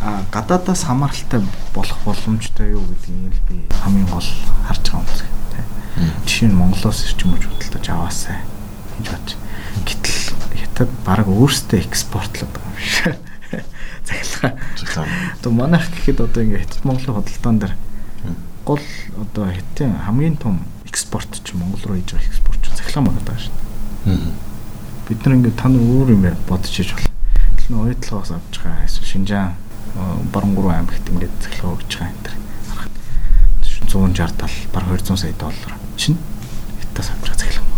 а 0.00 0.24
гадаадаас 0.32 0.88
хамааралтай 0.88 1.44
болох 1.76 1.98
боломжтой 2.08 2.72
юу 2.72 2.88
гэдгийг 2.88 3.36
би 3.52 3.56
хамгийн 3.84 4.08
гол 4.08 4.24
харж 4.64 4.80
байгаа 4.88 5.04
юм 5.04 5.28
байна. 5.52 5.68
Жишээ 6.24 6.48
нь 6.48 6.56
Монголоос 6.56 7.04
ирчим 7.04 7.36
үж 7.36 7.44
худалдаж 7.52 7.84
аваасай 7.92 8.40
гэж 8.96 9.06
бодож. 9.12 9.36
Гэтэл 9.84 10.20
хятад 10.56 10.90
баг 11.04 11.28
өөрсдөө 11.28 11.84
экспортлоод 11.84 12.48
байгаа 12.48 12.72
юм 12.72 12.80
шиг. 12.80 13.16
Захилгаа. 14.08 15.04
Одоо 15.36 15.52
манайх 15.52 15.84
гэхэд 15.92 16.24
одоо 16.24 16.40
ингээ 16.48 16.64
хятад 16.64 16.84
Монголын 16.88 17.16
худалдаан 17.20 17.58
дээр 17.60 17.74
гол 18.64 18.84
одоо 19.20 19.44
хятадын 19.52 20.00
хамгийн 20.08 20.36
том 20.40 20.64
экспорт 20.88 21.28
ч 21.44 21.52
Монгол 21.52 21.84
руу 21.84 22.00
хийж 22.00 22.12
байгаа 22.16 22.28
экспорт 22.32 22.60
ч 22.64 22.72
цахилгаан 22.72 23.08
болоод 23.08 23.24
байгаа 23.28 23.40
шүү 23.44 23.52
дээ. 23.52 23.63
Бид 24.04 25.24
нар 25.24 25.34
ингээд 25.36 25.56
та 25.56 25.68
нар 25.68 25.80
өөр 25.80 26.12
юм 26.12 26.24
бодож 26.48 26.72
иж 26.78 26.92
бол. 26.92 27.08
Тэр 27.56 27.68
нь 27.72 27.80
ойдлогоос 27.80 28.30
авч 28.36 28.60
байгаа 28.60 28.84
эсвэл 28.84 29.08
Шинжаан 29.08 29.56
Барангуруу 30.32 30.72
аймагт 30.72 31.08
ингээд 31.08 31.32
цахилгаан 31.40 31.76
өгч 31.76 31.92
байгаа 31.96 32.12
энэ 32.12 32.24
төр. 32.24 32.36
160 33.88 34.36
тал 34.36 34.54
бараг 34.72 35.00
200 35.00 35.16
сая 35.16 35.32
доллар. 35.40 35.72
Чинь 35.96 36.18
хятадаас 36.80 37.10
авч 37.12 37.24
байгаа 37.24 37.40
цахилгаан. 37.40 37.68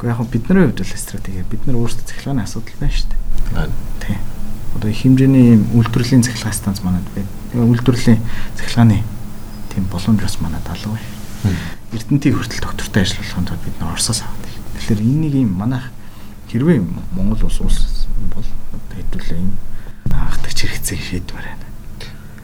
Гэхдээ 0.00 0.10
яг 0.12 0.20
бид 0.32 0.44
нарын 0.48 0.64
хувьд 0.72 0.80
бол 0.80 0.96
стратеги 0.96 1.44
бид 1.50 1.62
нар 1.66 1.76
өөрсдөө 1.76 2.04
цахилгааны 2.08 2.42
асуудал 2.42 2.78
байна 2.80 2.92
шүү 2.92 3.08
дээ. 3.08 3.70
Тийм. 4.00 4.20
Одоо 4.76 4.88
их 4.88 5.00
хэмжээний 5.04 5.46
ийм 5.52 5.62
үйлдвэрлэлийн 5.76 6.24
цахилгаан 6.24 6.56
станц 6.56 6.80
манад 6.80 7.04
байна. 7.12 7.28
Үйлдвэрлэлийн 7.52 8.20
цахилгааны 8.56 9.04
тийм 9.72 9.84
боломж 9.92 10.20
бас 10.20 10.40
манад 10.40 10.64
алга 10.68 10.96
байна 10.96 11.22
Эрдэнтийг 11.92 12.36
хүртэл 12.38 12.62
доктортой 12.62 13.02
ажиллахын 13.02 13.46
тулд 13.46 13.62
бид 13.66 13.76
нар 13.80 13.92
Оросоос 13.92 14.22
байна. 14.22 14.51
Тэгэхээр 14.92 15.08
энэ 15.08 15.24
нэг 15.24 15.34
юм 15.40 15.56
манайх 15.56 15.88
хэрвээ 16.52 16.84
Монгол 17.16 17.48
улс 17.48 17.64
улс 17.64 18.04
бол 18.28 18.44
хэдүүлээ 18.92 19.40
энэ 19.40 19.56
хатагч 20.12 20.68
хэрэгцээг 20.68 21.00
шийдвэр 21.00 21.48
байна. 21.48 21.64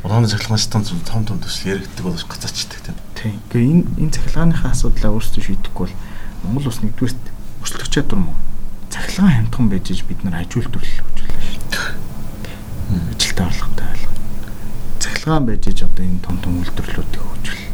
Ургааны 0.00 0.32
цахилгаан 0.32 0.56
станц 0.56 0.88
том 1.04 1.28
том 1.28 1.36
төсөл 1.44 1.76
яригддаг 1.76 2.08
бол 2.08 2.16
гацаачдаг 2.16 2.80
тийм. 3.12 3.36
Гэхдээ 3.52 3.68
энэ 3.68 3.84
энэ 4.00 4.14
цахилгааныхаа 4.16 4.72
асуудлаа 4.72 5.12
өөрсдөө 5.12 5.44
шийдэхгүй 5.44 5.92
бол 5.92 5.96
Монгол 6.48 6.72
улс 6.72 6.80
нэгдүгээрт 6.80 7.22
өрсөлдөх 7.68 7.90
чадвар 7.92 8.20
мó 8.24 8.32
цахилгаан 8.96 9.52
хямдхан 9.52 9.68
байж 9.68 9.86
бид 10.08 10.20
нар 10.24 10.40
аж 10.40 10.48
үйлдвэрлэл 10.56 11.04
хөгжүүлээ 11.04 11.52
шүү 11.52 11.68
дээ. 11.68 11.84
Ажилтаа 13.12 13.44
орлоготой 13.52 13.86
байлга. 13.92 14.12
Цахилгаан 15.04 15.44
байж 15.44 15.64
одоо 15.68 16.00
энэ 16.00 16.24
том 16.24 16.36
том 16.40 16.64
үйлдвэрлэлүүдийг 16.64 17.24
хөгжүүл 17.28 17.64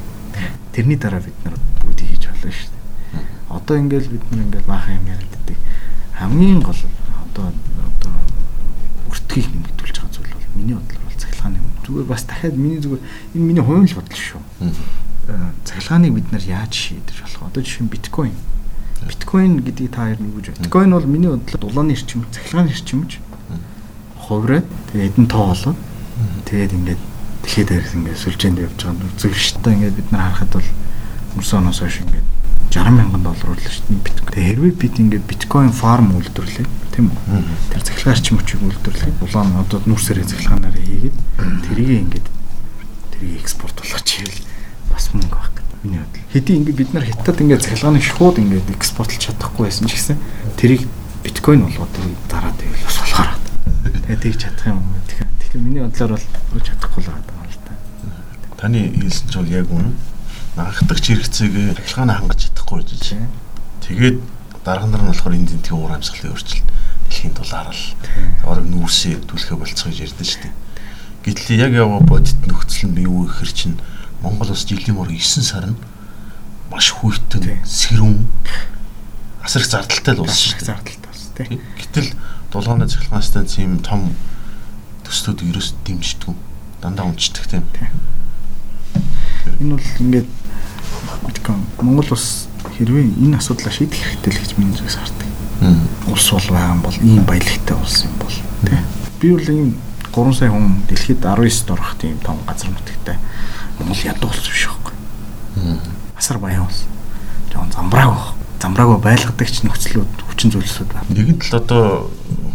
тэрний 0.74 0.98
дараа 0.98 1.22
бид 1.22 1.38
нар 1.46 1.54
бүгдийг 1.78 2.10
хийж 2.10 2.26
болно 2.26 2.50
шүү. 2.50 2.73
Одоо 3.54 3.78
ингээл 3.78 4.10
бид 4.10 4.24
нар 4.30 4.42
ингээл 4.44 4.66
баахан 4.66 4.98
юм 4.98 5.06
яригддаг. 5.14 5.58
Хамгийн 6.18 6.60
гол 6.60 6.80
одоо 7.22 7.46
одоо 7.54 8.12
өртгийг 9.08 9.46
нэмэгдүүлж 9.54 9.96
байгаа 10.02 10.10
зүйл 10.10 10.34
бол 10.34 10.58
миний 10.58 10.74
бодлоор 10.74 11.04
бол 11.06 11.22
цахилгааны 11.22 11.58
зүгээр 11.86 12.08
бас 12.10 12.22
дахиад 12.26 12.56
миний 12.58 12.80
зүгээр 12.82 13.02
энэ 13.38 13.46
миний 13.46 13.62
хувийн 13.62 13.86
л 13.86 13.98
бодол 13.98 14.18
шүү. 14.18 14.42
Э, 15.30 15.50
цахилгааныг 15.64 16.12
бид 16.18 16.28
нар 16.34 16.42
яаж 16.42 16.74
шийдэж 16.74 17.16
болох? 17.22 17.42
Одоо 17.46 17.62
жишээ 17.62 17.86
нь 17.86 17.92
биткойн. 17.94 18.34
Биткойн 19.06 19.62
гэдгийг 19.62 19.92
та 19.94 20.10
хоёр 20.10 20.18
нэг 20.18 20.34
үгүй. 20.34 20.58
Биткойн 20.58 20.90
бол 20.90 21.06
миний 21.06 21.30
бодлоор 21.30 21.60
дулааны 21.62 21.94
эрчим, 21.94 22.26
цахилгааны 22.34 22.74
эрчимж 22.74 23.22
хувраад 24.24 24.64
тэгээд 24.92 25.12
эдэн 25.12 25.26
тоо 25.28 25.52
болоод 25.52 25.78
тэгээд 26.48 26.72
ингээд 26.72 27.02
дэлхийд 27.44 27.68
дээрс 27.68 27.92
ингээд 27.92 28.22
сүлжээнд 28.24 28.62
явж 28.64 28.78
байгаа 28.80 28.96
нь 28.96 29.04
үзэл 29.12 29.36
шүү 29.36 29.60
дээ. 29.60 29.74
Ингээд 29.76 29.98
бид 30.00 30.08
нар 30.12 30.22
харахад 30.32 30.52
бол 30.56 30.70
өнгөрсөн 31.36 31.60
оноос 31.60 31.80
хойш 31.84 32.00
ингээд 32.00 32.26
60 32.74 32.90
мянган 32.98 33.22
доллар 33.22 33.54
үрлээ 33.54 33.70
шүү 33.70 33.86
дээ. 33.86 34.02
Биткойн. 34.02 34.34
Хэрвээ 34.34 34.72
бид 34.74 34.94
ингээд 34.98 35.24
биткойн 35.30 35.70
фарм 35.70 36.10
үйлдвэрлэе 36.18 36.66
тийм 36.90 37.14
үү? 37.14 37.42
Тэр 37.70 37.82
цахилгаарч 37.86 38.26
мөчийг 38.34 38.60
үйлдвэрлэе. 38.66 39.14
Улаан 39.22 39.50
одоо 39.62 39.78
нүрсэрээ 39.86 40.26
цахилгаанаараа 40.26 40.82
хийгээд 40.82 41.16
тэрийг 41.70 41.90
ингээд 42.10 42.26
тэрийг 43.14 43.38
экспорт 43.38 43.78
болгож 43.78 44.08
ивэл 44.18 44.40
бас 44.90 45.04
мөнгө 45.14 45.36
авах 45.38 45.52
гэдэг. 45.54 45.78
Миний 45.86 46.00
бодлоо. 46.02 46.26
Хэдий 46.34 46.54
ингээд 46.58 46.78
бид 46.82 46.90
нар 46.92 47.06
хятад 47.06 47.38
ингээд 47.38 47.62
цахилгааны 47.62 48.00
шууд 48.02 48.36
ингээд 48.42 48.68
экспортлж 48.74 49.22
чадахгүй 49.22 49.70
байсан 49.70 49.86
ч 49.86 49.92
гэсэн 49.94 50.18
тэрийг 50.58 50.82
биткойн 51.22 51.62
болгоод 51.62 51.94
дараад 52.26 52.58
ивэл 52.58 52.84
бас 52.90 52.98
болохоор. 52.98 53.30
Тэгээд 54.10 54.22
тэгж 54.26 54.38
чадах 54.42 54.66
юм. 54.74 54.82
Тэгэхээр 55.06 55.62
миний 55.62 55.82
бодлоор 55.86 56.18
бол 56.18 56.62
чадахгүй 56.66 57.02
л 57.06 57.10
байгаа 57.14 57.34
Таны 58.64 58.88
хэлсэн 58.96 59.28
чинь 59.28 59.52
яг 59.52 59.68
үнэн. 59.68 59.92
Анхдагч 60.54 61.10
хэрэгцээг 61.10 61.74
арилгааны 61.74 62.14
хангаж 62.14 62.46
чадахгүй 62.46 62.86
гэж. 62.86 63.18
Тэгээд 63.82 64.18
дарга 64.62 64.86
нар 64.86 65.02
нь 65.02 65.10
болохоор 65.10 65.34
энд 65.34 65.50
тентгийн 65.50 65.82
уур 65.82 65.92
амьсгалын 65.98 66.30
өөрчлөлт 66.30 66.68
дэлхийн 67.10 67.34
дулаар 67.34 67.74
л 67.74 67.82
орог 68.46 68.66
нүүрсээ 68.70 69.26
түлхэ 69.26 69.58
болцоо 69.58 69.90
гэж 69.90 70.14
ярьдэн 70.14 70.24
шүү 70.30 70.42
дээ. 70.46 70.54
Гэтэл 71.26 71.58
яг 71.58 71.72
яваа 71.74 72.00
бодит 72.06 72.38
нөхцөл 72.46 72.86
нь 72.86 73.02
юу 73.02 73.26
гэхэр 73.26 73.50
чинь 73.50 73.76
Монгол 74.22 74.54
улс 74.54 74.62
жилийн 74.62 74.94
мөр 74.94 75.10
9 75.10 75.42
сар 75.42 75.66
нь 75.68 75.78
маш 76.70 76.94
хүйтэн 76.94 77.66
сэрүүн 77.66 78.24
асар 79.42 79.60
их 79.60 79.68
зардалтай 79.68 80.14
л 80.14 80.22
улс 80.22 80.38
шүү 80.38 80.54
дээ. 80.54 80.70
Зардалтай 80.70 81.10
улс 81.10 81.26
тийм. 81.34 81.60
Гэтэл 81.82 82.08
дулгааны 82.54 82.86
цахилгаан 82.86 83.26
станц 83.26 83.58
ийм 83.58 83.82
том 83.82 84.14
төслүүд 85.02 85.44
ерөөс 85.50 85.74
дэмждэг. 85.84 86.32
Дандаа 86.80 87.10
унцдаг 87.10 87.44
тийм. 87.50 87.66
Энэ 89.60 89.76
бол 89.76 89.90
ингээд 90.00 90.28
Монгол 91.80 92.10
улс 92.10 92.48
хэрвээ 92.78 93.06
энэ 93.20 93.36
асуудлаа 93.36 93.72
шийдэх 93.72 94.00
хэрэгтэй 94.00 94.32
л 94.32 94.40
гэж 94.40 94.50
миний 94.56 94.76
зүгээс 94.76 94.96
хардаг. 94.96 95.28
Улс 96.08 96.28
бол 96.32 96.48
байгаа 96.48 96.80
бол 96.80 96.98
ийм 97.04 97.22
баялагтай 97.28 97.76
улс 97.76 98.04
юм 98.04 98.14
бол 98.18 98.36
тий. 98.64 98.80
Би 99.20 99.28
бол 99.36 99.48
ийм 99.48 99.76
3 100.14 100.32
сая 100.32 100.50
хүн 100.50 100.82
дэлхийд 100.88 101.20
19 101.20 101.68
дорох 101.68 101.96
тийм 102.00 102.18
том 102.24 102.38
газар 102.46 102.70
нутагтай 102.72 103.16
Монгол 103.78 104.00
ядуу 104.04 104.30
улс 104.30 104.48
биш 104.48 104.64
байхгүй. 104.68 104.94
Асар 106.16 106.38
баян 106.38 106.64
улс. 106.64 106.84
Жон 107.52 107.72
замбрааг 107.72 108.10
баг. 108.10 108.34
Замбрааг 108.62 109.00
байлгадаг 109.02 109.48
ч 109.50 109.60
нөхцлүүд 109.62 110.12
хүчин 110.24 110.50
зүйлсүүд 110.50 110.88
байна. 110.88 111.12
Нэгэн 111.12 111.38
тал 111.38 111.60
одоо 111.60 111.84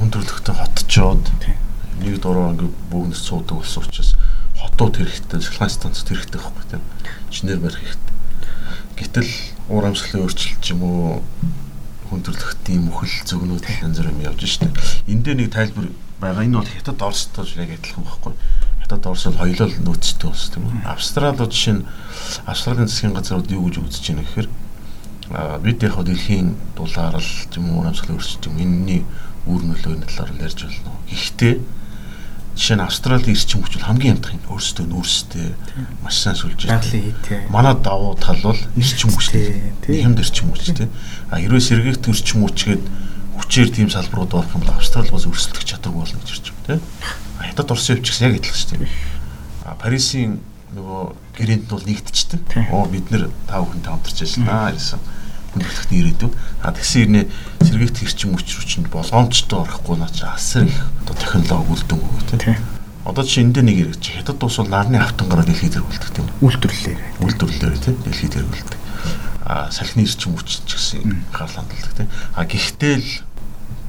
хүн 0.02 0.10
төрөлхтөн 0.10 0.58
хотчоод 0.58 1.24
нэг 2.00 2.18
дуруу 2.20 2.56
ингээд 2.56 2.76
бүгнэс 2.90 3.22
суудаг 3.22 3.60
улс 3.60 3.78
учраас 3.78 4.16
хотууд 4.60 4.96
хэрэгтэй, 5.00 5.40
цахилгаан 5.40 5.72
станцууд 5.72 6.10
хэрэгтэй 6.12 6.40
байхгүй 6.40 6.66
тийм. 6.70 6.84
Инженер 7.32 7.60
барих 7.64 7.80
хэрэгтэй. 7.80 8.16
Гэтэл 9.00 9.32
уур 9.72 9.86
амьсгалын 9.88 10.24
өөрчлөлт 10.28 10.60
ч 10.60 10.68
юм 10.76 10.82
уу 10.84 11.24
хүндрэлтийн 12.10 12.84
мөхөл 12.90 13.16
зөвгнүүд 13.24 13.66
янз 13.86 13.98
бүр 14.02 14.12
юм 14.12 14.20
явж 14.26 14.42
штэ. 14.44 14.68
Энд 15.08 15.24
дээр 15.24 15.38
нэг 15.40 15.54
тайлбар 15.54 15.88
байгаа. 16.20 16.44
Энэ 16.44 16.58
бол 16.58 16.68
хятад 16.68 17.02
Оростой 17.02 17.46
яг 17.56 17.72
адилхан 17.78 18.04
байхгүй. 18.04 18.34
Хятад 18.82 19.06
Орос 19.06 19.24
бол 19.30 19.42
хоёулаа 19.46 19.70
нөөцтэй 19.70 20.28
улс 20.30 20.50
тийм 20.50 20.66
үү. 20.68 20.90
Австралид 20.90 21.54
жишээ 21.54 21.76
нь 21.80 21.86
Австралийн 22.50 22.90
засгийн 22.90 23.14
газрууд 23.14 23.52
юу 23.54 23.70
гэж 23.70 23.76
үзэж 23.78 24.06
байна 24.10 24.26
гэхээр 24.26 24.50
бид 25.62 25.80
яг 25.86 25.96
дэлхийн 26.02 26.58
дулаар 26.74 27.22
л 27.22 27.32
юм 27.56 27.66
уу 27.78 27.86
амьсгалын 27.86 28.18
өөрчлөлт 28.18 28.50
юм 28.50 28.58
энэний 28.58 29.02
үр 29.46 29.62
нөлөөний 29.62 30.10
талаар 30.10 30.34
ярьж 30.42 30.66
байна. 30.66 30.98
Гэхдээ 31.06 31.54
Жишээ 32.60 32.76
нь 32.76 32.84
Австралийн 32.84 33.32
эрчим 33.40 33.64
хүч 33.64 33.80
хамгийн 33.80 34.20
ядах 34.20 34.36
юм. 34.36 34.44
Өөрсдөө 34.52 34.86
нүүрстэй 34.92 35.56
маш 36.04 36.20
сайн 36.20 36.36
сүлж 36.36 36.68
байна. 36.68 36.84
Манай 37.48 37.72
давуу 37.80 38.20
тал 38.20 38.36
бол 38.44 38.60
эрчим 38.76 39.16
хүч. 39.16 39.32
Нийгэмд 39.88 40.20
эрчим 40.20 40.52
хүч 40.52 40.76
тийм. 40.76 40.92
А 41.32 41.40
хэрвээ 41.40 41.64
сэргээгт 41.64 42.12
эрчим 42.12 42.44
хүчгээд 42.44 42.84
хүчээр 43.40 43.70
тийм 43.72 43.88
салбарууд 43.88 44.36
болох 44.36 44.52
юм 44.52 44.68
бол 44.68 44.76
Австрали 44.76 45.08
бас 45.08 45.24
өрсөлдөх 45.24 45.64
чадваргүй 45.64 46.04
болно 46.04 46.20
гэж 46.20 46.32
ирж 46.36 46.52
байна 46.68 46.68
тийм. 46.68 46.84
А 47.40 47.48
хятад 47.48 47.72
Орсын 47.72 47.96
хувьд 47.96 48.28
яг 48.28 48.36
адилхан 48.36 48.60
шүү 48.60 48.72
дээ. 48.76 48.92
А 49.64 49.80
Парисын 49.80 50.44
нөгөө 50.76 51.02
гэрээнд 51.40 51.66
бол 51.72 51.88
нэгдчихсэн. 51.88 52.44
Оо 52.76 52.84
бид 52.92 53.08
нэр 53.08 53.32
тав 53.48 53.72
хүн 53.72 53.88
тавтарч 53.88 54.28
ажиллана 54.28 54.76
гэсэн 54.76 55.00
хүндрэлтний 55.54 56.00
ирээдүйн. 56.02 56.34
А 56.64 56.72
тэгсэн 56.72 57.02
ирнэ 57.06 57.22
сэргийгт 57.62 57.98
хэрчим 58.00 58.36
өчрүүчэнд 58.38 58.88
болгоомжтой 58.90 59.60
орохгүй 59.66 59.96
наа 59.98 60.12
чи 60.14 60.26
асар 60.26 60.66
их 60.70 60.80
одоо 61.04 61.16
технологи 61.16 61.74
үлдэн 61.74 62.00
өгөө 62.00 62.38
тийм. 62.38 62.58
Одоо 63.06 63.24
чи 63.26 63.42
энд 63.42 63.58
нэг 63.58 63.78
ирэх 63.78 64.00
чи 64.00 64.14
хятад 64.14 64.44
улс 64.44 64.58
бол 64.62 64.70
нарны 64.70 65.02
автангараа 65.02 65.46
дэлхийд 65.46 65.76
хэрэгүүлдэг 65.80 66.12
тийм. 66.14 66.28
Үйлдвэрлэлээр. 66.46 67.00
Үйлдвэрлэлээр 67.26 67.80
тийм 67.82 67.96
дэлхийд 68.06 68.34
хэрэгүүлдэг. 68.38 68.80
А 69.50 69.72
салхины 69.72 70.06
эрчим 70.06 70.38
хүч 70.38 70.62
ч 70.68 70.78
гэсэн 70.78 71.26
гарал 71.34 71.58
хандлагдаг 71.58 71.94
тийм. 71.98 72.10
А 72.38 72.46
гэхдээ 72.46 72.96
л 73.02 73.10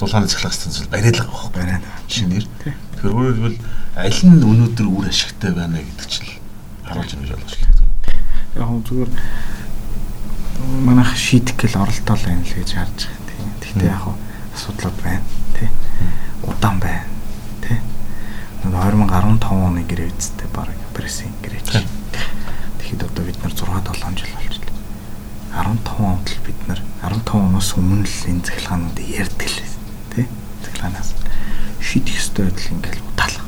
дулааны 0.01 0.27
цахилгаан 0.31 0.57
станц 0.57 0.89
бариад 0.89 1.21
байгаа 1.21 1.29
байхгүй. 1.29 1.53
Бариад. 1.53 1.85
Шинээр. 2.09 2.47
Тэгэхээр 2.49 3.13
өөрөөр 3.13 3.37
хэлбэл 3.37 3.59
аль 3.97 4.23
нь 4.25 4.41
өнөөдөр 4.41 4.87
үр 4.89 5.07
ашигтай 5.11 5.53
байна 5.53 5.83
гэдэг 5.83 6.09
чинь 6.09 6.41
харуулж 6.87 7.13
өгч 7.19 7.31
болох 7.35 7.51
шиг. 7.51 7.69
Яг 8.57 8.71
зүгээр 8.87 9.11
манайх 10.61 11.17
шийдэх 11.17 11.57
гэл 11.57 11.81
оролдоол 11.81 12.23
байна 12.25 12.45
л 12.45 12.55
гэж 12.55 12.71
харж 12.77 12.99
байгаа 13.09 13.25
тийм. 13.29 13.49
Гэхдээ 13.61 13.89
яг 13.89 14.05
асуудлууд 14.55 14.99
байна 15.03 15.25
тий. 15.57 15.69
Удаан 16.45 16.77
байна 16.81 17.05
тий. 17.65 17.79
2015 18.65 19.45
оны 19.49 19.83
гэрээ 19.89 20.13
үсттэй 20.13 20.49
баг 20.53 20.69
пресийн 20.93 21.33
гэрээч. 21.43 21.85
Тэгэхэд 22.79 23.09
одоо 23.09 23.25
бид 23.25 23.39
нар 23.43 23.53
6 23.53 23.65
7 23.65 24.21
жил 24.21 24.33
болж 24.37 24.57
байна. 24.61 25.81
15 25.81 26.01
онд 26.01 26.27
л 26.29 26.41
бид 26.45 26.61
нар 26.69 26.81
15 27.03 27.35
оноос 27.35 27.71
өмнө 27.77 28.05
л 28.05 28.29
энэ 28.29 28.45
цахилгаануудыг 28.45 29.09
ярьдаг 29.09 29.49
л 29.49 29.61
тий. 30.13 30.27
Цахилгаанаас 30.65 31.15
шийдэх 31.81 32.21
ёстой 32.21 32.45
байдал 32.53 32.73
ингээл 32.77 33.09
удаалга. 33.09 33.45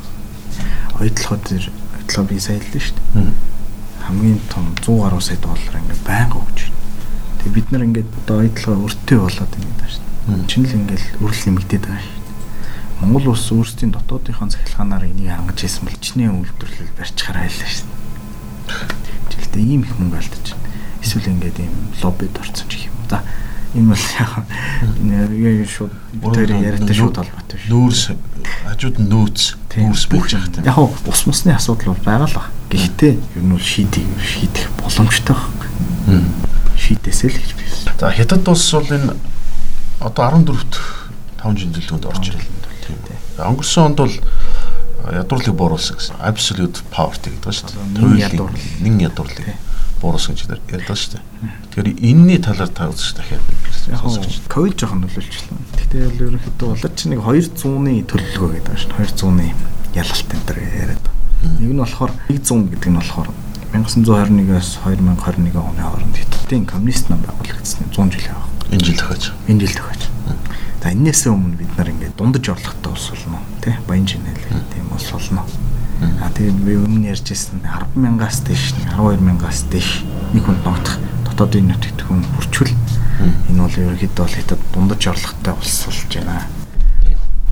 Ойдлоход 1.00 1.42
зэр 1.48 1.64
ойдлоо 2.00 2.24
би 2.24 2.40
сайн 2.40 2.64
л 2.64 2.80
шүү 2.80 2.96
дээ. 3.12 3.32
Хамгийн 4.02 4.40
том 4.48 4.72
100 4.80 5.00
гаруй 5.00 5.22
сая 5.22 5.38
доллар 5.38 5.76
ингээд 5.78 6.02
байнга 6.02 6.40
өгч 6.40 6.71
байна 7.42 7.52
Тэгээ 7.52 7.58
бид 7.58 7.72
нар 7.74 7.82
ингээд 7.82 8.10
одоо 8.22 8.38
ойдлогоо 8.46 8.86
өртөө 8.86 9.18
болоод 9.18 9.50
байна 9.50 9.74
даа 9.82 9.90
шүү. 9.90 10.46
Чинь 10.46 10.62
л 10.62 10.78
ингээд 10.78 11.04
өрөл 11.18 11.42
нэмэгдээд 11.50 11.84
байгаа 11.90 12.06
шүү. 12.06 12.22
Монгол 13.02 13.34
улс 13.34 13.50
өөрсдийн 13.50 13.90
дотоодынхон 13.90 14.54
цахилгаанаар 14.54 15.10
энийг 15.10 15.34
хангаж 15.34 15.58
ирсэн 15.66 15.90
бол 15.90 15.98
чиний 15.98 16.30
үйлдвэрлэл 16.30 16.94
барьчихаар 16.94 17.42
айлаа 17.42 17.66
шүү. 17.66 17.90
Гэтэ 19.42 19.58
ийм 19.58 19.82
их 19.82 19.98
мөнгө 19.98 20.22
алдаж 20.22 20.54
байна. 20.54 20.70
Эсвэл 21.02 21.34
ингээд 21.34 21.58
ийм 21.66 21.74
лоббид 21.98 22.38
орсон 22.38 22.70
ч 22.70 22.86
юм. 22.86 22.94
За 23.10 23.26
энэ 23.74 23.90
бол 23.90 24.06
яг 24.22 24.32
энэ 25.02 25.66
шууд 25.66 25.92
тэр 26.30 26.50
яриатай 26.62 26.94
шууд 26.94 27.18
холбоотой 27.18 27.58
шүү. 27.58 27.74
Нүүрс 27.74 28.02
хажууд 28.70 28.96
нь 29.02 29.10
нөөц 29.10 29.40
нүүрс 29.82 30.04
бүх 30.06 30.30
жахтай. 30.30 30.62
Яг 30.62 30.78
ус 30.78 31.26
мусны 31.26 31.58
асуудал 31.58 31.90
бол 31.90 32.06
байгаа 32.06 32.30
л 32.30 32.38
ба. 32.38 32.54
Гэхдээ 32.70 33.18
ер 33.18 33.42
нь 33.42 33.50
бол 33.50 33.58
шийдэх 33.58 34.06
шийдэх 34.22 34.70
боломжтой 34.78 35.34
байна. 36.06 36.51
Шийдээсэй 36.82 37.30
л 37.30 37.38
гэж 37.38 37.52
би. 37.54 37.64
За 37.98 38.10
хятад 38.10 38.48
улс 38.50 38.66
бол 38.74 38.90
энэ 38.90 39.14
одоо 40.02 40.24
14-т 40.34 40.74
5 41.42 41.58
жин 41.58 41.70
дэлгүүнд 41.70 42.06
орж 42.10 42.34
ирэл. 42.34 42.50
Тийм. 42.82 42.98
Өнгөрсөн 43.38 43.94
онд 43.94 43.98
бол 44.02 44.16
ядуурлыг 45.10 45.54
бууруулсан 45.54 45.96
гэсэн. 45.98 46.18
Absolute 46.22 46.82
poverty 46.90 47.30
гэдэг 47.30 47.46
ба 47.46 47.52
шүү 47.54 47.66
дээ. 47.70 47.86
Туйлын 47.98 48.50
нэг 48.82 48.94
ядуурлыг 49.10 49.46
бууруулсан 50.02 50.34
гэж 50.34 50.46
ярьдаг 50.70 50.96
шүү 50.98 51.18
дээ. 51.18 51.22
Тэгэхээр 51.70 51.88
энэний 52.02 52.38
талаар 52.38 52.70
та 52.70 52.90
үзэж 52.90 53.14
дахиад 53.18 53.42
яг 53.90 54.02
ковид 54.50 54.78
жоохон 54.78 55.02
нөлөөлчихлээ. 55.06 55.58
Гэхдээ 55.78 56.02
бол 56.06 56.22
ерөнхийдөө 56.26 56.68
болоод 56.70 56.94
чи 56.98 57.06
нэг 57.10 57.20
200-ны 57.22 57.94
төлөлгөө 58.10 58.50
гэдэг 58.58 58.66
байна 58.66 58.82
шүү. 58.82 58.94
200-ны 58.98 59.46
ялалт 59.94 60.28
энэ 60.30 60.46
төр 60.46 60.58
яриад. 60.62 61.06
Нэг 61.42 61.70
нь 61.74 61.82
болохоор 61.82 62.12
100 62.30 62.70
гэдэг 62.70 62.90
нь 62.90 62.98
болохоор 62.98 63.28
1921-ээс 63.72 64.84
2021 64.84 65.56
оны 65.56 65.80
хооронд 65.80 66.16
Хятадын 66.16 66.66
коммунист 66.68 67.08
нам 67.08 67.24
байгуулагдсан 67.24 67.88
100 67.88 68.12
жил 68.12 68.28
яваа. 68.28 68.44
Энэ 68.68 68.84
жил 68.84 68.98
тохиож. 69.00 69.32
Энэ 69.48 69.60
жил 69.64 69.76
тохиож. 69.80 70.02
За 70.82 70.92
энээсээ 70.92 71.32
өмнө 71.32 71.56
бид 71.56 71.72
нар 71.78 71.88
ингээд 71.88 72.16
дундаж 72.20 72.44
орлоготой 72.52 72.92
улс 72.92 73.08
болно 73.08 73.40
тий 73.64 73.72
баян 73.88 74.04
шинэл 74.04 74.44
тийм 74.76 74.92
улс 74.92 75.08
болно. 75.08 75.46
А 76.20 76.28
тэгээд 76.36 76.58
би 76.60 76.76
өмнө 76.76 77.16
ярьжсэн 77.16 77.64
100000-аас 77.96 78.38
дээш 78.44 78.64
12000-аас 78.92 79.60
дээш 79.72 79.90
нэг 80.36 80.44
хүнд 80.44 80.62
ногдох 80.68 80.98
дотоодын 81.24 81.72
нөтгтгөн 81.72 82.22
хүрчвэл 82.36 82.76
энэ 83.48 83.56
бол 83.56 83.72
ерөнхийдөө 83.72 84.20
бол 84.20 84.36
хятад 84.36 84.60
дундаж 84.76 85.00
орлоготой 85.06 85.54
улс 85.56 85.78
болж 85.88 86.12
байна. 86.12 86.44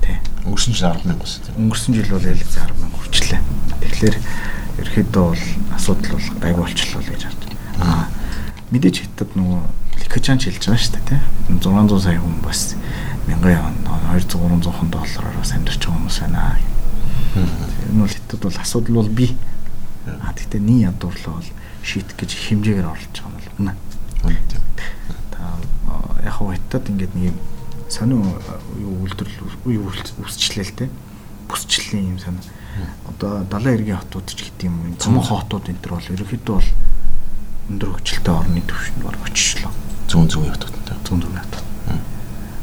Тий. 0.05 0.17
Өнгөрсөн 0.45 0.75
жил 0.77 0.93
100000 1.01 1.17
ус. 1.23 1.33
Өнгөрсөн 1.57 1.97
жил 1.97 2.13
бол 2.13 2.29
ялц 2.29 2.51
10000 2.51 2.93
хүрчлээ. 2.99 3.41
Тэгэхээр 3.81 4.17
ерөнхийдөө 4.81 5.23
бол 5.31 5.43
асуудал 5.75 6.11
бол 6.17 6.27
гайгүй 6.41 6.61
болчихлоо 6.61 7.01
гэж 7.05 7.23
харж 7.25 7.39
байна. 7.45 7.57
А 7.81 8.09
мэдээж 8.71 8.95
хятад 9.05 9.31
нөгөө 9.37 9.61
Ликачан 10.01 10.39
хэлж 10.41 10.63
байгаа 10.65 10.81
шүү 10.81 10.93
дээ 10.97 11.07
тий. 11.07 11.21
600 11.61 12.01
сая 12.03 12.19
хүн 12.19 12.37
бас 12.43 12.75
мянган 13.27 13.75
200 13.85 14.35
300 14.35 14.73
хон 14.75 14.89
доллараар 14.91 15.37
бас 15.37 15.51
амьдарч 15.55 15.81
байгаа 15.85 15.97
хүмүүс 16.01 16.19
байна. 16.25 16.57
Энэ 17.91 18.01
бол 18.01 18.11
хятад 18.11 18.39
бол 18.41 18.57
асуудал 18.59 18.95
бол 18.95 19.09
би. 19.09 19.27
А 20.25 20.33
тэгтээ 20.33 20.59
нийт 20.59 20.89
ядуурлаа 20.89 21.37
бол 21.37 21.49
шийдэх 21.83 22.17
гэж 22.17 22.31
хэмжээгээр 22.49 22.87
орлож 22.91 23.17
байгаа 23.21 23.39
юм 23.59 23.71
байна. 23.71 23.77
Та 25.31 25.41
яг 26.25 26.33
хав 26.35 26.51
хятад 26.51 26.89
ингээд 26.89 27.15
нэг 27.15 27.31
юм 27.31 27.37
сонин 27.91 28.23
юу 28.79 29.03
үйлдвэрлэл 29.05 30.23
үсчлээ 30.23 30.65
л 30.65 30.75
дээ. 30.75 30.89
Бүсчлэлийн 31.47 32.15
юм 32.15 32.19
санаа. 32.19 32.43
Одоо 33.09 33.43
далайн 33.45 33.75
эргийн 33.79 33.99
хотууд 33.99 34.27
ч 34.31 34.47
гэдэг 34.47 34.67
юм. 34.69 34.95
Цомхон 34.97 35.43
хотууд 35.45 35.69
энэ 35.69 35.81
төр 35.83 35.93
бол 35.97 36.13
ерөөхдөө 36.15 36.55
бол 36.55 36.69
өндөр 37.71 37.89
хөгжилтэй 37.95 38.33
орны 38.33 38.61
түвшинд 38.63 39.03
баг 39.03 39.19
очишлоо. 39.25 39.71
Зүүн 40.07 40.27
зүүн 40.31 40.51
хотууд. 40.55 40.75
Зүүн 41.05 41.21
зүүн 41.21 41.37
хотууд 41.39 41.71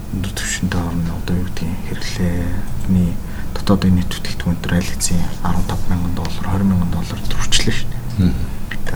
өндөр 0.09 0.32
түвшинтэй 0.32 0.80
орно 0.80 1.12
одоо 1.20 1.36
юу 1.36 1.44
гэдгийг 1.52 2.00
хэрэглээний 2.00 3.12
дотоодын 3.52 3.92
нийт 3.98 4.09
бүтээгдэхүүн 4.09 4.61
төр 4.64 4.72
айлцсан 4.78 5.20
15 5.44 5.90
мянган 5.92 6.14
доллар 6.16 6.46
20 6.48 6.64
мянган 6.64 6.92
доллар 6.96 7.20
төрчлөө 7.28 7.74
шүү 7.76 7.88
дээ. 7.92 8.32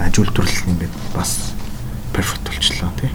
Аж 0.01 0.15
үйлдвэрлэл 0.17 0.71
ингээд 0.73 0.97
бас 1.13 1.53
перфект 2.17 2.49
болчлоо 2.49 2.91
тий. 2.97 3.13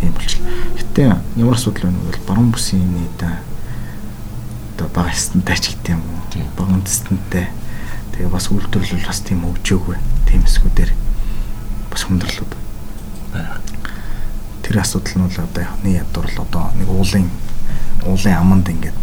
Тийм 0.00 0.12
болчлоо. 0.16 0.48
Гэтэ 0.80 1.04
ямар 1.36 1.54
асуудал 1.60 1.92
байна 1.92 2.00
вэ? 2.08 2.16
Баруун 2.24 2.48
бүсийн 2.56 2.96
нийт 2.96 3.20
одоо 3.20 4.88
бага 4.96 5.12
стандтай 5.12 5.60
ч 5.60 5.76
гэдэг 5.76 6.00
юм 6.00 6.00
уу. 6.00 6.17
Бага 6.56 6.80
стандтай. 6.86 7.48
Тэгээ 8.12 8.30
бас 8.32 8.50
үйлдвэрлэл 8.52 9.06
бас 9.06 9.20
тийм 9.24 9.44
хөгжөөгүй. 9.46 9.96
Тийм 10.28 10.44
эсгүүдээр 10.44 10.92
бас 11.90 12.02
хүндрэлүүд 12.04 12.58
тэр 14.68 14.84
асуудал 14.84 15.16
нь 15.16 15.24
бол 15.24 15.44
одоо 15.48 15.62
яхны 15.64 15.96
ядуурл 15.96 16.44
одоо 16.44 16.68
нэг 16.76 16.88
уулын 16.92 17.30
уулын 18.04 18.36
аманд 18.36 18.68
ингээд 18.68 18.98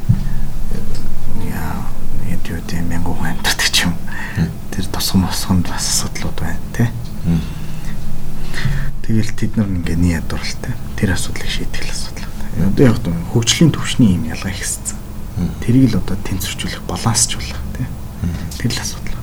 яа 1.49 1.89
яг 2.29 2.45
юу 2.45 2.61
тийм 2.69 2.85
мянган 2.85 3.17
хүн 3.17 3.33
амьдардаг 3.33 3.69
ч 3.73 3.89
юм. 3.89 3.97
Тэр 4.69 4.85
тосгон 4.93 5.25
мосгонд 5.25 5.65
бас 5.65 5.89
асуудлууд 5.89 6.37
байна 6.37 6.61
тий. 6.69 6.89
Тэгэл 9.09 9.33
тэд 9.33 9.57
нар 9.57 9.65
ингээд 9.65 9.97
нэг 9.97 10.21
ядууралтай. 10.21 10.73
Тэр 11.01 11.17
асуудлыг 11.17 11.49
шийдэх 11.49 11.89
асуудал. 11.89 12.29
Одоо 12.61 12.85
яг 12.85 13.01
хөгжлийн 13.33 13.73
төвшний 13.73 14.21
юм 14.21 14.29
ялгаа 14.29 14.53
ихссэн. 14.53 15.01
Тэрийг 15.35 15.91
л 15.91 15.99
одоо 15.99 16.15
тэнцвэржүүлэх, 16.23 16.87
балансчлуулах 16.87 17.59
тий. 17.75 17.87
Тэр 18.55 18.71
л 18.71 18.79
асуудал. 18.79 19.19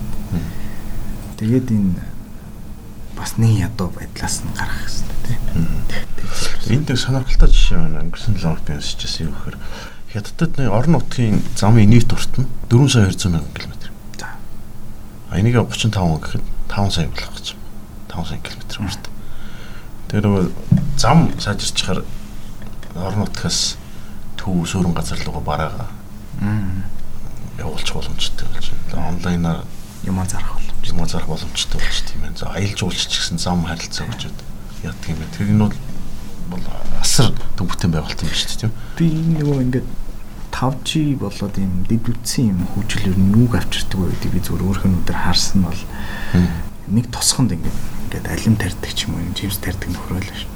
Тэгээд 1.41 1.73
энэ 1.73 1.97
бас 3.17 3.41
нэг 3.41 3.65
ядуу 3.65 3.89
байдлаас 3.97 4.45
нь 4.45 4.53
гарах 4.53 4.77
хэрэгтэй 4.85 5.17
тийм. 5.25 5.41
Энд 6.69 6.87
нэг 6.93 6.99
сонирхолтой 7.01 7.49
жишээ 7.49 7.81
байна. 7.81 8.05
Өнгөрсөн 8.05 8.37
7 8.37 8.45
хоногт 8.45 8.67
би 8.69 8.77
уншижсэн 8.77 9.25
юм 9.25 9.33
гэхээр 9.33 9.57
Хятадд 10.13 10.61
нэг 10.61 10.69
орон 10.69 11.01
нутгийн 11.01 11.41
замын 11.57 11.89
нийт 11.89 12.13
урт 12.13 12.37
нь 12.37 12.45
4 12.69 12.93
сая 12.93 13.09
200 13.09 13.33
мянган 13.33 13.57
км. 13.57 13.73
За. 14.21 14.29
А 15.33 15.41
энийг 15.41 15.57
35 15.57 15.97
гэхэд 16.21 16.45
5 16.69 16.93
сая 16.93 17.09
болох 17.09 17.33
гэж 17.33 17.57
байна. 17.57 18.21
5 18.21 18.29
сая 18.29 18.41
км 18.45 18.61
урт. 18.85 19.05
Тэр 20.13 20.21
нөгөө 20.29 20.45
зам 21.01 21.33
сайжирчихаар 21.41 22.05
орон 23.01 23.25
нутгаас 23.25 23.81
төв 24.37 24.69
суурин 24.69 24.93
газар 24.93 25.17
руу 25.25 25.41
бараага 25.41 25.89
явуулчих 27.59 27.95
боломжтой 27.95 28.49
болж 28.49 28.71
байна. 28.91 29.09
Онлайнаар 29.09 29.65
юм 30.05 30.19
зарах 30.27 30.59
юм 30.85 31.09
зарах 31.09 31.29
боломжтой 31.29 31.81
болж 31.81 31.99
тийм 32.07 32.25
ээ. 32.25 32.37
За 32.39 32.47
аялал 32.51 32.79
жуулч 32.79 33.07
ч 33.07 33.19
гэсэн 33.21 33.39
зам 33.39 33.65
харилцаа 33.65 34.07
өгчөд 34.07 34.37
яадаг 34.83 35.09
юм 35.09 35.19
бэ. 35.19 35.27
Тэр 35.37 35.51
нь 35.53 35.63
бол 36.51 36.65
асар 37.01 37.33
төвхтэн 37.57 37.93
байгуулт 37.93 38.23
юм 38.23 38.33
шүү 38.33 38.49
дээ 38.49 38.61
тийм. 38.67 38.73
Би 38.99 39.07
нөгөө 39.39 39.63
ингээд 39.63 39.89
5G 40.53 41.17
болоод 41.17 41.57
юм 41.59 41.73
дэд 41.89 42.07
үтсэн 42.13 42.53
юм 42.53 42.61
хөгжил 42.77 43.09
ер 43.11 43.19
нь 43.19 43.33
нүг 43.33 43.57
авчирдаг 43.57 43.99
байх 43.99 44.15
гэдэг 44.21 44.33
би 44.37 44.41
зөвөр 44.47 44.63
өөрхөнөдөр 44.69 45.19
харсан 45.19 45.65
бол 45.65 45.81
нэг 46.93 47.07
тосгонд 47.09 47.57
ингээд 47.57 47.79
ингээд 48.13 48.27
алим 48.29 48.55
тарьдаг 48.61 48.93
ч 48.93 49.09
юм 49.09 49.17
уу 49.17 49.33
жимс 49.33 49.59
тарьдаг 49.59 49.89
нөхрөл 49.91 50.29
шүү. 50.29 50.51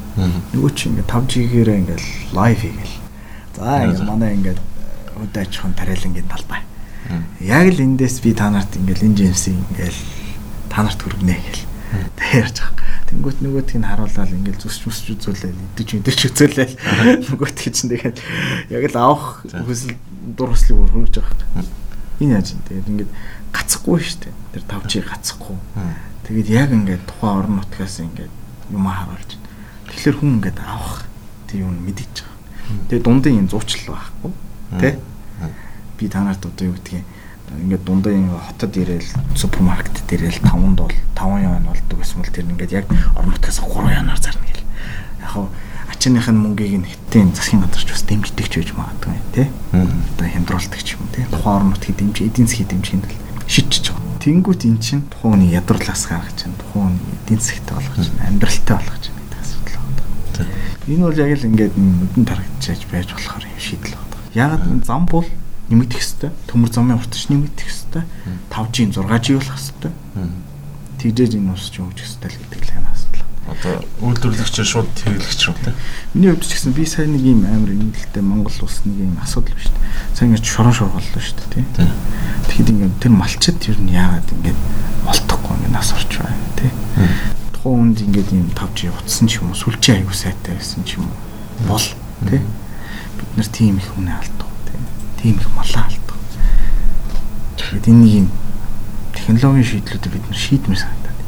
Нөгөө 0.53 0.71
чи 0.77 0.85
ингээд 0.93 1.11
5G-гээр 1.11 1.71
ингээд 1.81 2.05
лайв 2.37 2.59
хийгээл. 2.61 2.97
За 3.57 3.89
ингээд 3.89 4.05
манай 4.05 4.31
ингээд 4.37 4.61
өдөө 5.23 5.43
аж 5.43 5.53
ахуйн 5.57 5.75
ингээд 6.13 6.29
талбай. 6.29 6.61
Яг 7.41 7.67
л 7.71 7.81
эндээс 7.81 8.21
би 8.21 8.35
та 8.35 8.51
нарт 8.51 8.77
ингээл 8.77 9.07
энэ 9.09 9.19
жимсийг 9.31 9.57
ингээл 9.71 10.01
та 10.69 10.83
нарт 10.83 11.01
хүргэнэ 11.01 11.37
гэл. 11.39 11.65
Тэг 12.19 12.29
ярьж 12.35 12.57
байгаа. 12.61 12.85
Тэнгүүт 13.07 13.39
нөгөөтг 13.39 13.79
нь 13.79 13.87
харуулаад 13.87 14.33
ингээл 14.35 14.63
зүсч 14.67 14.83
мүсч 14.91 15.07
үзүүлээл 15.15 15.63
идэж 15.79 15.89
идэж 16.03 16.21
үзүүлээл 16.35 16.75
нөгөөтг 17.31 17.71
чинь 17.71 17.91
тэгээд 17.95 18.19
яг 18.75 18.85
л 18.91 18.99
авах 18.99 19.47
хүсэл 19.47 19.95
дур 20.35 20.51
хүслийг 20.51 20.83
хөргөж 20.91 21.15
байгаа. 21.23 21.63
Энэ 22.19 22.35
яаж 22.43 22.59
юм 22.59 22.63
тэгээд 22.67 22.91
ингээд 22.91 23.13
гацхгүй 23.55 23.99
шүү 24.03 24.19
дээ. 24.27 24.35
Тэр 24.59 24.65
тавчийг 24.67 25.07
гацхгүй. 25.07 25.57
Тэгээд 26.27 26.49
яг 26.51 26.71
ингээд 26.75 27.07
тухайн 27.07 27.39
орон 27.39 27.55
нутгаас 27.63 28.03
ингээд 28.03 28.35
юм 28.75 28.85
харуулж. 28.91 29.31
Тэгэхээр 29.95 30.17
хүн 30.19 30.35
ингээд 30.43 30.59
авах 30.67 31.07
тийм 31.47 31.71
юм 31.71 31.79
мэдэж 31.87 32.27
байгаа. 32.27 32.91
Тэгээд 32.91 33.07
дундын 33.07 33.39
юм 33.39 33.49
зуучлал 33.49 33.95
байхгүй. 33.95 34.33
Тэ? 34.81 34.99
би 35.99 36.09
та 36.09 36.21
нарт 36.23 36.45
одоо 36.45 36.69
юу 36.69 36.77
гэдгийг 36.77 37.05
ингээд 37.63 37.85
дундаа 37.85 38.13
ингээ 38.13 38.43
хотод 38.53 38.77
ирээл 38.77 39.11
супермаркет 39.35 40.13
ирээл 40.13 40.45
5 40.45 40.77
дол 40.77 40.93
5 41.15 41.41
яан 41.41 41.65
болдог 41.65 41.99
гэсэн 42.03 42.21
мэл 42.21 42.35
тэр 42.35 42.51
ингээд 42.53 42.73
яг 42.75 42.87
орон 43.17 43.33
нутгаас 43.33 43.63
3 43.65 43.97
яанаар 43.97 44.21
зарна 44.21 44.45
гэл. 44.45 44.67
Яг 45.23 45.31
хав 45.31 45.49
ачааных 45.89 46.29
нь 46.29 46.43
мөнгийг 46.43 46.75
нь 46.83 46.91
хиттийн 46.91 47.33
засгийн 47.33 47.65
газарч 47.65 47.89
бас 47.89 48.05
дэмждэг 48.05 48.47
ч 48.51 48.55
байж 48.61 48.71
магадгүй 48.77 49.17
тий. 49.33 49.49
Одоо 49.73 50.27
хямдруулдаг 50.29 50.83
ч 50.85 50.99
юм 51.01 51.09
тий. 51.15 51.25
Тухайн 51.33 51.57
орон 51.57 51.71
нутгийн 51.73 51.97
дэмжиж 51.97 52.27
эдийн 52.29 52.49
засгийн 52.51 52.69
дэмжинд 52.69 53.05
л 53.09 53.17
шидчихэж 53.49 53.87
байгаа. 53.95 54.21
Тэнгүүт 54.21 54.63
эн 54.67 54.79
чинь 54.83 55.07
тухайн 55.07 55.33
хүний 55.39 55.55
ядуурлаас 55.55 56.05
гаргаж 56.11 56.35
чинь 56.35 56.59
тухайн 56.61 56.99
эдийн 57.25 57.41
засгтай 57.41 57.75
болгож 57.79 58.05
чинь 58.05 58.21
амьдралтай 58.27 58.75
болгож 58.75 59.01
чинь 59.07 59.17
гэдэг 59.17 59.41
асуудал 59.41 59.79
байна. 59.79 60.51
Энэ 60.91 61.05
бол 61.07 61.23
яг 61.23 61.31
л 61.39 61.47
ингээд 61.47 61.75
нүдэн 61.79 62.25
тарагдчихаж 62.27 62.83
байж 62.91 63.09
болохоор 63.15 63.46
юм 64.37 64.53
шийдэл 64.53 64.61
байна. 64.61 64.77
Яг 64.77 64.85
зам 64.85 65.07
бол 65.07 65.27
нэмэгдэх 65.73 66.01
хэвээр 66.01 66.35
төмөр 66.47 66.71
замын 66.71 66.99
уртч 67.01 67.27
нэмэгдэх 67.33 67.67
хэвээр 67.67 68.07
5G 68.53 68.77
6G 68.93 69.27
болох 69.41 69.57
хэвээр 69.57 69.95
тэгжээж 71.01 71.33
энэ 71.41 71.53
ус 71.57 71.65
ч 71.73 71.75
өгч 71.81 71.99
хэвээр 72.05 72.33
л 72.33 72.41
гэдэг 72.45 72.61
л 72.61 72.73
байна 72.77 72.91
асуудал. 72.93 73.25
Одоо 73.47 73.75
үйлдвэрлэгч 74.03 74.57
шууд 74.63 74.91
хэрэглэгч 74.97 75.41
шүү 75.41 75.57
дээ. 75.65 75.75
Миний 76.15 76.31
хувьд 76.35 76.45
ч 76.45 76.53
гэсэн 76.55 76.73
би 76.75 76.85
сайн 76.85 77.15
нэг 77.15 77.25
юм 77.25 77.47
амар 77.47 77.73
ингэлтэй 77.73 78.23
Монгол 78.23 78.59
улс 78.63 78.83
нэг 78.85 78.97
юм 79.07 79.17
асуудал 79.23 79.55
шүү 79.55 79.75
дээ. 79.75 79.87
Сайн 80.15 80.35
ингэж 80.35 80.45
шорон 80.47 80.75
шорголлоо 80.75 81.23
шүү 81.23 81.37
дээ 81.55 81.65
тий. 81.79 81.89
Тэгэхэд 82.51 82.71
ингээд 82.75 82.95
тэр 83.03 83.13
малчид 83.15 83.59
ер 83.71 83.79
нь 83.79 83.95
яагаад 83.95 84.29
ингээд 84.35 84.61
болтохгүй 85.07 85.55
ингээд 85.57 85.75
нас 85.75 85.95
орч 85.95 86.13
байна 86.19 86.47
тий 86.59 86.71
Тухайн 87.55 87.95
үнд 87.95 87.99
ингээд 88.03 88.31
юм 88.35 88.51
5G 88.51 88.91
утсан 88.91 89.27
ч 89.31 89.39
юм 89.39 89.53
уу 89.53 89.59
сүлжээ 89.59 90.03
аягүй 90.03 90.17
сайтай 90.17 90.59
байсан 90.59 90.83
ч 90.83 90.99
юм 90.99 91.07
уу 91.07 91.17
бол 91.71 91.87
тий 92.27 92.41
бид 93.19 93.31
нар 93.37 93.49
тийм 93.49 93.77
их 93.81 93.91
үнэ 93.97 94.13
алдав 94.13 94.51
тий 94.69 94.79
тийм 95.23 95.37
их 95.41 95.49
малаа 95.57 95.85
алдав. 95.89 96.19
Тэгээд 97.57 97.89
энэ 97.89 98.07
юм 98.25 98.27
технологийн 99.17 99.65
шийдлүүдийг 99.65 100.13
бид 100.13 100.27
нар 100.29 100.39
шийдмэр 100.39 100.79
санагдаад 100.79 101.19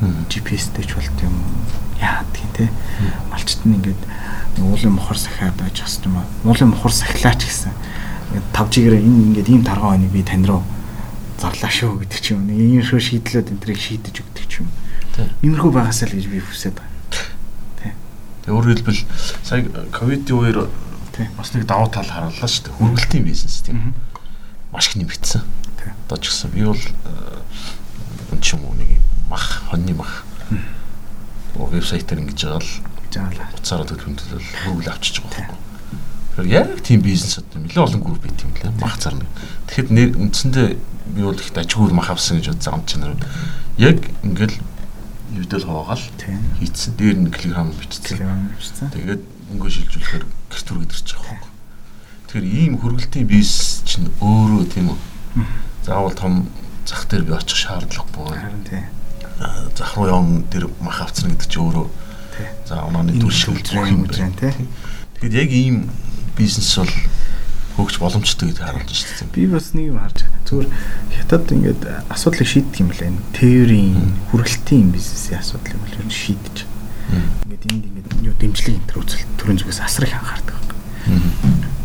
байна. 0.00 0.24
GPS-тэй 0.28 0.84
ч 0.84 0.96
болт 0.96 1.18
юм 1.22 1.36
яа 2.00 2.24
гэх 2.32 2.48
тий 2.56 2.68
малчт 3.30 3.60
нь 3.64 3.76
ингээд 3.76 4.02
уулын 4.60 4.92
мохор 4.96 5.18
сахиа 5.18 5.52
байж 5.56 5.80
бас 5.80 6.00
юм 6.04 6.18
аа. 6.18 6.26
Уулын 6.44 6.72
мохор 6.72 6.92
сахилаач 6.92 7.44
гэсэн. 7.44 7.72
Ингээд 8.30 8.46
5G-гээр 8.52 8.94
энэ 8.98 9.22
ингээд 9.30 9.48
ийм 9.48 9.62
таргаа 9.64 9.96
байныг 9.96 10.12
би 10.12 10.22
тань 10.22 10.44
руу 10.44 10.62
зарлаа 11.40 11.72
шүү 11.72 12.04
гэдэг 12.04 12.20
ч 12.20 12.36
юм. 12.36 12.44
Ийм 12.52 12.84
шүү 12.84 13.00
шийдлүүд 13.00 13.50
энэ 13.56 13.62
трийг 13.64 13.80
шийдэж 13.80 14.16
өгдөг 14.20 14.46
ч 14.48 14.60
юм. 14.60 14.68
Иймэрхүү 15.40 15.72
байгаасаа 15.72 16.12
л 16.12 16.16
гэж 16.20 16.26
би 16.28 16.40
хүсэж 16.44 16.76
байна. 16.76 16.92
Тий. 17.80 17.92
Тэг 18.44 18.52
өөрөөр 18.52 18.76
хэлбэл 18.84 19.02
сая 19.40 19.64
ковидын 19.88 20.36
үеэр 20.36 20.58
бас 21.36 21.52
нэг 21.54 21.66
давуу 21.66 21.90
тал 21.90 22.06
харлаа 22.06 22.48
шүү 22.48 22.70
дээ. 22.70 22.78
Хүргэлтийн 22.78 23.24
бизнес 23.24 23.60
тийм. 23.60 23.94
Маш 24.72 24.88
их 24.88 24.96
нэмэгдсэн. 24.96 25.42
Одоо 26.06 26.18
ч 26.18 26.30
гэсэн 26.30 26.50
би 26.54 26.64
бол 26.64 26.84
энэ 28.32 28.42
ч 28.42 28.54
юм 28.54 28.64
уу 28.64 28.74
нэг 28.74 29.00
мах, 29.28 29.62
хоньны 29.70 29.94
мах. 29.94 30.24
Вебсайтаар 31.54 32.22
ингэж 32.24 32.40
байгаа 32.46 32.62
л 32.62 32.72
жаалаа. 33.10 33.48
Уцаараа 33.58 33.86
төлөвлөн 33.86 34.16
төлөв 34.16 34.42
хөргөл 34.64 34.90
авчиж 34.90 35.20
байгаа 35.22 35.50
байхгүй. 35.50 35.70
Тэгэхээр 36.30 36.54
яг 36.54 36.80
тийм 36.86 37.00
бизнес 37.02 37.38
одоо 37.38 37.60
нэлээд 37.60 37.84
олон 37.84 38.02
групп 38.02 38.22
байт 38.22 38.40
юм 38.40 38.54
лээ. 38.54 38.72
Мах 38.80 38.96
зарна. 39.02 39.26
Тэгэхэд 39.66 39.90
нэр 39.90 40.10
үндсэндээ 40.16 40.68
би 41.14 41.22
бол 41.26 41.34
их 41.36 41.50
ажиггүй 41.50 41.92
мах 41.92 42.10
авсан 42.10 42.38
гэж 42.38 42.54
бодсон 42.54 42.74
ам 42.74 42.86
чанар. 42.86 43.14
Яг 43.76 43.98
ингээл 44.22 44.56
юудэл 45.36 45.66
хаваагаал 45.66 46.04
хийцэн. 46.62 46.94
Дээр 46.96 47.18
нь 47.18 47.30
килограмм 47.34 47.74
бичсэн. 47.74 48.90
Тэгээд 48.94 49.22
өнгөө 49.52 49.70
шилжүүлэхээр 49.70 50.24
рүү 50.68 50.84
идэрч 50.84 51.08
байгаа 51.16 51.38
байхгүй. 51.40 51.52
Тэгэхээр 52.28 52.46
ийм 52.60 52.72
хөргөлтийн 52.82 53.26
бизнес 53.30 53.80
чинь 53.88 54.12
өөрөө 54.20 54.64
тийм 54.68 54.92
үү. 54.92 54.98
Заавал 55.86 56.14
том 56.14 56.34
зах 56.84 57.08
дээр 57.08 57.24
би 57.24 57.32
очих 57.32 57.56
шаардлагагүй. 57.56 58.36
Харин 58.36 58.64
тийм. 58.68 58.84
Зах 59.78 59.96
руу 59.96 60.06
явна 60.10 60.44
тэр 60.52 60.68
мах 60.84 61.00
авцна 61.00 61.32
гэдэг 61.32 61.48
чинь 61.48 61.64
өөрөө 61.64 61.88
За 62.66 62.84
онооны 62.86 63.18
түлшил 63.18 63.58
юм 63.86 64.04
байна 64.06 64.32
тий. 64.38 64.54
Тэгэхэд 65.18 65.34
яг 65.34 65.50
ийм 65.50 65.76
бизнес 66.38 66.70
бол 66.78 66.92
хөгж 67.76 67.98
боломжтой 67.98 68.50
гэдгийг 68.50 68.62
харуулж 68.62 68.86
байна 68.86 69.00
шүү 69.00 69.18
дээ. 69.18 69.34
Би 69.34 69.46
бас 69.50 69.72
нэг 69.74 69.90
юм 69.90 69.98
харж 69.98 70.22
байгаа. 70.22 70.46
Зүгээр 70.46 70.68
хятад 71.16 71.52
ингээд 71.56 71.82
асуудлыг 72.14 72.48
шийдэх 72.48 72.80
юм 72.80 72.90
байна. 72.94 73.10
Энэ 73.10 73.34
теорийн 73.34 73.98
хүргэлтийн 74.30 74.88
бизнесийн 74.94 75.40
асуудал 75.42 75.74
юм 75.74 75.82
бол 75.82 75.98
ер 75.98 76.06
нь 76.06 76.14
шийдэж. 76.14 76.56
Ингээд 77.44 77.64
энд 77.70 77.84
ингээд 77.86 78.08
юу 78.22 78.34
дэмжлэг 78.38 78.74
энэ 78.78 78.88
төр 78.88 79.02
үзэл 79.02 79.24
төрийн 79.38 79.58
зүгээс 79.58 79.80
асар 79.82 80.04
их 80.06 80.14
анхаардаг. 80.14 80.58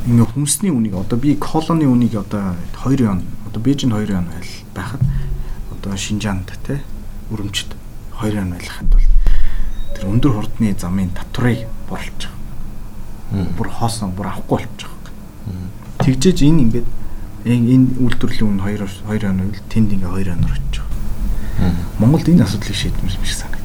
Ингээд 0.05 0.31
хүнсний 0.37 0.71
үнийг 0.71 0.95
одоо 0.95 1.17
би 1.17 1.35
колоны 1.35 1.89
үнийг 1.89 2.15
одоо 2.15 2.53
2 2.85 3.05
он 3.09 3.23
одоо 3.49 3.61
Бээжинд 3.61 3.93
2 3.93 4.13
он 4.13 4.29
байл 4.29 4.51
байхад 4.75 5.01
одоо 5.73 5.97
Шинжаанд 5.97 6.53
те 6.65 6.81
өрөмчд 7.31 7.73
2 8.21 8.37
он 8.37 8.53
байлгахад 8.53 8.87
бол 8.91 9.05
тэр 9.95 10.05
өндөр 10.11 10.31
хурдны 10.35 10.75
замын 10.77 11.09
татварыг 11.09 11.65
байгаа. 11.89 12.31
Бүр 13.57 13.69
хоосон 13.69 14.11
бүр 14.13 14.27
авахгүй 14.29 14.61
болчих. 14.61 14.91
Тэгжээж 16.05 16.45
энэ 16.45 16.61
ингээд 16.69 16.87
энэ 17.45 17.97
үйлдвэрлэлийн 17.97 18.49
үн 18.49 18.59
2 18.61 18.77
2 19.09 19.25
оноо 19.25 19.49
тэнд 19.69 19.89
ингээ 19.89 20.09
2 20.09 20.37
оноор 20.37 20.53
очиж 20.53 20.81
байгаа. 20.85 21.73
Монголд 21.97 22.29
энэ 22.29 22.43
асуудлыг 22.45 22.75
шийдмэр 22.77 23.15
юм 23.17 23.25
шиг 23.25 23.37
санагдаад 23.41 23.64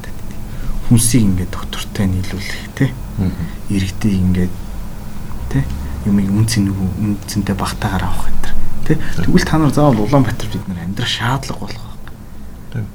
Хүнсийг 0.91 1.23
ингээ 1.23 1.47
доктортой 1.47 2.05
нийлүүлэх 2.11 2.75
тий. 2.75 2.91
Иргэдийг 3.71 4.19
ингээ 4.19 4.49
тий 5.55 5.63
юмыг 6.05 6.27
үнцэн 6.33 6.67
үнцэнтэй 6.67 7.55
багтаагаар 7.55 8.05
авах 8.09 8.27
гэдэг 8.27 8.51
тий. 8.87 8.97
Тэгвэл 9.21 9.45
та 9.45 9.57
нар 9.57 9.73
заавал 9.73 10.03
Улаанбаатар 10.03 10.49
бид 10.49 10.65
нар 10.67 10.81
амьдрах 10.81 11.07
шаардлага 11.07 11.61
болох. 11.61 11.87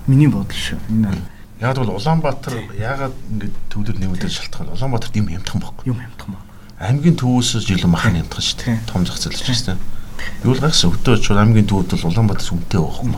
Миний 0.07 0.27
бодол 0.27 0.57
шүү. 0.57 0.81
Энэ 0.91 1.15
Яг 1.61 1.79
бол 1.79 1.95
Улаанбаатар 1.95 2.55
яагаад 2.75 3.15
ингэж 3.31 3.53
төвлөр 3.71 3.97
нэмэгдэж 3.97 4.33
шалтгаан 4.35 4.75
Улаанбаатарт 4.75 5.15
юм 5.17 5.31
хямдхан 5.31 5.63
байхгүй. 5.63 5.87
Юм 5.87 6.01
хямдхан 6.03 6.35
ба. 6.35 6.41
Аймгийн 6.83 7.17
төвөөс 7.17 7.63
жилэн 7.63 7.91
махан 7.95 8.19
хямдхан 8.19 8.43
шүү 8.43 8.59
дээ. 8.61 8.77
Том 8.91 9.07
зах 9.07 9.17
зээл 9.23 9.41
шүү 9.41 9.73
дээ. 9.73 9.79
Юу 10.45 10.53
л 10.53 10.61
гайхсан 10.61 10.93
өдөө 10.93 11.15
очвол 11.17 11.41
аймгийн 11.41 11.69
төвд 11.71 11.97
бол 11.97 12.11
Улаанбаатар 12.11 12.45
сүмтэй 12.45 12.81
байхгүй. 12.83 13.09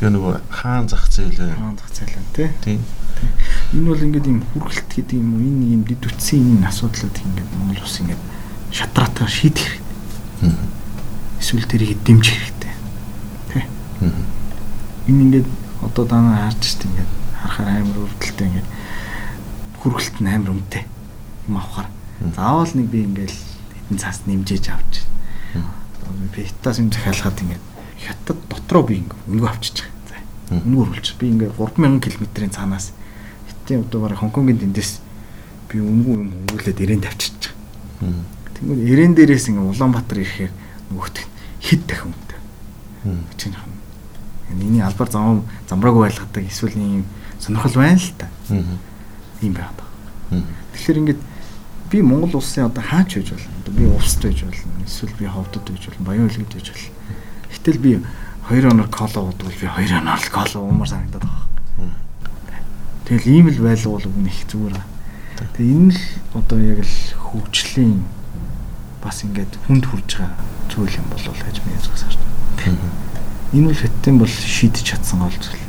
Тэгээ 0.00 0.10
нөгөө 0.18 0.34
хаан 0.50 0.88
зах 0.90 1.06
зээл 1.06 1.38
хаан 1.54 1.78
зах 1.78 1.90
зээл 1.94 2.26
тий. 2.34 2.50
Тийм. 2.64 2.80
Энэ 3.72 3.88
бол 3.88 4.04
ингээд 4.04 4.26
юм 4.28 4.40
хүргэлт 4.52 4.90
гэдэг 4.92 5.16
юм 5.16 5.34
уу 5.34 5.42
энэ 5.42 5.64
юм 5.76 5.82
дэд 5.88 6.02
үтсийн 6.04 6.60
энэ 6.60 6.68
асуудлууд 6.68 7.16
ингээд 7.16 7.50
Монгол 7.56 7.84
ус 7.84 7.96
ингээд 8.00 8.22
шатраатаа 8.72 9.28
шийдэх 9.28 9.64
хэрэгтэй. 9.64 10.56
Эсвэл 11.40 11.66
тэрийг 11.70 12.00
дэмжих 12.04 12.36
хэрэгтэй. 12.36 12.72
Тий. 13.52 13.64
Энэ 15.08 15.22
ингээд 15.26 15.48
одоо 15.80 16.04
данаа 16.04 16.52
харж 16.52 16.62
штт 16.62 16.84
ингээд 16.84 17.10
харахаар 17.38 17.80
амар 17.80 17.98
өрдөлттэй 18.06 18.46
ингээд 18.48 18.68
хүргэлт 19.80 20.16
нь 20.20 20.30
амар 20.30 20.52
өмтэй 20.52 20.84
юм 21.48 21.56
авахаар 21.56 21.88
заавал 22.36 22.72
нэг 22.76 22.86
би 22.92 23.02
ингээд 23.08 23.32
хэдэн 23.32 23.98
цаас 23.98 24.22
нэмжээж 24.28 24.66
авч 24.70 25.02
хятадас 26.62 26.78
юм 26.78 26.92
захиалгаад 26.92 27.40
ингээд 27.40 27.64
хятад 27.98 28.38
дотроо 28.48 28.82
би 28.82 29.02
ингээд 29.02 29.22
өнгө 29.28 29.48
авчиж 29.48 29.84
байгаа. 29.84 30.22
За. 30.48 30.54
Өнгө 30.56 30.80
өрүүлж 30.82 31.08
би 31.18 31.26
ингээд 31.28 31.56
3000 31.58 32.00
км-ийн 32.00 32.52
цаанаас 32.52 32.92
хятадын 33.62 33.86
одоо 33.86 34.00
бараг 34.02 34.18
Хонконгийн 34.18 34.58
дэндээс 34.58 35.00
би 35.70 35.78
өнгө 35.78 36.10
юм 36.10 36.30
өрүүлээд 36.50 36.82
ирээн 36.82 37.02
тавьчихж 37.06 37.54
байгаа. 38.02 38.26
Тэгвэл 38.58 38.90
ирээн 38.90 39.14
дээрээс 39.14 39.48
ингээд 39.48 39.70
Улаанбаатар 39.70 40.18
ирэхээр 40.18 40.52
нөгөөх 40.90 41.08
хэд 41.62 41.82
дахин 41.86 42.10
өмтэй. 42.10 42.38
Чинь 43.38 43.54
Эний 44.52 44.82
албаар 44.82 45.10
зам 45.10 45.44
замраагүй 45.68 46.10
байлгадаг 46.10 46.44
эсвэл 46.44 46.76
ийм 46.76 47.04
сонирхол 47.40 47.72
байна 47.72 47.96
л 47.96 48.12
та. 48.18 48.28
Ийм 49.40 49.54
байгаад 49.54 49.80
байна. 50.28 50.44
Тэгэхээр 50.74 51.00
ингээд 51.00 51.20
би 51.90 52.02
Монгол 52.02 52.36
улсын 52.36 52.66
одоо 52.66 52.82
хаач 52.84 53.16
байж 53.16 53.32
болно. 53.32 53.54
Одоо 53.64 53.72
би 53.72 53.84
улсд 53.86 54.20
байж 54.20 54.42
болно. 54.44 54.84
Эсвэл 54.84 55.16
би 55.16 55.24
ховдод 55.24 55.64
байж 55.64 55.86
болно. 55.88 56.04
Баян 56.04 56.28
үлгэд 56.28 56.52
байж 56.52 56.68
болно. 56.68 56.92
Гэтэл 57.48 57.78
би 57.80 57.92
2 58.50 58.68
оноор 58.68 58.90
коло 58.90 59.32
уудвал 59.32 59.56
би 59.56 59.66
2 59.66 60.02
оноор 60.02 60.20
коло 60.28 60.60
уумар 60.60 60.88
санагдаад 60.88 61.24
байгаа. 61.24 61.51
Тэгэл 63.06 63.26
ийм 63.26 63.46
л 63.50 63.58
байлга 63.58 63.90
бол 63.90 64.06
их 64.26 64.40
зүгээр. 64.46 64.78
Тэгээ 65.58 65.74
энэ 65.74 65.90
л 65.90 66.02
одоо 66.38 66.58
яг 66.62 66.80
л 66.86 66.96
хөгжлийн 67.18 68.06
бас 69.02 69.26
ингээд 69.26 69.58
хүнд 69.66 69.84
хүрж 69.90 70.10
байгаа 70.22 70.38
зүйл 70.70 70.94
юм 70.94 71.06
болов 71.10 71.34
гэж 71.34 71.56
би 71.66 71.74
yazгаас 71.74 72.02
харж 72.06 72.18
байна. 72.62 72.78
Энэ 73.50 73.66
бол 73.66 73.80
хятадын 73.82 74.16
бол 74.22 74.30
шийдэж 74.30 74.86
чадсан 74.86 75.18
гол 75.18 75.34
зүйл. 75.34 75.66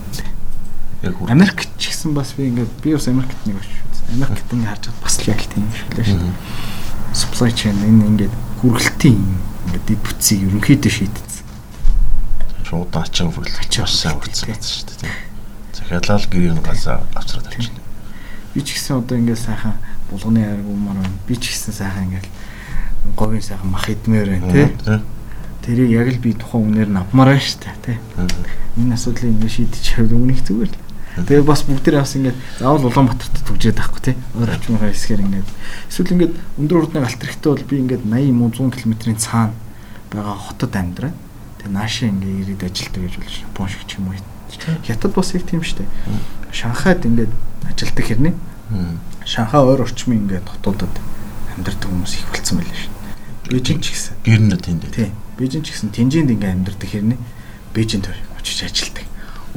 Яг 1.02 1.18
Америк 1.26 1.66
ч 1.82 1.90
гэсэн 1.90 2.14
бас 2.14 2.38
би 2.38 2.54
ингээд 2.54 2.70
би 2.86 2.94
бас 2.94 3.10
Америкт 3.10 3.42
нэг 3.50 3.58
үзсэн. 3.58 4.14
Америкт 4.14 4.48
ингээд 4.54 4.70
харж 4.70 4.84
байгаа 4.94 5.02
бас 5.02 5.16
л 5.18 5.30
яг 5.34 5.42
тийм 5.50 5.66
шиг 5.74 5.90
л 5.98 6.06
шүү. 6.06 6.32
Supply 7.18 7.50
chain 7.50 7.78
энэ 7.82 8.08
ингээд 8.14 8.36
хүргэлтийн 8.62 9.20
ингээд 9.74 9.86
дэд 9.90 10.02
бүтцийг 10.06 10.40
ерөнхийдөө 10.48 10.92
шийдсэн. 10.94 11.44
Шууд 12.70 12.94
ачаа 12.94 13.28
хүргэлт 13.34 13.74
бас 13.82 13.94
сайн 13.98 14.22
хүрсэн 14.22 14.54
гэсэн 14.54 14.70
шүү 14.70 14.86
дээ. 15.02 15.33
Захиалал 15.90 16.28
гэрийн 16.32 16.62
газаа 16.64 17.04
авчраад 17.16 17.48
авчихна. 17.48 17.82
Би 18.54 18.62
ч 18.62 18.74
гэсэн 18.74 19.04
одоо 19.04 19.18
ингээд 19.18 19.40
сайхан 19.40 19.76
булганы 20.10 20.44
хайрг 20.44 20.68
умаар 20.68 20.98
байна. 21.04 21.18
Би 21.28 21.36
ч 21.36 21.52
гэсэн 21.52 21.74
сайхан 21.74 22.08
ингээд 22.08 22.28
говийн 23.18 23.42
сайхан 23.44 23.70
мах 23.70 23.90
идмээр 23.90 24.30
байна 24.30 24.52
тий 24.52 25.02
тэрийг 25.64 25.92
яг 25.96 26.08
л 26.12 26.20
би 26.20 26.36
тухайн 26.36 26.76
үнээр 26.76 26.90
нь 26.92 27.00
авмаар 27.00 27.34
байна 27.34 27.40
шүү 27.40 27.60
дээ 27.64 27.76
тий. 27.80 27.98
Энэ 28.76 29.00
асуудлыг 29.00 29.32
ингээд 29.32 29.56
шийдэж 29.56 29.80
чавд 29.80 30.12
өмнөх 30.12 30.44
зүгээр 30.44 30.72
л. 30.76 30.80
Тэгээ 31.24 31.48
бас 31.48 31.64
бүгдээ 31.64 32.04
бас 32.04 32.14
ингээд 32.20 32.38
заавал 32.60 32.88
Улаанбаатарт 32.92 33.48
төгжээд 33.48 33.80
байхгүй 33.80 34.02
тий. 34.04 34.16
Өөр 34.36 34.50
очмоор 34.60 34.92
хэсгээр 34.92 35.24
ингээд 35.24 35.50
эсвэл 35.88 36.14
ингээд 36.20 36.34
өндөр 36.60 36.80
урдны 36.84 37.00
галт 37.00 37.22
хэрэгтэй 37.24 37.52
бол 37.56 37.70
би 37.72 37.76
ингээд 37.80 38.04
80 38.04 38.36
муу 38.36 38.52
100 38.52 38.76
км-ийн 38.76 39.20
цаана 39.24 39.56
байгаа 40.12 40.36
хотод 40.36 40.74
амьдраа. 40.76 41.14
Тэгээ 41.64 41.72
наашаа 41.72 42.12
ингээд 42.12 42.40
ирээд 42.44 42.68
ажилтдаг 42.68 43.02
гэж 43.08 43.14
болж 43.24 43.36
Япон 43.48 43.68
шиг 43.72 43.84
ч 43.88 43.92
юм 44.04 44.12
уу. 44.12 44.20
Хятад 44.86 45.14
бас 45.14 45.34
их 45.34 45.46
тийм 45.46 45.62
дээ. 45.62 45.88
Шанхайд 46.52 47.06
ингээд 47.06 47.34
ажилтдаг 47.70 48.06
хэрнээ. 48.06 48.36
Шанхай 49.26 49.62
ойр 49.62 49.82
орчмын 49.82 50.26
ингээд 50.26 50.48
хотуудад 50.50 50.94
амьдардаг 51.56 51.90
хүмүүс 51.90 52.14
их 52.20 52.28
болцсон 52.30 52.58
байлаа 52.62 52.78
шүү. 52.78 52.94
Бээжин 53.50 53.80
ч 53.82 53.94
гэсэн. 53.94 54.14
Гэр 54.24 54.42
нь 54.42 54.54
тэнд. 54.58 54.84
Тийм. 54.94 55.14
Бээжин 55.38 55.64
ч 55.64 55.74
гэсэн 55.74 55.90
Тэнжинд 55.92 56.32
ингээм 56.32 56.64
амьдардаг 56.64 56.90
хэрнээ 56.90 57.20
Бээжинд 57.74 58.06
очиж 58.38 58.70
ажилдаг. 58.70 59.06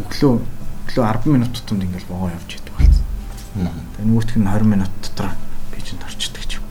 Өглөө 0.01 0.41
өглөө 0.41 1.05
10 1.05 1.29
минут 1.29 1.53
тутамд 1.53 1.85
ингээл 1.85 2.09
богоо 2.09 2.33
явж 2.33 2.57
идэг 2.57 2.73
болсон. 2.73 3.05
Тэгээ 3.93 4.09
нөгөөх 4.09 4.37
нь 4.41 4.49
20 4.49 4.65
минут 4.65 4.93
дотор 5.05 5.37
Бээжинд 5.73 6.01
орчдөг 6.01 6.45
ч 6.49 6.57
юм. 6.57 6.65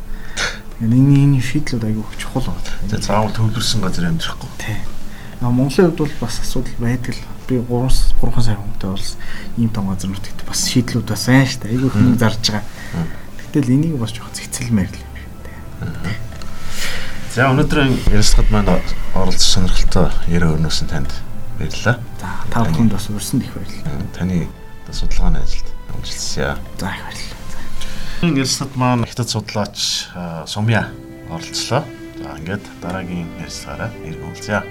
Тэгээ 0.81 0.89
энэ 0.89 1.37
энэ 1.37 1.45
шийдлүүд 1.45 1.85
айгүй 1.85 2.05
чухал 2.17 2.49
байна. 2.49 2.65
Тэгээ 2.89 3.05
заавал 3.05 3.33
төвлөрсөн 3.37 3.81
газар 3.85 4.09
амьдрахгүй. 4.09 4.49
Тийм. 4.57 4.94
Монголын 5.41 5.91
хувьд 5.91 5.97
бол 5.99 6.13
бас 6.21 6.39
асуудал 6.39 6.73
байдаг 6.79 7.15
л. 7.15 7.23
Би 7.47 7.59
3 7.59 7.89
3 8.21 8.41
сая 8.41 8.55
хүнтэй 8.55 8.89
бол 8.89 9.07
ийм 9.57 9.69
том 9.69 9.89
газар 9.89 10.09
нутагт 10.09 10.45
бас 10.47 10.65
шийдлүүд 10.69 11.05
бас 11.05 11.25
байна 11.27 11.45
шүү 11.45 11.61
дээ. 11.61 11.71
Айгүй 11.75 11.89
хүн 11.91 12.17
зарж 12.17 12.43
байгаа. 12.49 12.63
Гэтэл 13.37 13.73
энийг 13.75 13.99
бас 13.99 14.11
жоох 14.15 14.31
зэгцэлмээр 14.33 14.89
л 14.89 14.99
юм 14.99 15.13
дээ. 15.43 16.25
За 17.35 17.51
өнөөдрийн 17.51 17.93
ярилцлагад 18.15 18.51
маань 18.55 18.71
оролцох 19.11 19.43
сонирхолтой 19.43 20.07
яруу 20.31 20.55
өрнөсөн 20.55 20.87
танд 20.87 21.11
баярлалаа. 21.59 21.99
За 22.19 22.31
та 22.47 22.63
бүхэнд 22.63 22.95
бас 22.95 23.09
урьсан 23.11 23.43
их 23.43 23.51
баярлалаа. 23.51 24.07
Таны 24.15 24.47
судалгааны 24.87 25.43
ажилд 25.43 25.67
амжилтсая. 25.91 26.55
За 26.79 26.87
их 26.95 27.03
баярлалаа. 27.03 28.39
Ярилцлагад 28.39 28.75
маань 28.79 29.05
хятад 29.05 29.29
судлаач 29.29 30.07
Сумья 30.47 30.87
оролцлоо. 31.29 31.83
За 32.23 32.39
ингээд 32.39 32.63
дараагийн 32.81 33.27
ярилцлагаараа 33.43 33.91
уулзъя. 34.23 34.63